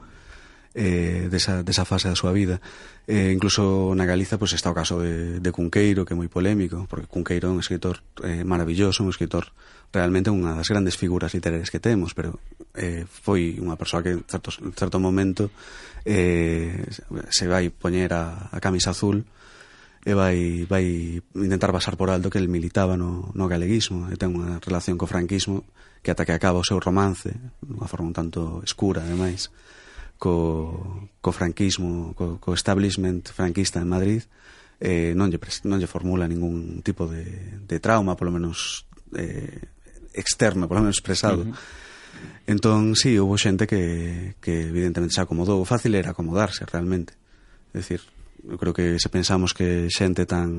eh, 0.78 1.28
desa, 1.30 1.64
desa 1.66 1.86
fase 1.86 2.06
da 2.06 2.18
súa 2.18 2.30
vida 2.30 2.62
eh, 3.10 3.34
incluso 3.34 3.94
na 3.98 4.06
Galiza 4.06 4.38
pois, 4.38 4.54
pues, 4.54 4.62
está 4.62 4.70
o 4.70 4.78
caso 4.78 5.02
de, 5.02 5.42
de 5.42 5.50
Cunqueiro 5.50 6.06
que 6.06 6.14
é 6.14 6.18
moi 6.18 6.30
polémico 6.30 6.86
porque 6.86 7.10
Cunqueiro 7.10 7.50
é 7.50 7.54
un 7.54 7.62
escritor 7.62 8.06
eh, 8.22 8.46
maravilloso 8.46 9.02
un 9.02 9.10
escritor 9.10 9.50
realmente 9.90 10.30
unha 10.30 10.54
das 10.54 10.70
grandes 10.70 10.94
figuras 10.94 11.34
literarias 11.34 11.74
que 11.74 11.82
temos 11.82 12.14
pero 12.14 12.38
eh, 12.78 13.10
foi 13.10 13.58
unha 13.58 13.74
persoa 13.74 14.06
que 14.06 14.14
en 14.14 14.22
certo, 14.30 14.54
en 14.62 14.74
certo 14.78 15.02
momento 15.02 15.50
eh, 16.06 16.86
se 17.34 17.46
vai 17.50 17.74
poñer 17.74 18.14
a, 18.14 18.54
a 18.54 18.62
camisa 18.62 18.94
azul 18.94 19.26
e 20.08 20.14
vai, 20.16 20.64
vai 20.64 21.20
intentar 21.36 21.76
basar 21.76 22.00
por 22.00 22.08
alto 22.08 22.32
que 22.32 22.40
el 22.40 22.48
militaba 22.48 22.96
no, 22.96 23.28
no 23.36 23.46
galeguismo 23.52 24.08
e 24.08 24.16
ten 24.16 24.32
unha 24.32 24.56
relación 24.64 24.96
co 24.96 25.04
franquismo 25.04 25.68
que 26.00 26.16
ata 26.16 26.24
que 26.24 26.32
acaba 26.32 26.64
o 26.64 26.68
seu 26.68 26.80
romance 26.80 27.36
unha 27.68 27.92
forma 27.92 28.08
un 28.08 28.16
tanto 28.16 28.64
escura 28.64 29.04
ademais 29.04 29.52
co, 30.16 31.12
co 31.20 31.30
franquismo 31.36 32.16
co, 32.16 32.40
co 32.40 32.56
establishment 32.56 33.36
franquista 33.36 33.84
en 33.84 33.92
Madrid 33.92 34.24
eh, 34.80 35.12
non, 35.12 35.28
lle, 35.28 35.44
non 35.68 35.76
lle 35.76 35.92
formula 35.92 36.24
ningún 36.24 36.80
tipo 36.88 37.04
de, 37.12 37.28
de 37.68 37.78
trauma 37.84 38.16
polo 38.16 38.32
menos 38.32 38.88
eh, 39.12 39.60
externo 40.16 40.72
polo 40.72 40.88
menos 40.88 40.96
expresado 40.96 41.44
uh 41.44 41.52
-huh. 41.52 41.86
Entón, 42.48 42.96
sí, 42.96 43.20
houve 43.20 43.38
xente 43.38 43.68
que, 43.68 44.34
que 44.42 44.72
evidentemente 44.72 45.14
se 45.14 45.22
acomodou. 45.22 45.62
Fácil 45.68 45.94
era 45.94 46.16
acomodarse, 46.16 46.66
realmente. 46.66 47.14
É 47.76 47.84
dicir, 47.84 48.02
eu 48.50 48.58
creo 48.58 48.74
que 48.74 49.00
se 49.00 49.10
pensamos 49.12 49.54
que 49.54 49.92
xente 49.92 50.26
tan 50.26 50.50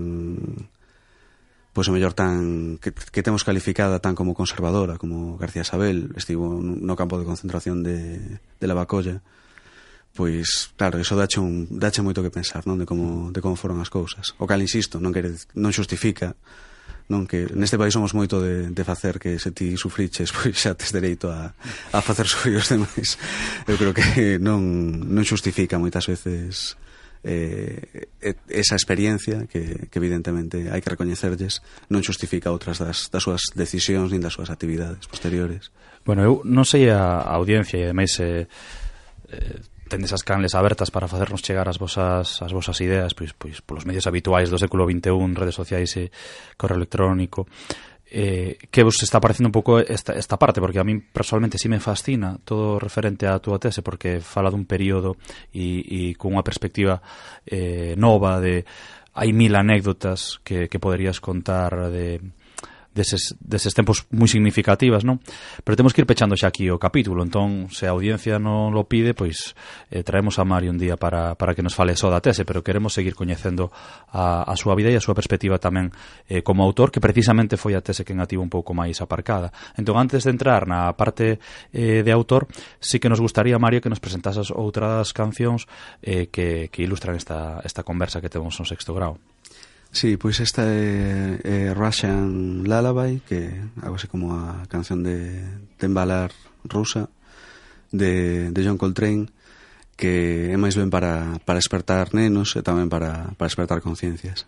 pois 1.73 1.87
o 1.89 1.95
mellor 1.95 2.13
tan 2.13 2.77
que, 2.83 2.91
que 2.91 3.23
temos 3.23 3.47
calificada 3.47 4.03
tan 4.03 4.19
como 4.19 4.35
conservadora 4.35 4.99
como 4.99 5.39
García 5.39 5.65
Sabel 5.65 6.11
estivo 6.19 6.59
no 6.61 6.99
campo 6.99 7.19
de 7.19 7.29
concentración 7.29 7.87
de, 7.87 8.41
de 8.59 8.67
Lavacolla 8.67 9.23
pois 10.19 10.75
claro, 10.75 10.99
iso 10.99 11.15
dache, 11.15 11.39
un, 11.39 11.71
dache 11.71 12.03
moito 12.03 12.25
que 12.25 12.35
pensar 12.35 12.67
non? 12.67 12.83
de 12.83 12.87
como, 12.89 13.31
de 13.31 13.39
como 13.39 13.55
foron 13.55 13.79
as 13.79 13.93
cousas 13.93 14.35
o 14.43 14.49
cal 14.51 14.59
insisto, 14.59 14.99
non, 14.99 15.15
quere, 15.15 15.31
non 15.55 15.71
xustifica 15.71 16.35
non 17.09 17.25
que 17.25 17.47
neste 17.55 17.79
país 17.79 17.95
somos 17.95 18.13
moito 18.13 18.43
de, 18.43 18.75
de 18.75 18.85
facer 18.85 19.23
que 19.23 19.39
se 19.39 19.55
ti 19.55 19.79
sufriches 19.79 20.33
pois 20.37 20.59
xa 20.59 20.75
tes 20.75 20.91
dereito 20.91 21.31
a, 21.31 21.55
a 21.95 21.99
facer 22.03 22.27
sufrir 22.27 22.59
os 22.59 22.67
demais 22.67 23.15
eu 23.71 23.79
creo 23.79 23.95
que 23.95 24.43
non, 24.43 24.59
non 25.07 25.23
xustifica 25.23 25.79
moitas 25.79 26.11
veces 26.11 26.75
eh, 27.25 28.09
esa 28.49 28.79
experiencia 28.79 29.47
que, 29.51 29.91
que 29.91 29.99
evidentemente 29.99 30.71
hai 30.71 30.79
que 30.83 30.93
recoñecerlles 30.93 31.61
non 31.91 32.05
xustifica 32.05 32.55
outras 32.55 32.79
das, 32.79 33.11
das 33.11 33.23
súas 33.27 33.43
decisións 33.59 34.15
nin 34.15 34.23
das 34.23 34.35
súas 34.37 34.53
actividades 34.53 35.07
posteriores 35.11 35.75
Bueno, 36.09 36.25
eu 36.25 36.35
non 36.49 36.65
sei 36.65 36.89
a, 36.89 37.21
a 37.21 37.37
audiencia 37.37 37.77
e 37.77 37.85
ademais 37.85 38.17
eh, 38.23 38.49
eh, 39.29 39.59
tendes 39.93 40.13
as 40.17 40.25
canles 40.25 40.57
abertas 40.57 40.89
para 40.89 41.05
facernos 41.05 41.45
chegar 41.45 41.69
as 41.69 41.77
vosas 41.77 42.41
as 42.41 42.53
vosas 42.53 42.81
ideas 42.81 43.13
pois 43.13 43.37
pois 43.37 43.61
polos 43.61 43.85
medios 43.85 44.09
habituais 44.09 44.49
do 44.49 44.57
século 44.57 44.89
XXI, 44.89 45.37
redes 45.37 45.57
sociais 45.57 45.91
e 46.01 46.09
correo 46.57 46.81
electrónico 46.81 47.45
eh, 48.11 48.57
que 48.71 48.83
vos 48.83 48.97
está 49.03 49.21
parecendo 49.21 49.49
un 49.49 49.53
pouco 49.53 49.79
esta, 49.79 50.13
esta 50.15 50.39
parte, 50.39 50.61
porque 50.61 50.79
a 50.79 50.85
mí 50.85 50.99
personalmente 50.99 51.59
sí 51.59 51.69
me 51.69 51.81
fascina 51.81 52.39
todo 52.45 52.79
referente 52.81 53.29
á 53.29 53.37
túa 53.39 53.61
tese, 53.61 53.85
porque 53.85 54.25
fala 54.25 54.49
dun 54.49 54.65
período 54.65 55.21
e, 55.53 55.85
e 55.85 56.01
con 56.17 56.33
unha 56.33 56.47
perspectiva 56.47 57.05
eh, 57.45 57.93
nova 58.01 58.41
de 58.41 58.65
hai 59.19 59.35
mil 59.35 59.53
anécdotas 59.59 60.39
que, 60.47 60.71
que 60.71 60.79
poderías 60.79 61.21
contar 61.21 61.91
de 61.91 62.23
deses, 62.99 63.39
deses 63.39 63.71
tempos 63.79 64.11
moi 64.11 64.27
significativas, 64.27 65.07
non? 65.07 65.23
Pero 65.63 65.79
temos 65.79 65.95
que 65.95 66.03
ir 66.03 66.09
pechando 66.11 66.35
xa 66.35 66.51
aquí 66.51 66.67
o 66.67 66.83
capítulo, 66.83 67.23
entón, 67.23 67.71
se 67.71 67.87
a 67.87 67.95
audiencia 67.95 68.43
non 68.43 68.75
lo 68.75 68.91
pide, 68.91 69.15
pois 69.15 69.55
eh, 69.95 70.03
traemos 70.03 70.43
a 70.43 70.45
Mari 70.45 70.67
un 70.67 70.83
día 70.83 70.99
para, 70.99 71.39
para 71.39 71.55
que 71.55 71.63
nos 71.63 71.79
fale 71.79 71.95
só 71.95 72.11
da 72.11 72.19
tese, 72.19 72.43
pero 72.43 72.67
queremos 72.67 72.91
seguir 72.91 73.15
coñecendo 73.15 73.71
a, 74.11 74.43
a 74.43 74.55
súa 74.59 74.75
vida 74.75 74.91
e 74.91 74.99
a 74.99 75.05
súa 75.05 75.15
perspectiva 75.15 75.63
tamén 75.63 75.95
eh, 76.27 76.43
como 76.43 76.67
autor, 76.67 76.91
que 76.91 76.99
precisamente 76.99 77.55
foi 77.55 77.79
a 77.79 77.85
tese 77.85 78.03
que 78.03 78.11
engativo 78.11 78.43
un 78.43 78.51
pouco 78.51 78.75
máis 78.75 78.99
aparcada. 78.99 79.55
Entón, 79.79 79.95
antes 79.95 80.27
de 80.27 80.35
entrar 80.35 80.67
na 80.67 80.91
parte 80.99 81.39
eh, 81.71 82.03
de 82.03 82.13
autor, 82.13 82.51
sí 82.83 82.99
que 82.99 83.07
nos 83.07 83.23
gustaría, 83.23 83.63
Mario, 83.63 83.79
que 83.79 83.93
nos 83.93 84.03
presentases 84.03 84.51
outras 84.51 85.15
cancións 85.15 85.71
eh, 86.03 86.27
que, 86.35 86.67
que 86.75 86.83
ilustran 86.83 87.15
esta, 87.15 87.63
esta 87.63 87.87
conversa 87.87 88.19
que 88.19 88.33
temos 88.33 88.59
no 88.59 88.67
sexto 88.67 88.91
grau. 88.97 89.21
Sí, 89.91 90.17
pois 90.21 90.39
esta 90.41 90.69
é, 90.69 91.41
é 91.43 91.75
Russian 91.75 92.63
Lullaby, 92.65 93.25
que 93.25 93.57
algo 93.81 93.97
así 93.97 94.07
como 94.07 94.37
a 94.37 94.69
canción 94.69 95.03
de 95.03 95.43
Tembalar 95.79 96.31
rusa 96.65 97.09
de, 97.91 98.51
de 98.53 98.61
John 98.65 98.77
Coltrane, 98.77 99.33
que 99.97 100.53
é 100.53 100.57
máis 100.61 100.77
ben 100.77 100.93
para, 100.93 101.41
para 101.43 101.59
despertar 101.59 102.13
nenos 102.13 102.55
e 102.55 102.63
tamén 102.63 102.93
para, 102.93 103.33
para 103.35 103.49
despertar 103.49 103.81
conciencias. 103.81 104.47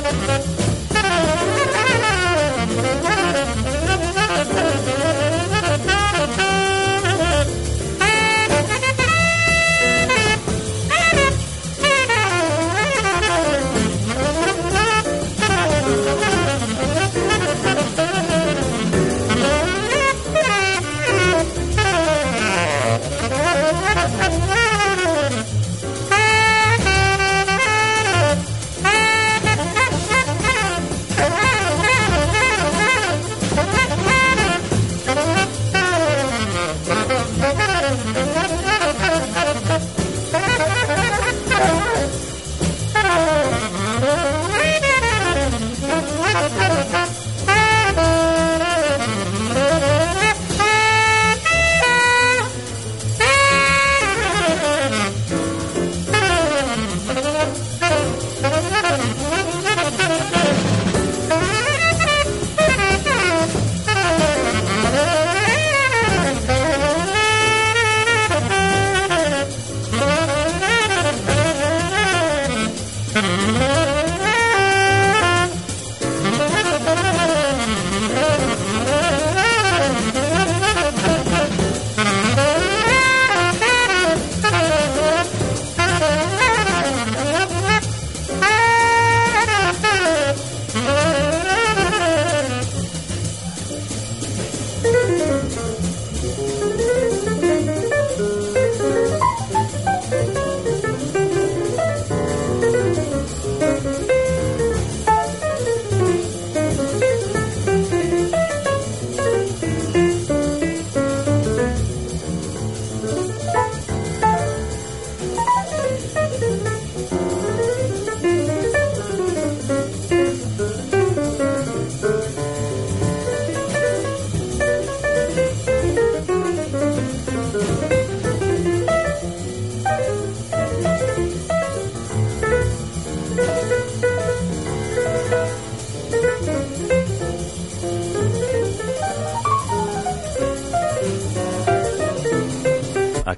Thank 0.00 0.52
you. 0.52 0.57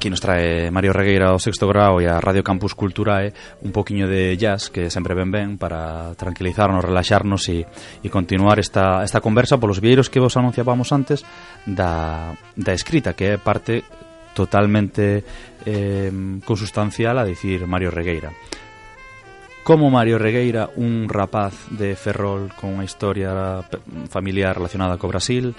aquí 0.01 0.09
nos 0.09 0.24
trae 0.24 0.70
Mario 0.72 0.96
Regueira 0.96 1.28
ao 1.28 1.36
sexto 1.36 1.68
grau 1.68 2.01
e 2.01 2.09
a 2.09 2.16
Radio 2.24 2.40
Campus 2.40 2.72
Culturae 2.72 3.28
eh, 3.28 3.32
un 3.61 3.68
poquiño 3.68 4.09
de 4.09 4.32
jazz 4.40 4.72
que 4.72 4.88
sempre 4.88 5.12
ben 5.12 5.28
ben 5.28 5.61
para 5.61 6.16
tranquilizarnos, 6.16 6.80
relaxarnos 6.80 7.44
e, 7.53 7.68
e 8.01 8.09
continuar 8.09 8.57
esta, 8.57 9.05
esta 9.05 9.20
conversa 9.20 9.61
polos 9.61 9.84
vieiros 9.84 10.09
que 10.09 10.16
vos 10.16 10.40
anunciábamos 10.40 10.88
antes 10.96 11.20
da, 11.68 12.32
da 12.57 12.72
escrita, 12.72 13.12
que 13.12 13.36
é 13.36 13.36
parte 13.36 13.84
totalmente 14.32 15.20
eh, 15.68 16.09
consustancial 16.48 17.20
a 17.20 17.28
dicir 17.28 17.68
Mario 17.68 17.92
Regueira. 17.92 18.32
Como 19.61 19.92
Mario 19.92 20.16
Regueira, 20.16 20.72
un 20.80 21.12
rapaz 21.12 21.68
de 21.76 21.92
Ferrol 21.92 22.57
con 22.57 22.72
unha 22.72 22.88
historia 22.88 23.61
familiar 24.09 24.57
relacionada 24.57 24.96
co 24.96 25.12
Brasil, 25.12 25.53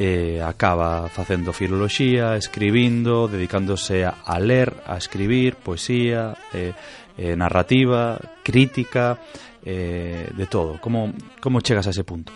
eh, 0.00 0.40
acaba 0.40 1.12
facendo 1.12 1.52
filoloxía, 1.52 2.36
escribindo, 2.36 3.28
dedicándose 3.28 4.06
a, 4.08 4.16
a 4.24 4.40
ler, 4.40 4.72
a 4.86 4.96
escribir, 4.96 5.56
poesía, 5.56 6.32
eh, 6.54 6.72
eh, 7.18 7.36
narrativa, 7.36 8.18
crítica, 8.42 9.20
eh, 9.62 10.32
de 10.32 10.46
todo. 10.46 10.80
Como, 10.80 11.12
como 11.38 11.60
chegas 11.60 11.86
a 11.86 11.90
ese 11.90 12.02
punto? 12.02 12.32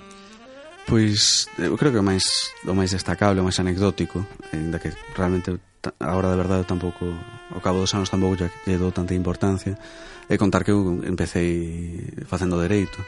Pois 0.85 1.49
eu 1.57 1.73
eh, 1.73 1.77
creo 1.81 1.89
que 1.89 2.01
o 2.01 2.05
máis 2.05 2.53
o 2.69 2.77
máis 2.77 2.93
destacable, 2.93 3.41
o 3.41 3.49
máis 3.49 3.57
anecdótico, 3.57 4.21
ainda 4.53 4.77
que 4.77 4.93
realmente 5.17 5.57
agora 6.05 6.37
de 6.37 6.37
verdade 6.37 6.69
tampouco 6.69 7.09
ao 7.49 7.65
cabo 7.65 7.81
dos 7.81 7.97
anos 7.97 8.12
tampouco 8.12 8.37
lle, 8.37 8.77
dou 8.77 8.93
tanta 8.93 9.17
importancia, 9.17 9.73
é 10.29 10.37
contar 10.37 10.69
que 10.69 10.77
eu 10.77 11.01
empecé 11.09 11.41
facendo 12.29 12.61
dereito. 12.61 13.01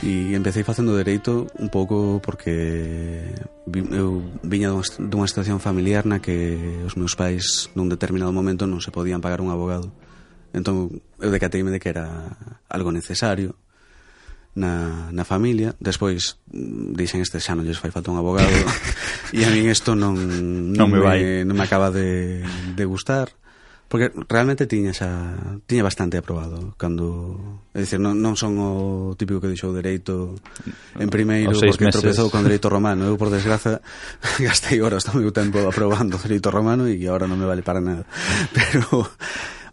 E 0.00 0.32
empecé 0.32 0.64
facendo 0.64 0.96
dereito 0.96 1.44
un 1.60 1.68
pouco 1.68 2.24
porque 2.24 3.36
eu 3.68 4.24
viña 4.40 4.72
dunha, 4.72 4.86
dunha 4.96 5.28
situación 5.28 5.60
familiar 5.60 6.08
na 6.08 6.24
que 6.24 6.56
os 6.88 6.96
meus 6.96 7.12
pais 7.12 7.68
nun 7.76 7.92
determinado 7.92 8.32
momento 8.32 8.64
non 8.64 8.80
se 8.80 8.88
podían 8.88 9.20
pagar 9.20 9.44
un 9.44 9.52
abogado. 9.52 9.92
Entón 10.56 11.04
eu 11.20 11.28
decateime 11.28 11.68
de 11.68 11.76
que 11.76 11.92
era 11.92 12.32
algo 12.72 12.88
necesario 12.96 13.60
na, 14.56 15.12
na 15.12 15.28
familia. 15.28 15.76
Despois 15.78 16.40
mm, 16.48 16.96
dixen 16.96 17.20
este 17.20 17.36
xa 17.36 17.52
non 17.52 17.68
lles 17.68 17.76
fai 17.76 17.92
falta 17.92 18.08
un 18.08 18.16
abogado 18.16 18.50
E 19.36 19.44
a 19.46 19.50
min 19.52 19.70
isto 19.70 19.94
non, 19.94 20.16
non, 20.16 20.74
non 20.74 20.88
me 20.90 20.98
vai. 20.98 21.44
Non 21.46 21.54
me 21.54 21.64
acaba 21.68 21.92
de, 21.92 22.42
de 22.74 22.84
gustar. 22.88 23.30
Porque 23.90 24.14
realmente 24.30 24.70
tiña 24.70 24.94
xa 24.94 25.10
tiña 25.66 25.82
bastante 25.82 26.14
aprobado 26.14 26.78
cando, 26.78 27.66
é 27.74 27.82
dicir, 27.82 27.98
non, 27.98 28.22
non 28.22 28.38
son 28.38 28.54
o 28.62 28.70
típico 29.18 29.42
que 29.42 29.50
deixou 29.50 29.74
dereito 29.74 30.38
en 30.94 31.10
primeiro 31.10 31.50
porque 31.50 31.90
meses. 31.90 31.98
tropezou 31.98 32.30
con 32.30 32.46
dereito 32.46 32.70
romano. 32.70 33.10
Eu 33.10 33.18
por 33.18 33.34
desgraza 33.34 33.82
gastei 34.38 34.78
horas 34.78 35.10
do 35.10 35.18
meu 35.18 35.34
tempo 35.34 35.66
aprobando 35.66 36.22
dereito 36.22 36.54
romano 36.54 36.86
e 36.86 37.02
agora 37.02 37.26
non 37.26 37.42
me 37.42 37.50
vale 37.50 37.66
para 37.66 37.82
nada. 37.82 38.06
Pero 38.54 39.10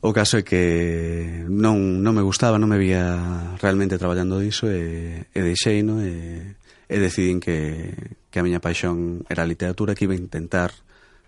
o 0.01 0.09
caso 0.17 0.41
é 0.41 0.43
que 0.43 1.45
non, 1.45 2.01
non 2.01 2.17
me 2.17 2.25
gustaba, 2.25 2.57
non 2.57 2.73
me 2.73 2.81
vía 2.81 3.21
realmente 3.61 4.01
traballando 4.01 4.41
diso 4.41 4.65
e, 4.65 5.29
e 5.29 5.39
deixei, 5.45 5.85
no? 5.85 6.01
E, 6.01 6.57
e 6.89 6.95
decidín 6.97 7.37
que, 7.37 7.93
que 8.33 8.41
a 8.41 8.45
miña 8.45 8.65
paixón 8.65 9.29
era 9.29 9.45
a 9.45 9.49
literatura 9.49 9.93
que 9.93 10.09
iba 10.09 10.17
a 10.17 10.21
intentar 10.25 10.73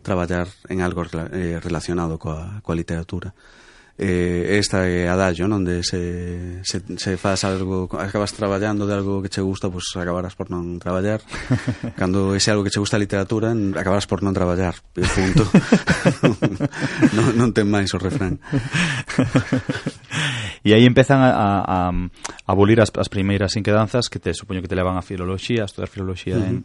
traballar 0.02 0.48
en 0.70 0.82
algo 0.82 1.04
eh, 1.06 1.60
relacionado 1.62 2.18
coa, 2.18 2.60
coa 2.64 2.76
literatura 2.76 3.34
eh, 4.00 4.56
esta 4.58 4.88
é 4.88 5.12
a 5.12 5.20
dallo, 5.20 5.52
non? 5.52 5.68
De 5.68 5.84
se, 5.84 6.64
se, 6.64 6.80
se 6.96 7.20
faz 7.20 7.44
algo, 7.44 7.92
acabas 8.00 8.32
traballando 8.32 8.88
de 8.88 8.96
algo 8.96 9.20
que 9.20 9.28
che 9.28 9.44
gusta, 9.44 9.68
pois 9.68 9.92
pues, 9.92 10.00
acabarás 10.00 10.40
por 10.40 10.48
non 10.48 10.80
traballar. 10.80 11.20
Cando 12.00 12.32
ese 12.32 12.48
algo 12.56 12.64
que 12.64 12.72
che 12.72 12.80
gusta 12.80 12.96
a 12.96 13.04
literatura, 13.04 13.52
acabarás 13.52 14.08
por 14.08 14.24
non 14.24 14.32
traballar. 14.32 14.80
Punto. 14.96 15.44
non, 17.20 17.36
non 17.36 17.52
ten 17.52 17.68
máis 17.68 17.92
o 17.92 18.00
refrán. 18.00 18.40
E 20.64 20.74
aí 20.76 20.84
empezan 20.86 21.24
a, 21.24 21.32
a, 21.32 21.60
a 21.64 21.92
abolir 22.46 22.82
as, 22.84 22.92
as 22.96 23.08
primeiras 23.08 23.56
inquedanzas 23.56 24.10
que 24.12 24.20
te 24.20 24.34
supoño 24.34 24.62
que 24.62 24.68
te 24.68 24.76
levan 24.76 24.98
a 24.98 25.04
filoloxía, 25.04 25.64
a 25.64 25.70
estudar 25.70 25.88
filoloxía 25.88 26.38
uh 26.38 26.44
-huh. 26.44 26.50
en, 26.50 26.56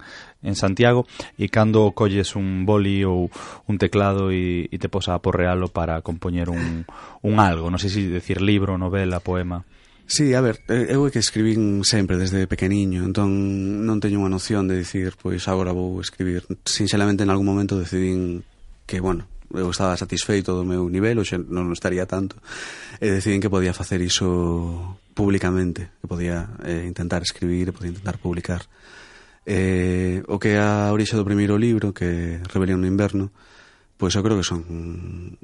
en 0.42 0.54
Santiago 0.54 1.06
e 1.38 1.48
cando 1.48 1.94
colles 1.94 2.34
un 2.34 2.66
boli 2.66 3.04
ou 3.04 3.30
un 3.70 3.76
teclado 3.78 4.34
e, 4.34 4.66
e 4.70 4.76
te 4.78 4.88
posa 4.88 5.14
a 5.14 5.22
porrealo 5.22 5.70
para 5.70 6.02
compoñer 6.02 6.50
un, 6.50 6.84
un 7.22 7.34
algo, 7.38 7.70
non 7.70 7.78
sei 7.78 7.90
se 7.90 8.00
decir 8.10 8.42
libro, 8.42 8.78
novela, 8.78 9.22
poema. 9.22 9.62
Sí, 10.06 10.34
a 10.34 10.40
ver, 10.40 10.60
eh, 10.68 10.92
eu 10.92 11.08
é 11.08 11.10
que 11.10 11.18
escribín 11.18 11.80
sempre 11.80 12.20
desde 12.20 12.44
pequeniño, 12.44 13.08
entón 13.08 13.88
non 13.88 14.04
teño 14.04 14.20
unha 14.20 14.28
noción 14.28 14.68
de 14.68 14.76
dicir, 14.76 15.16
pois 15.16 15.48
agora 15.48 15.72
vou 15.72 15.96
escribir. 16.04 16.44
Sinceramente, 16.68 17.24
en 17.24 17.32
algún 17.32 17.48
momento 17.48 17.80
decidín 17.80 18.44
que, 18.84 19.00
bueno, 19.00 19.24
eu 19.52 19.68
estaba 19.68 19.96
satisfeito 19.96 20.56
do 20.56 20.64
meu 20.64 20.88
nivel, 20.88 21.20
hoxe 21.20 21.36
non 21.36 21.68
estaría 21.74 22.08
tanto, 22.08 22.40
e 23.02 23.10
deciden 23.10 23.42
que 23.42 23.52
podía 23.52 23.76
facer 23.76 24.00
iso 24.00 24.96
públicamente, 25.12 25.92
que 26.00 26.08
podía 26.08 26.56
eh, 26.64 26.84
intentar 26.88 27.20
escribir, 27.22 27.76
podía 27.76 27.92
intentar 27.92 28.16
publicar. 28.18 28.64
Eh, 29.44 30.24
o 30.24 30.40
que 30.40 30.56
é 30.56 30.60
a 30.60 30.88
orixe 30.90 31.20
do 31.20 31.28
primeiro 31.28 31.60
libro, 31.60 31.92
que 31.92 32.40
Rebelión 32.48 32.80
no 32.80 32.88
Inverno, 32.88 33.28
pois 34.00 34.16
eu 34.16 34.24
creo 34.24 34.40
que 34.40 34.46
son 34.46 34.64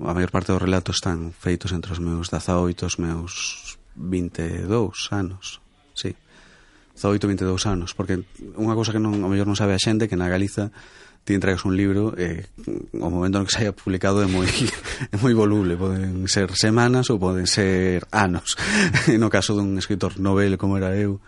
a 0.01 0.17
maior 0.17 0.33
parte 0.33 0.51
dos 0.51 0.63
relatos 0.63 0.99
están 0.99 1.37
feitos 1.37 1.71
entre 1.71 1.93
os 1.93 2.01
meus 2.01 2.33
18 2.33 2.73
e 2.73 2.89
os 2.89 2.97
meus 2.99 3.33
22 3.95 5.13
anos, 5.13 5.61
sí. 5.93 6.17
18, 7.01 7.49
22 7.49 7.65
anos, 7.65 7.97
porque 7.97 8.21
unha 8.61 8.77
cousa 8.77 8.93
que 8.93 9.01
non, 9.01 9.25
ao 9.25 9.33
mellor 9.33 9.49
non 9.49 9.57
sabe 9.57 9.73
a 9.73 9.81
xente 9.81 10.05
que 10.05 10.21
na 10.21 10.29
Galiza 10.29 10.69
ti 11.25 11.33
entregas 11.33 11.65
un 11.65 11.77
libro 11.77 12.13
e 12.17 12.49
o 12.97 13.09
momento 13.09 13.41
no 13.41 13.49
que 13.49 13.57
saia 13.57 13.73
publicado 13.73 14.21
é 14.21 14.29
moi 14.29 14.49
é 15.13 15.17
moi 15.17 15.33
voluble, 15.33 15.81
poden 15.81 16.29
ser 16.29 16.53
semanas 16.57 17.09
ou 17.09 17.17
poden 17.17 17.49
ser 17.49 18.05
anos. 18.13 18.57
no 19.17 19.33
caso 19.33 19.57
dun 19.57 19.81
escritor 19.81 20.21
novel 20.21 20.61
como 20.61 20.77
era 20.77 20.93
eu, 20.93 21.21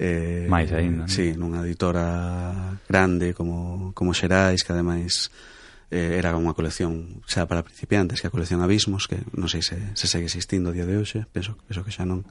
eh, 0.00 0.48
máis 0.48 0.72
aínda. 0.72 1.08
Sí, 1.08 1.36
nunha 1.36 1.60
editora 1.60 2.80
grande 2.88 3.36
como 3.36 3.92
como 3.92 4.16
Xerais, 4.16 4.64
que 4.64 4.72
ademais 4.72 5.28
eh, 5.90 6.20
era 6.20 6.36
unha 6.36 6.52
colección 6.52 7.24
xa 7.24 7.48
para 7.48 7.64
principiantes, 7.64 8.20
que 8.20 8.28
a 8.28 8.34
colección 8.34 8.60
Abismos, 8.60 9.08
que 9.08 9.20
non 9.32 9.48
sei 9.48 9.64
se, 9.64 9.76
se 9.96 10.06
segue 10.08 10.28
existindo 10.28 10.70
a 10.70 10.76
día 10.76 10.84
de 10.84 11.00
hoxe, 11.00 11.24
penso, 11.32 11.56
penso 11.64 11.84
que 11.84 11.92
xa 11.92 12.04
non 12.04 12.24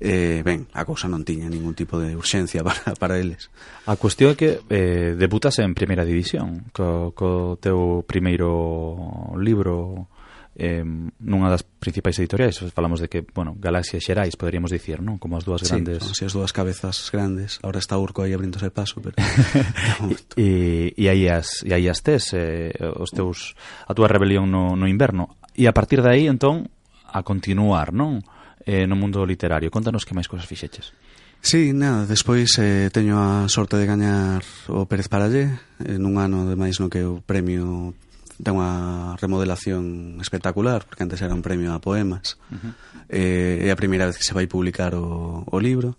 eh, 0.00 0.40
ben, 0.42 0.66
a 0.72 0.88
cousa 0.88 1.06
non 1.12 1.22
tiña 1.28 1.52
ningún 1.52 1.76
tipo 1.76 2.00
de 2.00 2.16
urxencia 2.16 2.64
para, 2.66 2.96
para 2.96 3.20
eles. 3.20 3.52
A 3.84 4.00
cuestión 4.00 4.32
é 4.32 4.36
que 4.36 4.50
eh, 4.72 5.12
debutas 5.14 5.60
en 5.60 5.76
primeira 5.76 6.08
división, 6.08 6.72
co, 6.72 7.12
co 7.12 7.60
teu 7.60 8.02
primeiro 8.08 9.36
libro 9.36 10.08
eh, 10.56 10.82
nunha 10.82 11.48
das 11.52 11.62
principais 11.62 12.18
editoriais 12.18 12.58
falamos 12.74 13.00
de 13.00 13.08
que, 13.08 13.22
bueno, 13.22 13.54
Galaxia 13.60 13.96
e 13.96 14.04
Xerais 14.04 14.34
poderíamos 14.34 14.72
dicir, 14.72 15.04
non? 15.04 15.20
Como 15.20 15.36
as 15.36 15.44
dúas 15.44 15.62
sí, 15.62 15.72
grandes 15.72 16.02
son, 16.02 16.26
as 16.26 16.34
dúas 16.34 16.52
cabezas 16.52 16.96
grandes, 17.12 17.60
ahora 17.62 17.78
está 17.78 17.94
Urco 18.00 18.24
aí 18.24 18.32
abrindose 18.34 18.72
paso 18.72 18.98
pero 19.04 19.14
e, 20.40 20.92
e 20.96 21.04
aí 21.06 21.28
as, 21.28 21.62
e 21.62 21.76
aí 21.76 21.86
as 21.86 22.00
tes 22.02 22.34
eh, 22.34 22.72
os 22.98 23.12
teus, 23.12 23.54
a 23.84 23.92
túa 23.94 24.10
rebelión 24.10 24.50
no, 24.50 24.74
no 24.74 24.88
inverno 24.88 25.38
e 25.54 25.68
a 25.68 25.72
partir 25.76 26.02
de 26.02 26.10
aí, 26.10 26.24
entón 26.26 26.72
a 27.08 27.22
continuar, 27.22 27.92
non? 27.94 28.24
eh, 28.66 28.86
no 28.86 28.96
mundo 28.96 29.24
literario. 29.24 29.70
Contanos 29.70 30.04
que 30.04 30.14
máis 30.14 30.28
cousas 30.28 30.48
fixeches. 30.48 30.92
Sí, 31.40 31.72
nada, 31.72 32.04
despois 32.04 32.52
eh, 32.60 32.92
teño 32.92 33.16
a 33.16 33.48
sorte 33.48 33.80
de 33.80 33.88
gañar 33.88 34.44
o 34.68 34.84
Pérez 34.84 35.08
Parallé 35.08 35.56
eh, 35.80 35.96
nun 35.96 36.20
ano 36.20 36.44
de 36.44 36.52
máis 36.52 36.76
no 36.84 36.92
que 36.92 37.00
o 37.00 37.24
premio 37.24 37.96
ten 38.44 38.60
unha 38.60 39.16
remodelación 39.16 40.16
espectacular 40.20 40.84
porque 40.84 41.00
antes 41.04 41.20
era 41.24 41.32
un 41.32 41.40
premio 41.40 41.72
a 41.72 41.80
poemas 41.80 42.36
uh 42.52 42.60
-huh. 42.60 42.72
eh, 43.08 43.64
é 43.64 43.68
a 43.72 43.80
primeira 43.80 44.04
vez 44.04 44.20
que 44.20 44.24
se 44.28 44.36
vai 44.36 44.44
publicar 44.44 44.92
o, 44.92 45.44
o 45.48 45.56
libro 45.60 45.96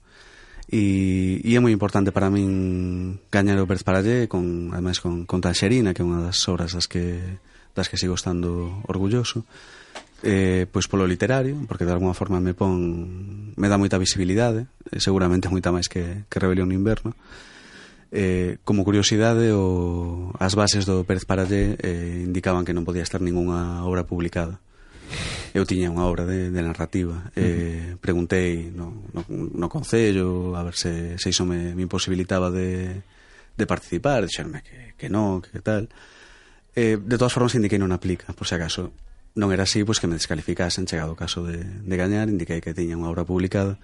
e, 0.69 1.41
e 1.41 1.57
é 1.57 1.59
moi 1.59 1.73
importante 1.73 2.13
para 2.13 2.29
min 2.29 3.17
gañar 3.33 3.57
o 3.57 3.65
Pérez 3.65 3.81
Parallé, 3.81 4.29
con, 4.29 4.69
ademais 4.69 5.01
con, 5.01 5.25
con 5.25 5.41
Tanxerina 5.41 5.97
que 5.97 6.05
é 6.05 6.07
unha 6.07 6.21
das 6.21 6.37
obras 6.45 6.77
das 6.77 6.85
que, 6.85 7.17
das 7.73 7.89
que 7.89 7.97
sigo 7.97 8.13
estando 8.13 8.77
orgulloso 8.85 9.41
eh, 10.23 10.65
pois 10.69 10.85
polo 10.85 11.09
literario, 11.09 11.57
porque 11.67 11.85
de 11.85 11.91
alguma 11.91 12.13
forma 12.13 12.39
me 12.39 12.53
pon 12.53 13.53
me 13.57 13.67
dá 13.67 13.77
moita 13.77 13.97
visibilidade, 13.97 14.69
eh, 14.93 15.01
seguramente 15.01 15.49
moita 15.49 15.73
máis 15.73 15.89
que, 15.89 16.25
que 16.29 16.39
Rebelión 16.41 16.69
no 16.69 16.77
Inverno. 16.77 17.17
Eh, 18.11 18.59
como 18.67 18.83
curiosidade, 18.83 19.55
o, 19.55 20.35
as 20.37 20.53
bases 20.53 20.83
do 20.83 21.07
Pérez 21.07 21.23
Parallé 21.25 21.79
eh, 21.79 22.21
indicaban 22.21 22.67
que 22.67 22.75
non 22.75 22.85
podía 22.85 23.07
estar 23.07 23.23
ningunha 23.23 23.81
obra 23.87 24.05
publicada. 24.05 24.59
Eu 25.51 25.67
tiña 25.67 25.91
unha 25.91 26.07
obra 26.07 26.23
de, 26.23 26.53
de 26.53 26.61
narrativa. 26.63 27.31
Eh, 27.35 27.41
uh 27.41 27.47
-huh. 27.47 27.99
Preguntei 27.99 28.71
no, 28.71 29.09
no, 29.11 29.21
no 29.27 29.67
Concello 29.67 30.55
a 30.55 30.63
ver 30.63 30.75
se, 30.75 31.19
se 31.19 31.27
iso 31.31 31.43
me, 31.43 31.75
me 31.75 31.83
imposibilitaba 31.83 32.51
de, 32.51 33.03
de 33.57 33.65
participar. 33.67 34.23
Dixerme 34.23 34.63
que, 34.63 34.95
que 34.95 35.07
non, 35.11 35.43
que, 35.43 35.51
que 35.51 35.63
tal. 35.63 35.91
Eh, 36.75 36.95
de 36.95 37.17
todas 37.19 37.35
formas, 37.35 37.55
indiquei 37.55 37.79
non 37.79 37.91
aplica, 37.91 38.31
por 38.31 38.47
se 38.47 38.55
acaso 38.55 38.95
non 39.35 39.49
era 39.55 39.63
así, 39.63 39.83
pois 39.87 39.99
que 39.99 40.07
me 40.07 40.19
descalificasen 40.19 40.87
chegado 40.87 41.15
o 41.15 41.19
caso 41.19 41.43
de, 41.47 41.63
de 41.63 41.95
gañar, 41.95 42.27
indiquei 42.27 42.59
que 42.59 42.75
tiña 42.75 42.99
unha 42.99 43.07
obra 43.07 43.23
publicada 43.23 43.79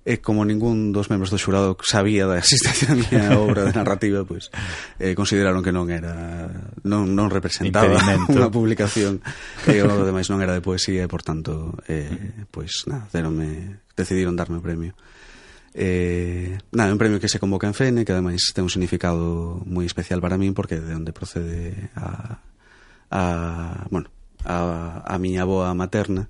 e 0.00 0.16
como 0.24 0.48
ningún 0.48 0.96
dos 0.96 1.12
membros 1.12 1.28
do 1.28 1.36
xurado 1.36 1.76
sabía 1.84 2.24
da 2.24 2.40
existencia 2.40 2.88
da 2.90 2.96
miña 2.96 3.36
obra 3.36 3.68
de 3.68 3.76
narrativa, 3.76 4.24
pois 4.24 4.48
eh, 4.96 5.12
consideraron 5.12 5.60
que 5.60 5.76
non 5.76 5.92
era 5.92 6.48
non, 6.88 7.12
non 7.12 7.28
representaba 7.28 8.00
unha 8.32 8.48
publicación 8.48 9.20
e 9.68 9.84
o 9.84 10.08
demais 10.08 10.32
non 10.32 10.40
era 10.40 10.56
de 10.56 10.64
poesía 10.64 11.04
e 11.04 11.10
por 11.10 11.20
tanto 11.20 11.76
eh, 11.84 12.48
pois 12.48 12.88
nada, 12.88 13.12
deronme, 13.12 13.84
decidiron 13.92 14.34
darme 14.34 14.58
o 14.58 14.64
premio. 14.64 14.96
Eh, 15.70 16.58
nada, 16.74 16.90
é 16.90 16.94
un 16.96 16.98
premio 16.98 17.22
que 17.22 17.30
se 17.30 17.38
convoca 17.38 17.68
en 17.68 17.76
Fene 17.76 18.02
que 18.08 18.16
ademais 18.16 18.56
ten 18.56 18.64
un 18.64 18.72
significado 18.72 19.60
moi 19.68 19.84
especial 19.84 20.24
para 20.24 20.40
min 20.40 20.56
porque 20.56 20.80
de 20.80 20.96
onde 20.96 21.12
procede 21.12 21.92
a, 21.92 22.40
a 23.12 23.22
bueno, 23.92 24.08
a, 24.44 25.02
a 25.04 25.14
miña 25.18 25.42
aboa 25.42 25.72
materna. 25.74 26.28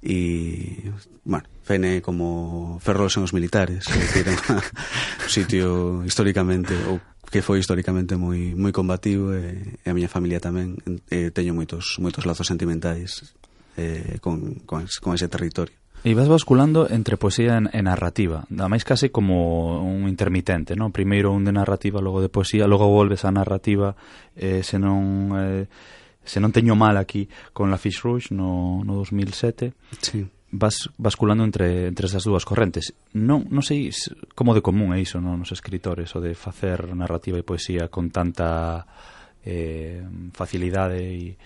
E, 0.00 0.90
bueno, 1.24 1.44
fene 1.62 2.00
como 2.00 2.80
ferrol 2.80 3.12
son 3.12 3.28
os 3.28 3.36
militares 3.36 3.84
é 3.86 3.94
dicir, 4.00 4.26
un 4.32 4.58
sitio 5.28 6.00
históricamente 6.08 6.72
ou 6.88 6.98
que 7.28 7.44
foi 7.44 7.60
históricamente 7.60 8.16
moi 8.16 8.56
moi 8.56 8.72
combativo 8.72 9.30
e, 9.36 9.76
e 9.78 9.86
a 9.86 9.94
miña 9.94 10.08
familia 10.08 10.40
tamén 10.40 10.80
e, 11.12 11.28
teño 11.30 11.52
moitos 11.52 12.00
moitos 12.00 12.24
lazos 12.24 12.48
sentimentais 12.48 13.36
eh, 13.76 14.18
con, 14.24 14.64
con, 14.64 14.88
con 14.88 15.14
ese 15.14 15.28
territorio. 15.28 15.76
E 16.00 16.16
vas 16.16 16.32
basculando 16.32 16.88
entre 16.88 17.20
poesía 17.20 17.60
e 17.60 17.80
narrativa, 17.84 18.48
da 18.48 18.72
máis 18.72 18.88
case 18.88 19.12
como 19.12 19.84
un 19.84 20.08
intermitente, 20.08 20.72
non? 20.72 20.96
Primeiro 20.96 21.28
un 21.28 21.44
de 21.44 21.52
narrativa, 21.52 22.00
logo 22.00 22.24
de 22.24 22.32
poesía, 22.32 22.64
logo 22.64 22.88
volves 22.88 23.28
á 23.28 23.30
narrativa, 23.30 23.94
eh, 24.32 24.64
senón... 24.64 25.36
Eh, 25.36 25.64
se 26.24 26.38
non 26.38 26.52
teño 26.52 26.76
mal 26.76 26.96
aquí 26.96 27.28
con 27.52 27.70
la 27.70 27.80
Fish 27.80 28.02
Rouge 28.04 28.34
no, 28.34 28.82
no 28.84 28.96
2007 28.98 29.72
sí. 30.00 30.26
vas 30.52 30.90
basculando 30.98 31.44
entre, 31.44 31.88
entre 31.88 32.06
esas 32.06 32.24
dúas 32.24 32.44
correntes 32.44 32.92
non, 33.16 33.46
non 33.48 33.64
sei 33.64 33.90
como 34.36 34.52
de 34.52 34.64
común 34.64 34.92
é 34.92 35.00
iso 35.00 35.18
non? 35.18 35.40
nos 35.40 35.54
escritores 35.54 36.12
o 36.14 36.20
de 36.20 36.36
facer 36.36 36.92
narrativa 36.92 37.40
e 37.40 37.46
poesía 37.46 37.88
con 37.88 38.12
tanta 38.12 38.84
eh, 39.44 40.04
facilidade 40.36 41.00
e, 41.00 41.36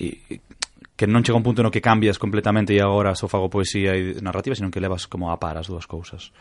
e 0.00 0.40
que 0.98 1.06
non 1.06 1.22
chega 1.22 1.38
un 1.38 1.46
punto 1.46 1.62
no 1.62 1.70
que 1.70 1.78
cambias 1.78 2.18
completamente 2.18 2.74
e 2.74 2.82
agora 2.82 3.14
só 3.14 3.30
fago 3.30 3.46
poesía 3.46 3.94
e 3.94 4.18
narrativa, 4.18 4.58
sino 4.58 4.66
que 4.66 4.82
levas 4.82 5.06
como 5.06 5.30
a 5.30 5.38
par 5.38 5.54
as 5.54 5.70
dúas 5.70 5.86
cousas. 5.86 6.34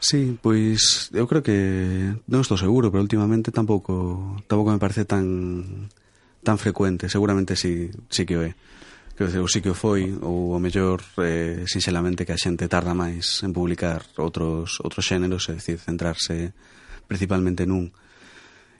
Sí, 0.00 0.34
pois 0.40 1.12
eu 1.12 1.28
creo 1.28 1.44
que 1.44 2.16
non 2.24 2.40
estou 2.40 2.56
seguro, 2.56 2.88
pero 2.88 3.04
últimamente 3.04 3.52
tampouco 3.52 4.40
tampouco 4.48 4.72
me 4.72 4.80
parece 4.80 5.04
tan 5.04 5.92
tan 6.42 6.58
frecuente, 6.58 7.08
seguramente 7.08 7.56
si, 7.56 7.90
si 8.10 8.26
que 8.26 8.36
o 8.36 8.42
é. 8.42 8.54
Quero 9.16 9.28
dizer, 9.28 9.42
o 9.44 9.48
si 9.48 9.60
que 9.60 9.70
o 9.70 9.76
foi, 9.76 10.10
ou 10.20 10.56
o 10.56 10.58
mellor, 10.58 11.04
eh, 11.22 11.64
sinxelamente, 11.68 12.24
que 12.26 12.34
a 12.34 12.40
xente 12.40 12.66
tarda 12.66 12.96
máis 12.96 13.44
en 13.46 13.54
publicar 13.54 14.02
outros, 14.18 14.82
outros 14.82 15.04
xéneros, 15.06 15.46
é 15.52 15.54
dicir, 15.54 15.78
centrarse 15.78 16.56
principalmente 17.06 17.68
nun. 17.68 17.92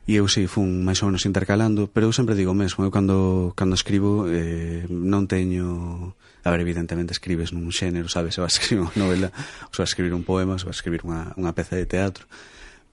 E 0.03 0.19
eu 0.19 0.27
si 0.27 0.51
fun 0.51 0.83
máis 0.83 0.99
ou 1.05 1.15
menos 1.15 1.23
intercalando, 1.29 1.87
pero 1.87 2.11
eu 2.11 2.15
sempre 2.17 2.35
digo 2.35 2.51
o 2.51 2.59
mesmo, 2.59 2.83
eu 2.83 2.91
cando, 2.91 3.55
cando 3.55 3.79
escribo 3.79 4.27
eh, 4.27 4.83
non 4.91 5.31
teño... 5.31 6.19
A 6.43 6.51
ver, 6.51 6.67
evidentemente 6.67 7.15
escribes 7.15 7.55
nun 7.55 7.71
xénero, 7.71 8.11
sabes, 8.11 8.35
se 8.35 8.43
vas 8.43 8.51
a 8.51 8.59
escribir 8.59 8.83
unha 8.83 8.99
novela, 8.99 9.31
ou 9.69 9.71
se 9.71 9.79
vas 9.79 9.87
a 9.87 9.93
escribir 9.95 10.11
un 10.11 10.27
poema, 10.27 10.59
se 10.59 10.67
vas 10.67 10.75
a 10.75 10.81
escribir 10.83 11.07
unha, 11.07 11.31
unha 11.39 11.55
peza 11.55 11.79
de 11.79 11.87
teatro, 11.87 12.27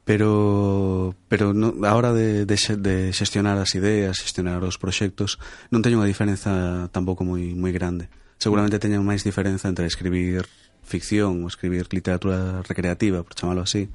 pero 0.05 1.15
pero 1.27 1.53
no, 1.53 1.75
a 1.85 1.93
hora 1.95 2.13
de, 2.13 2.45
de, 2.45 2.57
de 2.77 2.95
xestionar 3.13 3.57
as 3.57 3.75
ideas, 3.75 4.19
xestionar 4.19 4.63
os 4.65 4.77
proxectos, 4.81 5.37
non 5.69 5.81
teño 5.85 6.01
unha 6.01 6.09
diferenza 6.09 6.87
tampouco 6.93 7.23
moi 7.23 7.53
moi 7.53 7.71
grande. 7.71 8.09
Seguramente 8.39 8.79
teño 8.79 9.03
máis 9.03 9.21
diferenza 9.27 9.67
entre 9.67 9.85
escribir 9.85 10.47
ficción 10.81 11.45
ou 11.45 11.51
escribir 11.51 11.85
literatura 11.93 12.65
recreativa, 12.65 13.21
por 13.21 13.37
chamalo 13.37 13.61
así, 13.61 13.91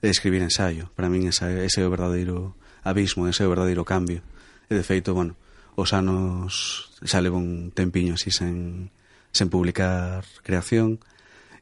e 0.00 0.08
escribir 0.08 0.40
ensaio. 0.40 0.88
Para 0.96 1.12
min 1.12 1.28
esa, 1.28 1.52
ese 1.52 1.82
é 1.82 1.86
o 1.86 1.92
verdadeiro 1.92 2.56
abismo, 2.80 3.28
ese 3.28 3.44
é 3.44 3.46
o 3.46 3.52
verdadeiro 3.52 3.84
cambio. 3.84 4.24
E 4.70 4.74
de 4.78 4.84
feito, 4.86 5.12
bueno, 5.12 5.36
os 5.76 5.92
anos 5.92 6.88
xa 7.04 7.20
levo 7.20 7.36
un 7.36 7.74
tempiño 7.76 8.16
así 8.16 8.32
sen, 8.32 8.88
sen 9.34 9.52
publicar 9.52 10.24
creación, 10.40 11.04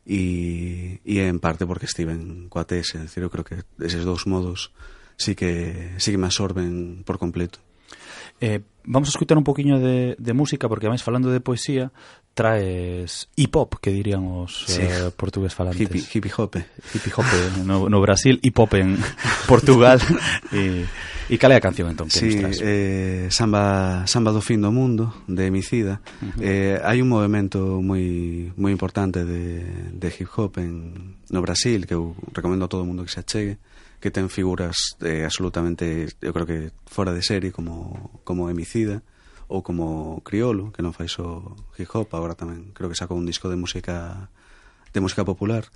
e, 0.08 1.04
e 1.04 1.20
en 1.20 1.36
parte 1.36 1.68
porque 1.68 1.84
estiven 1.84 2.48
coa 2.48 2.64
tese, 2.64 2.96
decir, 2.96 3.20
eu 3.20 3.28
creo 3.28 3.44
que 3.44 3.60
eses 3.84 4.08
dous 4.08 4.24
modos 4.24 4.72
sí 5.20 5.36
que, 5.36 5.92
sí 6.00 6.10
que 6.10 6.18
me 6.18 6.32
absorben 6.32 7.04
por 7.04 7.20
completo. 7.20 7.60
Eh, 8.40 8.64
vamos 8.84 9.08
a 9.08 9.14
escutar 9.14 9.36
un 9.36 9.44
poquinho 9.44 9.78
de, 9.78 10.16
de 10.16 10.32
música 10.32 10.68
porque 10.68 10.86
además, 10.86 11.04
falando 11.04 11.28
de 11.30 11.44
poesía 11.44 11.92
traes 12.38 13.28
hip 13.34 13.56
hop, 13.56 13.80
que 13.82 13.90
dirían 13.90 14.22
os 14.22 14.62
sí. 14.70 14.78
eh, 14.80 15.10
portugués 15.10 15.54
falantes. 15.54 15.82
Hippie, 15.82 16.06
hippie 16.06 16.30
hope. 16.30 16.64
Hippie 16.94 17.10
hope 17.10 17.66
no, 17.66 17.88
no 17.88 18.00
Brasil, 18.00 18.38
hip 18.40 18.56
hop 18.60 18.74
en 18.74 18.96
Portugal. 19.50 19.98
e, 20.54 20.86
e 21.26 21.34
cal 21.34 21.50
é 21.50 21.58
a 21.58 21.64
canción 21.64 21.90
entón 21.90 22.06
que 22.06 22.14
sí, 22.22 22.38
nos 22.38 22.54
traes? 22.54 22.62
Eh, 22.62 23.26
samba, 23.34 24.06
samba 24.06 24.30
do 24.30 24.38
fin 24.38 24.62
do 24.62 24.70
mundo, 24.70 25.26
de 25.26 25.50
Emicida. 25.50 25.98
Uh 26.22 26.30
-huh. 26.30 26.38
eh, 26.38 26.78
hai 26.78 27.02
un 27.02 27.10
movimento 27.10 27.82
moi 27.82 28.54
moi 28.54 28.70
importante 28.70 29.26
de, 29.26 29.90
de 29.90 30.08
hip 30.14 30.30
hop 30.38 30.62
en, 30.62 31.18
no 31.34 31.42
Brasil, 31.42 31.90
que 31.90 31.98
eu 31.98 32.14
recomendo 32.30 32.64
a 32.64 32.70
todo 32.70 32.86
o 32.86 32.88
mundo 32.88 33.02
que 33.02 33.10
se 33.10 33.18
achegue 33.18 33.58
que 33.98 34.14
ten 34.14 34.30
figuras 34.30 34.94
eh, 35.02 35.26
absolutamente, 35.26 36.06
eu 36.22 36.30
creo 36.30 36.46
que 36.46 36.70
fora 36.86 37.10
de 37.10 37.18
serie 37.18 37.50
como, 37.50 38.14
como 38.22 38.46
Emicida, 38.46 39.02
uh 39.02 39.17
ou 39.48 39.64
como 39.64 40.20
Criolo, 40.22 40.70
que 40.70 40.84
non 40.84 40.92
fai 40.92 41.08
só 41.08 41.40
hip 41.80 41.88
hop, 41.90 42.12
agora 42.12 42.36
tamén 42.36 42.70
creo 42.76 42.92
que 42.92 42.98
sacou 43.00 43.16
un 43.16 43.24
disco 43.24 43.48
de 43.48 43.56
música 43.56 44.28
de 44.92 45.00
música 45.00 45.24
popular. 45.24 45.68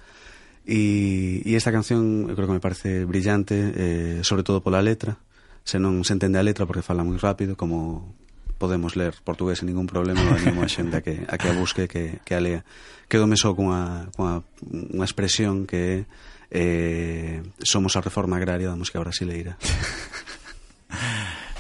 E, 0.63 1.43
e 1.43 1.59
esta 1.59 1.75
canción 1.75 2.31
eu 2.31 2.37
creo 2.39 2.47
que 2.47 2.57
me 2.57 2.63
parece 2.63 3.09
brillante, 3.09 3.57
eh, 3.75 4.21
sobre 4.23 4.45
todo 4.47 4.63
pola 4.63 4.85
letra, 4.85 5.19
se 5.65 5.81
non 5.81 6.05
se 6.05 6.15
entende 6.15 6.39
a 6.39 6.47
letra 6.47 6.69
porque 6.69 6.87
fala 6.87 7.03
moi 7.03 7.19
rápido, 7.19 7.57
como 7.57 8.15
podemos 8.63 8.95
ler 8.95 9.19
portugués 9.27 9.59
sen 9.59 9.67
ningún 9.67 9.91
problema, 9.91 10.23
animo 10.23 10.63
a 10.63 10.71
xente 10.71 11.01
a 11.01 11.03
que, 11.03 11.27
a 11.27 11.35
que 11.35 11.49
a 11.51 11.57
busque, 11.57 11.91
que, 11.91 12.23
que 12.23 12.35
a 12.37 12.41
lea. 12.45 12.63
Quedome 13.11 13.35
só 13.35 13.57
cunha, 13.59 14.07
cunha 14.15 14.47
unha 14.71 15.03
expresión 15.09 15.67
que 15.67 16.07
é 16.53 17.41
eh, 17.43 17.43
somos 17.65 17.97
a 17.97 18.05
reforma 18.05 18.37
agraria 18.37 18.71
da 18.71 18.79
música 18.79 19.01
brasileira. 19.03 19.59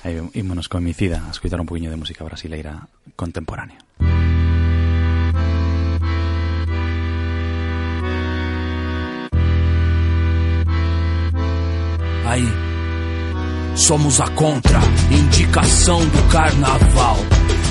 Aí 0.05 0.18
ímonos 0.34 0.68
con 0.68 0.82
Micida 0.82 1.22
a 1.26 1.30
escutar 1.30 1.61
un 1.61 1.66
poquinho 1.66 1.90
de 1.90 1.96
música 1.96 2.24
brasileira 2.24 2.88
contemporánea. 3.14 3.78
Aí, 12.24 12.48
somos 13.76 14.20
a 14.20 14.28
contra 14.30 14.80
indicação 15.11 16.00
do 16.00 16.28
carnaval. 16.30 17.16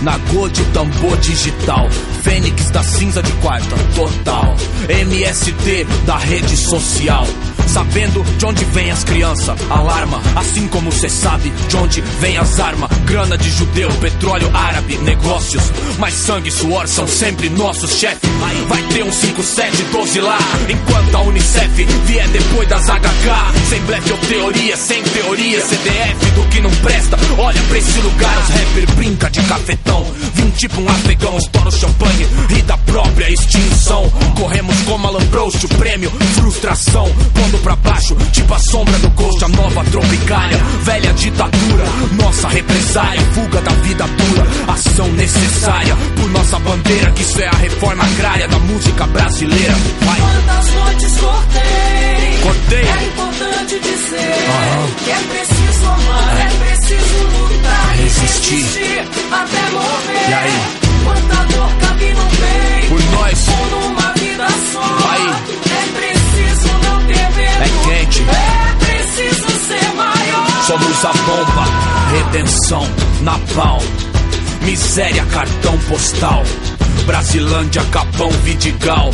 Na 0.03 0.17
de 0.49 0.63
tambor 0.71 1.17
digital, 1.19 1.87
Fênix 2.23 2.69
da 2.69 2.83
cinza 2.83 3.21
de 3.23 3.31
quarta, 3.33 3.75
total. 3.95 4.55
MST 4.87 5.85
da 6.05 6.17
rede 6.17 6.55
social. 6.55 7.25
Sabendo 7.67 8.23
de 8.37 8.45
onde 8.45 8.65
vem 8.65 8.91
as 8.91 9.03
crianças, 9.03 9.57
alarma. 9.69 10.21
Assim 10.35 10.67
como 10.67 10.91
cê 10.91 11.07
sabe 11.07 11.51
de 11.69 11.77
onde 11.77 12.01
vem 12.19 12.37
as 12.37 12.59
armas. 12.59 12.89
Grana 13.05 13.37
de 13.37 13.49
judeu, 13.49 13.89
petróleo 13.93 14.49
árabe, 14.53 14.97
negócios. 14.97 15.63
Mas 15.97 16.13
sangue 16.13 16.49
e 16.49 16.51
suor 16.51 16.87
são 16.87 17.07
sempre 17.07 17.49
nossos, 17.49 17.91
chefe. 17.91 18.27
Vai 18.67 18.81
ter 18.83 19.03
um 19.03 19.11
5712 19.11 20.19
lá. 20.19 20.37
Enquanto 20.69 21.15
a 21.15 21.21
Unicef 21.21 21.85
vier 22.05 22.27
depois 22.29 22.67
das 22.67 22.85
HK. 22.85 23.69
Sem 23.69 23.81
blefe 23.81 24.11
ou 24.11 24.17
teoria, 24.17 24.75
sem 24.75 25.01
teoria. 25.03 25.61
CDF 25.61 26.31
do 26.35 26.43
que 26.49 26.61
não 26.61 26.71
presta. 26.71 27.17
Olha 27.37 27.61
pra 27.69 27.77
esse 27.77 27.99
lugar, 28.01 28.37
os 28.39 28.49
rapper 28.49 28.95
brinca 28.95 29.29
de 29.29 29.41
cafetão. 29.43 30.05
Vim 30.33 30.49
tipo 30.51 30.81
um 30.81 30.89
afegão, 30.89 31.37
estoura 31.37 31.69
o 31.69 31.71
champanhe. 31.71 32.10
E 32.57 32.61
da 32.63 32.77
própria 32.77 33.31
extinção. 33.31 34.09
Corremos 34.37 34.75
como 34.81 35.07
Alan 35.07 35.25
Proust, 35.27 35.65
o 35.65 35.69
prêmio, 35.69 36.11
frustração. 36.35 37.05
Pondo 37.33 37.57
pra 37.59 37.75
baixo, 37.77 38.15
tipo 38.31 38.53
a 38.53 38.59
sombra 38.59 38.97
do 38.99 39.09
ghost, 39.11 39.43
a 39.43 39.47
nova 39.47 39.83
tropicália. 39.85 40.57
Velha 40.83 41.13
ditadura, 41.13 41.83
nossa 42.21 42.47
represária. 42.49 43.21
Fuga 43.33 43.61
da 43.61 43.71
vida 43.71 44.05
dura, 44.07 44.47
ação 44.73 45.07
necessária. 45.13 45.95
Por 46.15 46.29
nossa 46.31 46.59
bandeira, 46.59 47.11
que 47.11 47.21
isso 47.21 47.41
é 47.41 47.47
a 47.47 47.51
reforma 47.57 48.03
agrária 48.03 48.47
da 48.47 48.59
música 48.59 49.07
brasileira. 49.07 49.73
Vai. 50.01 50.19
Quantas 50.19 50.73
noites 50.73 51.17
cortei? 51.19 52.39
Cortei. 52.43 52.79
É 52.81 53.03
importante 53.05 53.79
dizer 53.79 54.35
Aham. 54.49 54.87
que 55.03 55.11
é 55.11 55.17
preciso 55.29 55.85
amar, 55.85 56.37
é, 56.37 56.65
preciso 56.65 57.23
lutar 57.23 57.95
Resistir. 57.97 58.55
resistir 58.55 59.07
até 59.31 59.71
morrer. 59.71 60.29
E 60.29 60.33
aí? 60.33 60.80
Quanta 61.03 61.35
dor 61.53 61.71
cabe 61.79 62.13
no 62.13 62.25
peito? 62.25 62.87
Por 62.89 63.03
nós. 63.17 63.39
Vida 64.19 64.47
só. 64.71 64.81
Aí. 65.09 65.29
É 65.71 65.85
preciso 65.99 66.67
não 66.83 67.05
ter 67.05 67.29
medo. 67.35 67.63
É 67.63 67.69
quente. 67.85 68.21
É 68.29 68.85
preciso 68.85 69.67
ser 69.67 69.95
maior. 69.95 70.63
Somos 70.67 71.05
a 71.05 71.13
bomba, 71.13 71.65
redenção, 72.11 72.87
napalm, 73.21 73.81
miséria, 74.61 75.25
cartão 75.25 75.77
postal, 75.89 76.43
Brasilândia, 77.05 77.83
Capão, 77.91 78.29
Vidigal. 78.43 79.11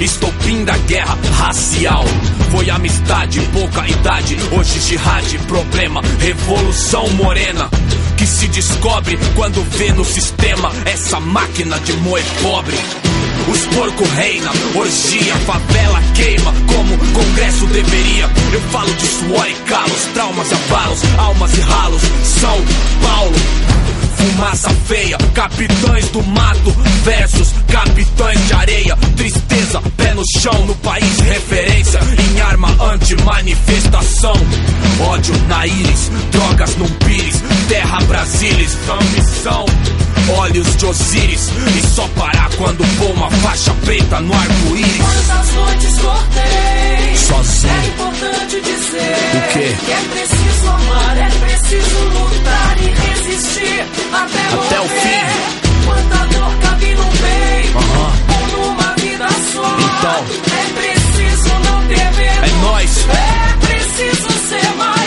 estopim 0.00 0.64
da 0.64 0.76
guerra 0.78 1.16
racial. 1.38 2.04
Foi 2.50 2.70
amistade, 2.70 3.40
pouca 3.52 3.86
idade, 3.86 4.36
hoje 4.52 4.80
jihad, 4.80 5.38
problema, 5.46 6.00
revolução 6.18 7.08
morena. 7.10 7.68
Se 8.38 8.46
descobre 8.46 9.18
quando 9.34 9.60
vê 9.76 9.90
no 9.92 10.04
sistema 10.04 10.70
essa 10.84 11.18
máquina 11.18 11.76
de 11.80 11.92
moer 11.94 12.24
pobre. 12.40 12.76
Os 13.50 13.66
porco 13.74 14.04
reina, 14.14 14.52
orgia, 14.76 15.34
favela 15.38 16.00
queima 16.14 16.54
como 16.72 16.96
Congresso 17.14 17.66
deveria. 17.66 18.30
Eu 18.52 18.60
falo 18.70 18.94
de 18.94 19.06
suor 19.08 19.50
e 19.50 19.54
calos, 19.68 20.04
traumas 20.14 20.52
e 20.52 20.54
abalos, 20.54 21.00
almas 21.18 21.58
e 21.58 21.60
ralos. 21.62 22.02
São 22.22 22.64
Paulo, 23.02 23.34
fumaça 24.18 24.70
feia, 24.86 25.16
capitães 25.32 26.08
do 26.08 26.22
mato 26.24 26.70
versus 27.04 27.54
capitães 27.68 28.46
de 28.46 28.52
areia. 28.52 28.96
Tristeza, 29.16 29.80
pé 29.96 30.14
no 30.14 30.22
chão, 30.40 30.66
no 30.66 30.74
país 30.76 31.20
referência 31.20 32.00
em 32.18 32.40
arma 32.40 32.68
anti-manifestação. 32.92 34.34
Ódio 35.00 35.34
na 35.48 35.66
íris, 35.66 36.10
drogas 36.32 36.76
num 36.76 36.88
pires, 37.06 37.42
terra 37.68 37.98
brasilis, 38.06 38.76
ambição. 38.90 39.66
Olhos 40.36 40.76
de 40.76 40.86
Osíris, 40.86 41.48
e 41.76 41.86
só 41.94 42.06
parar 42.16 42.50
quando 42.56 42.84
pôr 42.98 43.10
uma 43.12 43.30
faixa 43.30 43.72
preta 43.84 44.20
no 44.20 44.32
arco-íris. 44.34 44.96
Quantas 44.98 45.54
noites 45.54 45.98
cortei. 45.98 47.16
Sozinho. 47.16 47.72
É 47.72 47.86
importante 47.88 48.60
dizer 48.60 49.16
O 49.34 49.52
quê? 49.52 49.76
que 49.84 49.92
é 49.92 50.00
preciso 50.12 50.68
amar, 50.68 51.18
é 51.18 51.30
preciso 51.30 51.98
lutar 52.04 52.76
e 52.80 52.86
resistir 52.86 53.86
até, 54.12 54.66
Até 54.66 54.80
o 54.80 54.88
fim. 54.88 55.86
Quanta 55.86 56.26
dor 56.38 56.52
cabe 56.62 56.94
no 56.94 57.04
peito 57.04 57.78
ou 58.34 58.64
numa 58.70 58.94
vida 58.96 59.28
só. 59.52 59.76
Então. 59.78 60.24
é 60.52 60.64
preciso 60.80 61.48
não 61.64 61.86
ter 61.88 62.12
medo. 62.16 62.44
É 62.44 62.60
nóis. 62.62 63.06
É 63.08 63.66
preciso 63.66 64.48
ser 64.48 64.74
maior. 64.76 64.97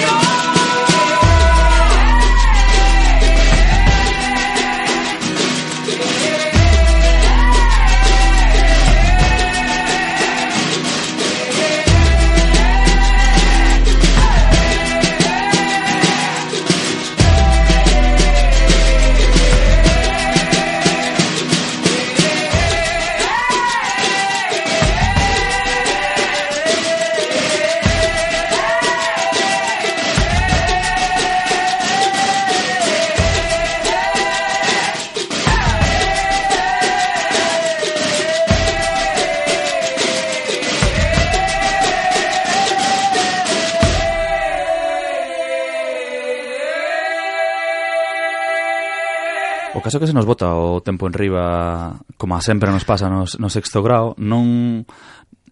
caso 49.92 50.00
que 50.00 50.08
se 50.08 50.14
nos 50.14 50.26
bota 50.26 50.56
o 50.56 50.80
tempo 50.80 51.04
en 51.04 51.12
riba, 51.12 52.00
como 52.16 52.40
a 52.40 52.42
sempre 52.42 52.72
nos 52.72 52.88
pasa 52.88 53.12
no, 53.12 53.28
no 53.28 53.50
sexto 53.52 53.84
grau, 53.84 54.16
non... 54.16 54.88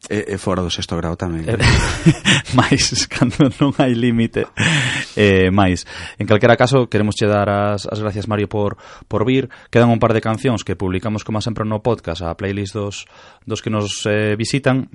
E, 0.08 0.32
e 0.32 0.38
fora 0.40 0.64
do 0.64 0.72
sexto 0.72 0.96
grau 0.96 1.20
tamén. 1.20 1.44
Eh, 1.44 1.60
máis, 2.60 2.88
cando 3.12 3.52
non 3.60 3.76
hai 3.76 3.92
límite. 3.92 4.48
Eh, 5.20 5.52
máis. 5.52 5.84
En 6.16 6.24
calquera 6.24 6.56
caso, 6.56 6.88
queremos 6.88 7.20
che 7.20 7.28
dar 7.28 7.52
as, 7.52 7.84
as 7.84 8.00
gracias, 8.00 8.32
Mario, 8.32 8.48
por, 8.48 8.80
por 9.12 9.28
vir. 9.28 9.52
Quedan 9.68 9.92
un 9.92 10.00
par 10.00 10.16
de 10.16 10.24
cancións 10.24 10.64
que 10.64 10.80
publicamos, 10.80 11.28
como 11.28 11.44
a 11.44 11.44
sempre, 11.44 11.68
no 11.68 11.84
podcast, 11.84 12.24
a 12.24 12.32
playlist 12.40 12.80
dos, 12.80 13.12
dos 13.44 13.60
que 13.60 13.68
nos 13.68 14.08
eh, 14.08 14.40
visitan 14.40 14.88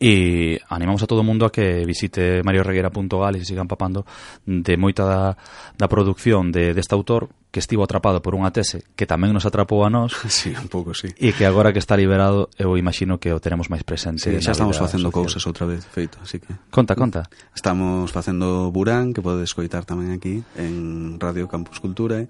E 0.00 0.60
animamos 0.68 1.04
a 1.04 1.08
todo 1.08 1.20
o 1.20 1.26
mundo 1.26 1.44
a 1.44 1.52
que 1.52 1.84
visite 1.84 2.40
marioreguera.gal 2.42 3.36
e 3.36 3.40
se 3.44 3.52
sigan 3.52 3.68
papando 3.68 4.08
de 4.48 4.74
moita 4.80 5.04
da, 5.04 5.36
da 5.76 5.86
produción 5.88 6.52
de, 6.52 6.72
deste 6.72 6.96
autor 6.96 7.28
que 7.54 7.62
estivo 7.62 7.86
atrapado 7.86 8.18
por 8.18 8.34
unha 8.34 8.50
tese 8.50 8.82
que 8.98 9.06
tamén 9.06 9.30
nos 9.30 9.46
atrapou 9.46 9.86
a 9.86 9.92
nós 9.92 10.10
sí, 10.26 10.50
un 10.58 10.66
pouco, 10.66 10.90
sí. 10.90 11.14
e 11.14 11.30
que 11.30 11.46
agora 11.46 11.70
que 11.70 11.78
está 11.78 11.94
liberado 11.94 12.50
eu 12.58 12.74
imagino 12.74 13.22
que 13.22 13.30
o 13.30 13.38
teremos 13.38 13.70
máis 13.70 13.86
presente 13.86 14.26
sí, 14.26 14.42
xa 14.42 14.58
estamos 14.58 14.74
facendo 14.74 15.14
social. 15.14 15.22
cousas 15.22 15.42
outra 15.46 15.62
vez 15.62 15.86
feito 15.86 16.18
así 16.18 16.42
que 16.42 16.50
conta, 16.74 16.98
conta 16.98 17.30
estamos 17.54 18.10
facendo 18.10 18.74
Burán 18.74 19.14
que 19.14 19.22
podedes 19.22 19.54
coitar 19.54 19.86
tamén 19.86 20.10
aquí 20.10 20.42
en 20.58 21.14
Radio 21.22 21.46
Campus 21.46 21.78
Cultura 21.78 22.26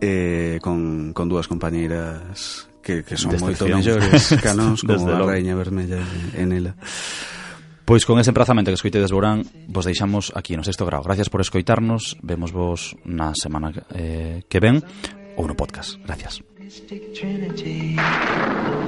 eh, 0.00 0.56
con, 0.64 1.12
con 1.12 1.28
dúas 1.28 1.44
compañeiras 1.44 2.67
que, 2.88 3.04
que 3.04 3.20
son 3.20 3.36
moito 3.36 3.68
mellores 3.68 4.32
canóns 4.40 4.80
como 4.80 4.96
Desde 4.96 5.12
a 5.12 5.20
logo. 5.20 5.60
Vermella 5.60 6.00
en 6.32 6.56
ela. 6.56 6.72
Pois 7.84 8.08
con 8.08 8.16
ese 8.16 8.32
emprazamento 8.32 8.72
que 8.72 8.80
escoitedes 8.80 9.12
Borán, 9.12 9.44
vos 9.68 9.84
deixamos 9.84 10.32
aquí 10.32 10.56
no 10.56 10.64
sexto 10.64 10.88
grau. 10.88 11.04
Gracias 11.04 11.28
por 11.28 11.44
escoitarnos, 11.44 12.16
vemos 12.24 12.52
vos 12.52 12.96
na 13.04 13.36
semana 13.36 13.76
eh, 13.92 14.40
que 14.48 14.60
ven 14.60 14.80
ou 15.36 15.44
no 15.44 15.52
podcast. 15.52 16.00
Gracias. 16.08 16.40
Trinity, 17.16 17.96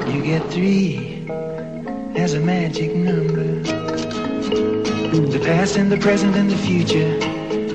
you 0.08 0.20
get 0.24 0.44
three 0.52 1.24
as 2.16 2.32
a 2.32 2.40
magic 2.40 2.92
number. 2.96 3.60
The 5.10 5.40
past 5.44 5.76
and 5.76 5.90
the 5.92 5.96
present 5.96 6.36
and 6.36 6.48
the 6.48 6.60
future, 6.60 7.16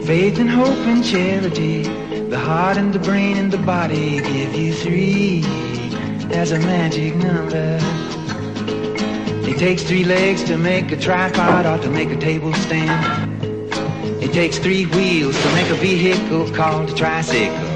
faith 0.05 0.38
and 0.38 0.49
hope 0.49 0.78
and 0.89 1.03
charity, 1.03 1.84
the 2.30 2.38
heart 2.38 2.78
and 2.78 2.93
the 2.93 3.01
brain 3.01 3.38
and 3.38 3.51
the 3.51 3.61
body 3.65 4.21
give 4.21 4.53
you 4.53 4.73
three. 4.73 5.74
As 6.32 6.51
a 6.51 6.59
magic 6.59 7.15
number. 7.15 7.80
It 9.47 9.57
takes 9.57 9.84
three 9.84 10.03
legs 10.03 10.43
to 10.45 10.57
make 10.57 10.91
a 10.91 10.97
tripod 10.97 11.65
or 11.65 11.78
to 11.84 11.89
make 11.89 12.09
a 12.09 12.17
table 12.17 12.53
stand. 12.53 13.43
It 14.21 14.34
takes 14.34 14.57
three 14.57 14.86
wheels 14.88 15.39
to 15.41 15.53
make 15.53 15.69
a 15.69 15.76
vehicle 15.76 16.51
called 16.51 16.89
a 16.89 16.93
tricycle. 16.93 17.76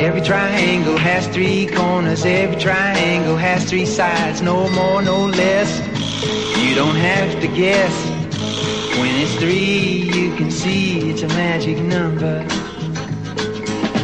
Every 0.00 0.20
triangle 0.22 0.96
has 0.96 1.28
three 1.28 1.66
corners, 1.66 2.24
every 2.24 2.58
triangle 2.60 3.36
has 3.36 3.64
three 3.68 3.86
sides, 3.86 4.42
no 4.42 4.68
more, 4.70 5.02
no 5.02 5.26
less. 5.26 5.70
You 6.58 6.74
don't 6.74 6.96
have 6.96 7.40
to 7.40 7.48
guess. 7.48 7.94
When 8.98 9.14
it's 9.16 9.34
three, 9.36 10.10
you 10.12 10.34
can 10.36 10.50
see 10.50 11.10
it's 11.10 11.22
a 11.22 11.28
magic 11.28 11.78
number. 11.78 12.44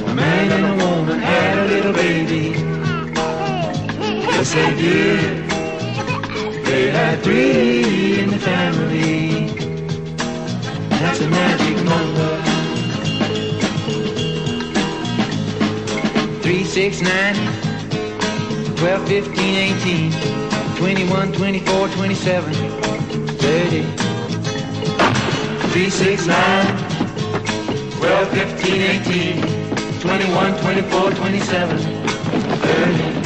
A 0.07 0.15
man 0.15 0.53
and 0.53 0.81
a 0.81 0.85
woman 0.85 1.19
had 1.19 1.59
a 1.59 1.67
little 1.67 1.93
baby. 1.93 2.48
Yes, 4.39 4.55
they 4.55 4.71
did. 4.77 5.51
They 6.65 6.91
had 6.93 7.19
three 7.25 8.21
in 8.21 8.31
the 8.31 8.39
family. 8.39 9.49
That's 10.91 11.21
a 11.21 11.29
magic 11.29 11.77
number. 11.83 12.31
Three, 16.41 16.63
six, 16.63 17.01
nine, 17.03 17.35
12, 18.77 19.09
15, 19.09 19.55
18, 19.57 20.13
21, 20.77 21.33
24, 21.33 21.89
27, 21.89 22.55
30. 22.55 23.83
Three, 25.73 25.91
six, 25.91 26.27
nine, 26.29 26.79
12, 27.99 28.29
15, 28.29 28.83
18, 29.03 29.43
21, 29.99 30.59
24, 30.61 31.11
27, 31.11 31.79
30. 31.79 33.18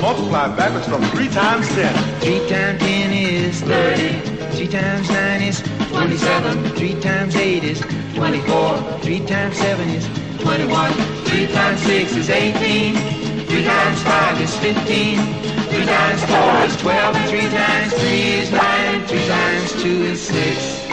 Multiply 0.00 0.54
backwards 0.54 0.86
from 0.86 1.02
3 1.02 1.28
times 1.28 1.66
10. 1.70 2.20
3 2.20 2.48
times 2.48 2.80
10 2.80 3.12
is 3.12 3.60
30. 3.62 4.20
3 4.54 4.68
times 4.68 5.08
9 5.10 5.42
is 5.42 5.60
27. 5.90 6.64
3 6.76 7.00
times 7.00 7.34
8 7.34 7.64
is 7.64 7.80
24. 8.14 8.78
3 9.00 9.26
times 9.26 9.56
7 9.56 9.88
is 9.88 10.06
21. 10.38 10.92
3 10.92 11.46
times 11.48 11.80
6 11.82 12.14
is 12.14 12.30
18. 12.30 12.94
3 12.94 13.64
times 13.64 14.02
5 14.02 14.40
is 14.40 14.56
15. 14.58 15.18
3 15.66 15.84
times 15.84 16.24
4 16.24 16.64
is 16.66 16.76
12. 16.76 17.16
And 17.16 17.30
3 17.30 17.40
times 17.40 17.92
3 17.92 18.08
is 18.38 18.50
9. 18.52 19.06
3 19.08 19.26
times 19.26 19.82
2 19.82 19.88
is 19.88 20.20
6. 20.20 20.88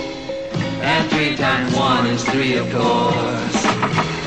And 0.81 1.09
3 1.11 1.35
times 1.35 1.75
1 1.75 2.07
is 2.07 2.23
3, 2.23 2.57
of 2.57 2.71
course. 2.71 3.63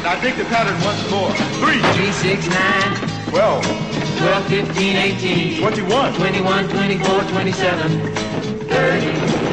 Now 0.05 0.21
dig 0.23 0.37
the 0.37 0.45
pattern 0.45 0.79
once 0.87 1.03
more. 1.11 1.35
3. 1.67 1.83
3, 2.13 3.31
12. 3.31 3.88
12, 4.19 4.47
15, 4.49 4.97
18, 4.97 5.61
twenty-one, 5.61 6.13
21, 6.15 6.69
24, 6.69 7.23
27, 7.23 8.01
30. 8.67 9.49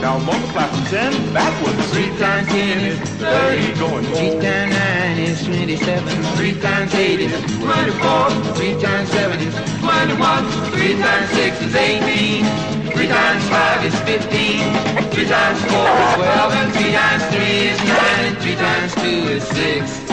Now 0.00 0.18
multiply 0.18 0.66
from 0.66 0.84
10 0.86 1.32
backwards. 1.34 1.90
3 1.92 2.06
times 2.18 2.48
10 2.48 2.78
is 2.86 2.98
30. 3.18 3.78
Going 3.78 4.04
3 4.04 4.40
times 4.40 4.72
9 4.74 5.18
is 5.18 5.44
27. 5.44 6.22
3 6.38 6.60
times 6.60 6.94
8 6.94 7.20
is 7.20 7.32
24. 7.58 8.30
3 8.54 8.82
times 8.82 9.10
7 9.10 9.40
is 9.40 9.54
21. 9.78 10.46
3 10.70 11.02
times 11.02 11.30
6 11.30 11.62
is 11.62 11.74
18. 11.74 12.44
3 12.94 13.08
times 13.08 13.44
5 13.48 13.84
is 13.84 13.94
15. 14.00 15.10
3 15.10 15.26
times 15.26 15.60
4 15.66 15.86
is 15.86 16.14
12. 16.14 16.52
And 16.52 16.72
3 16.72 16.92
times 16.92 17.24
3 17.34 17.42
is 17.42 17.78
9. 17.78 17.90
And 18.26 18.38
3 18.38 18.54
times 18.54 18.94
2 18.94 19.02
is 19.34 19.42
6. 19.46 20.10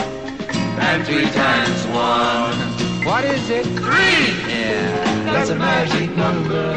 And 0.82 1.04
3 1.06 1.30
times 1.30 1.86
1. 1.86 2.65
What 3.06 3.24
is 3.24 3.48
it? 3.50 3.64
3! 3.64 3.72
Yeah, 3.84 5.24
that's 5.26 5.50
a 5.50 5.54
magic 5.54 6.10
number. 6.16 6.72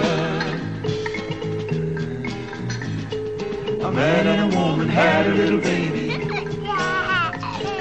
A 3.81 3.91
man 3.91 4.27
and 4.27 4.53
a 4.53 4.55
woman 4.55 4.87
had 4.89 5.25
a 5.25 5.33
little 5.33 5.59
baby. 5.59 6.07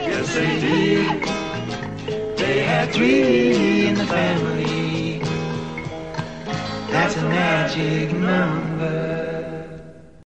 Yes, 0.08 0.34
they 0.34 0.60
did. 0.60 2.38
They 2.38 2.60
had 2.62 2.90
three 2.90 3.88
in 3.88 3.94
the 3.96 4.06
family. 4.06 5.18
That's 6.90 7.16
a 7.16 7.22
magic 7.28 8.12
number. 8.12 9.37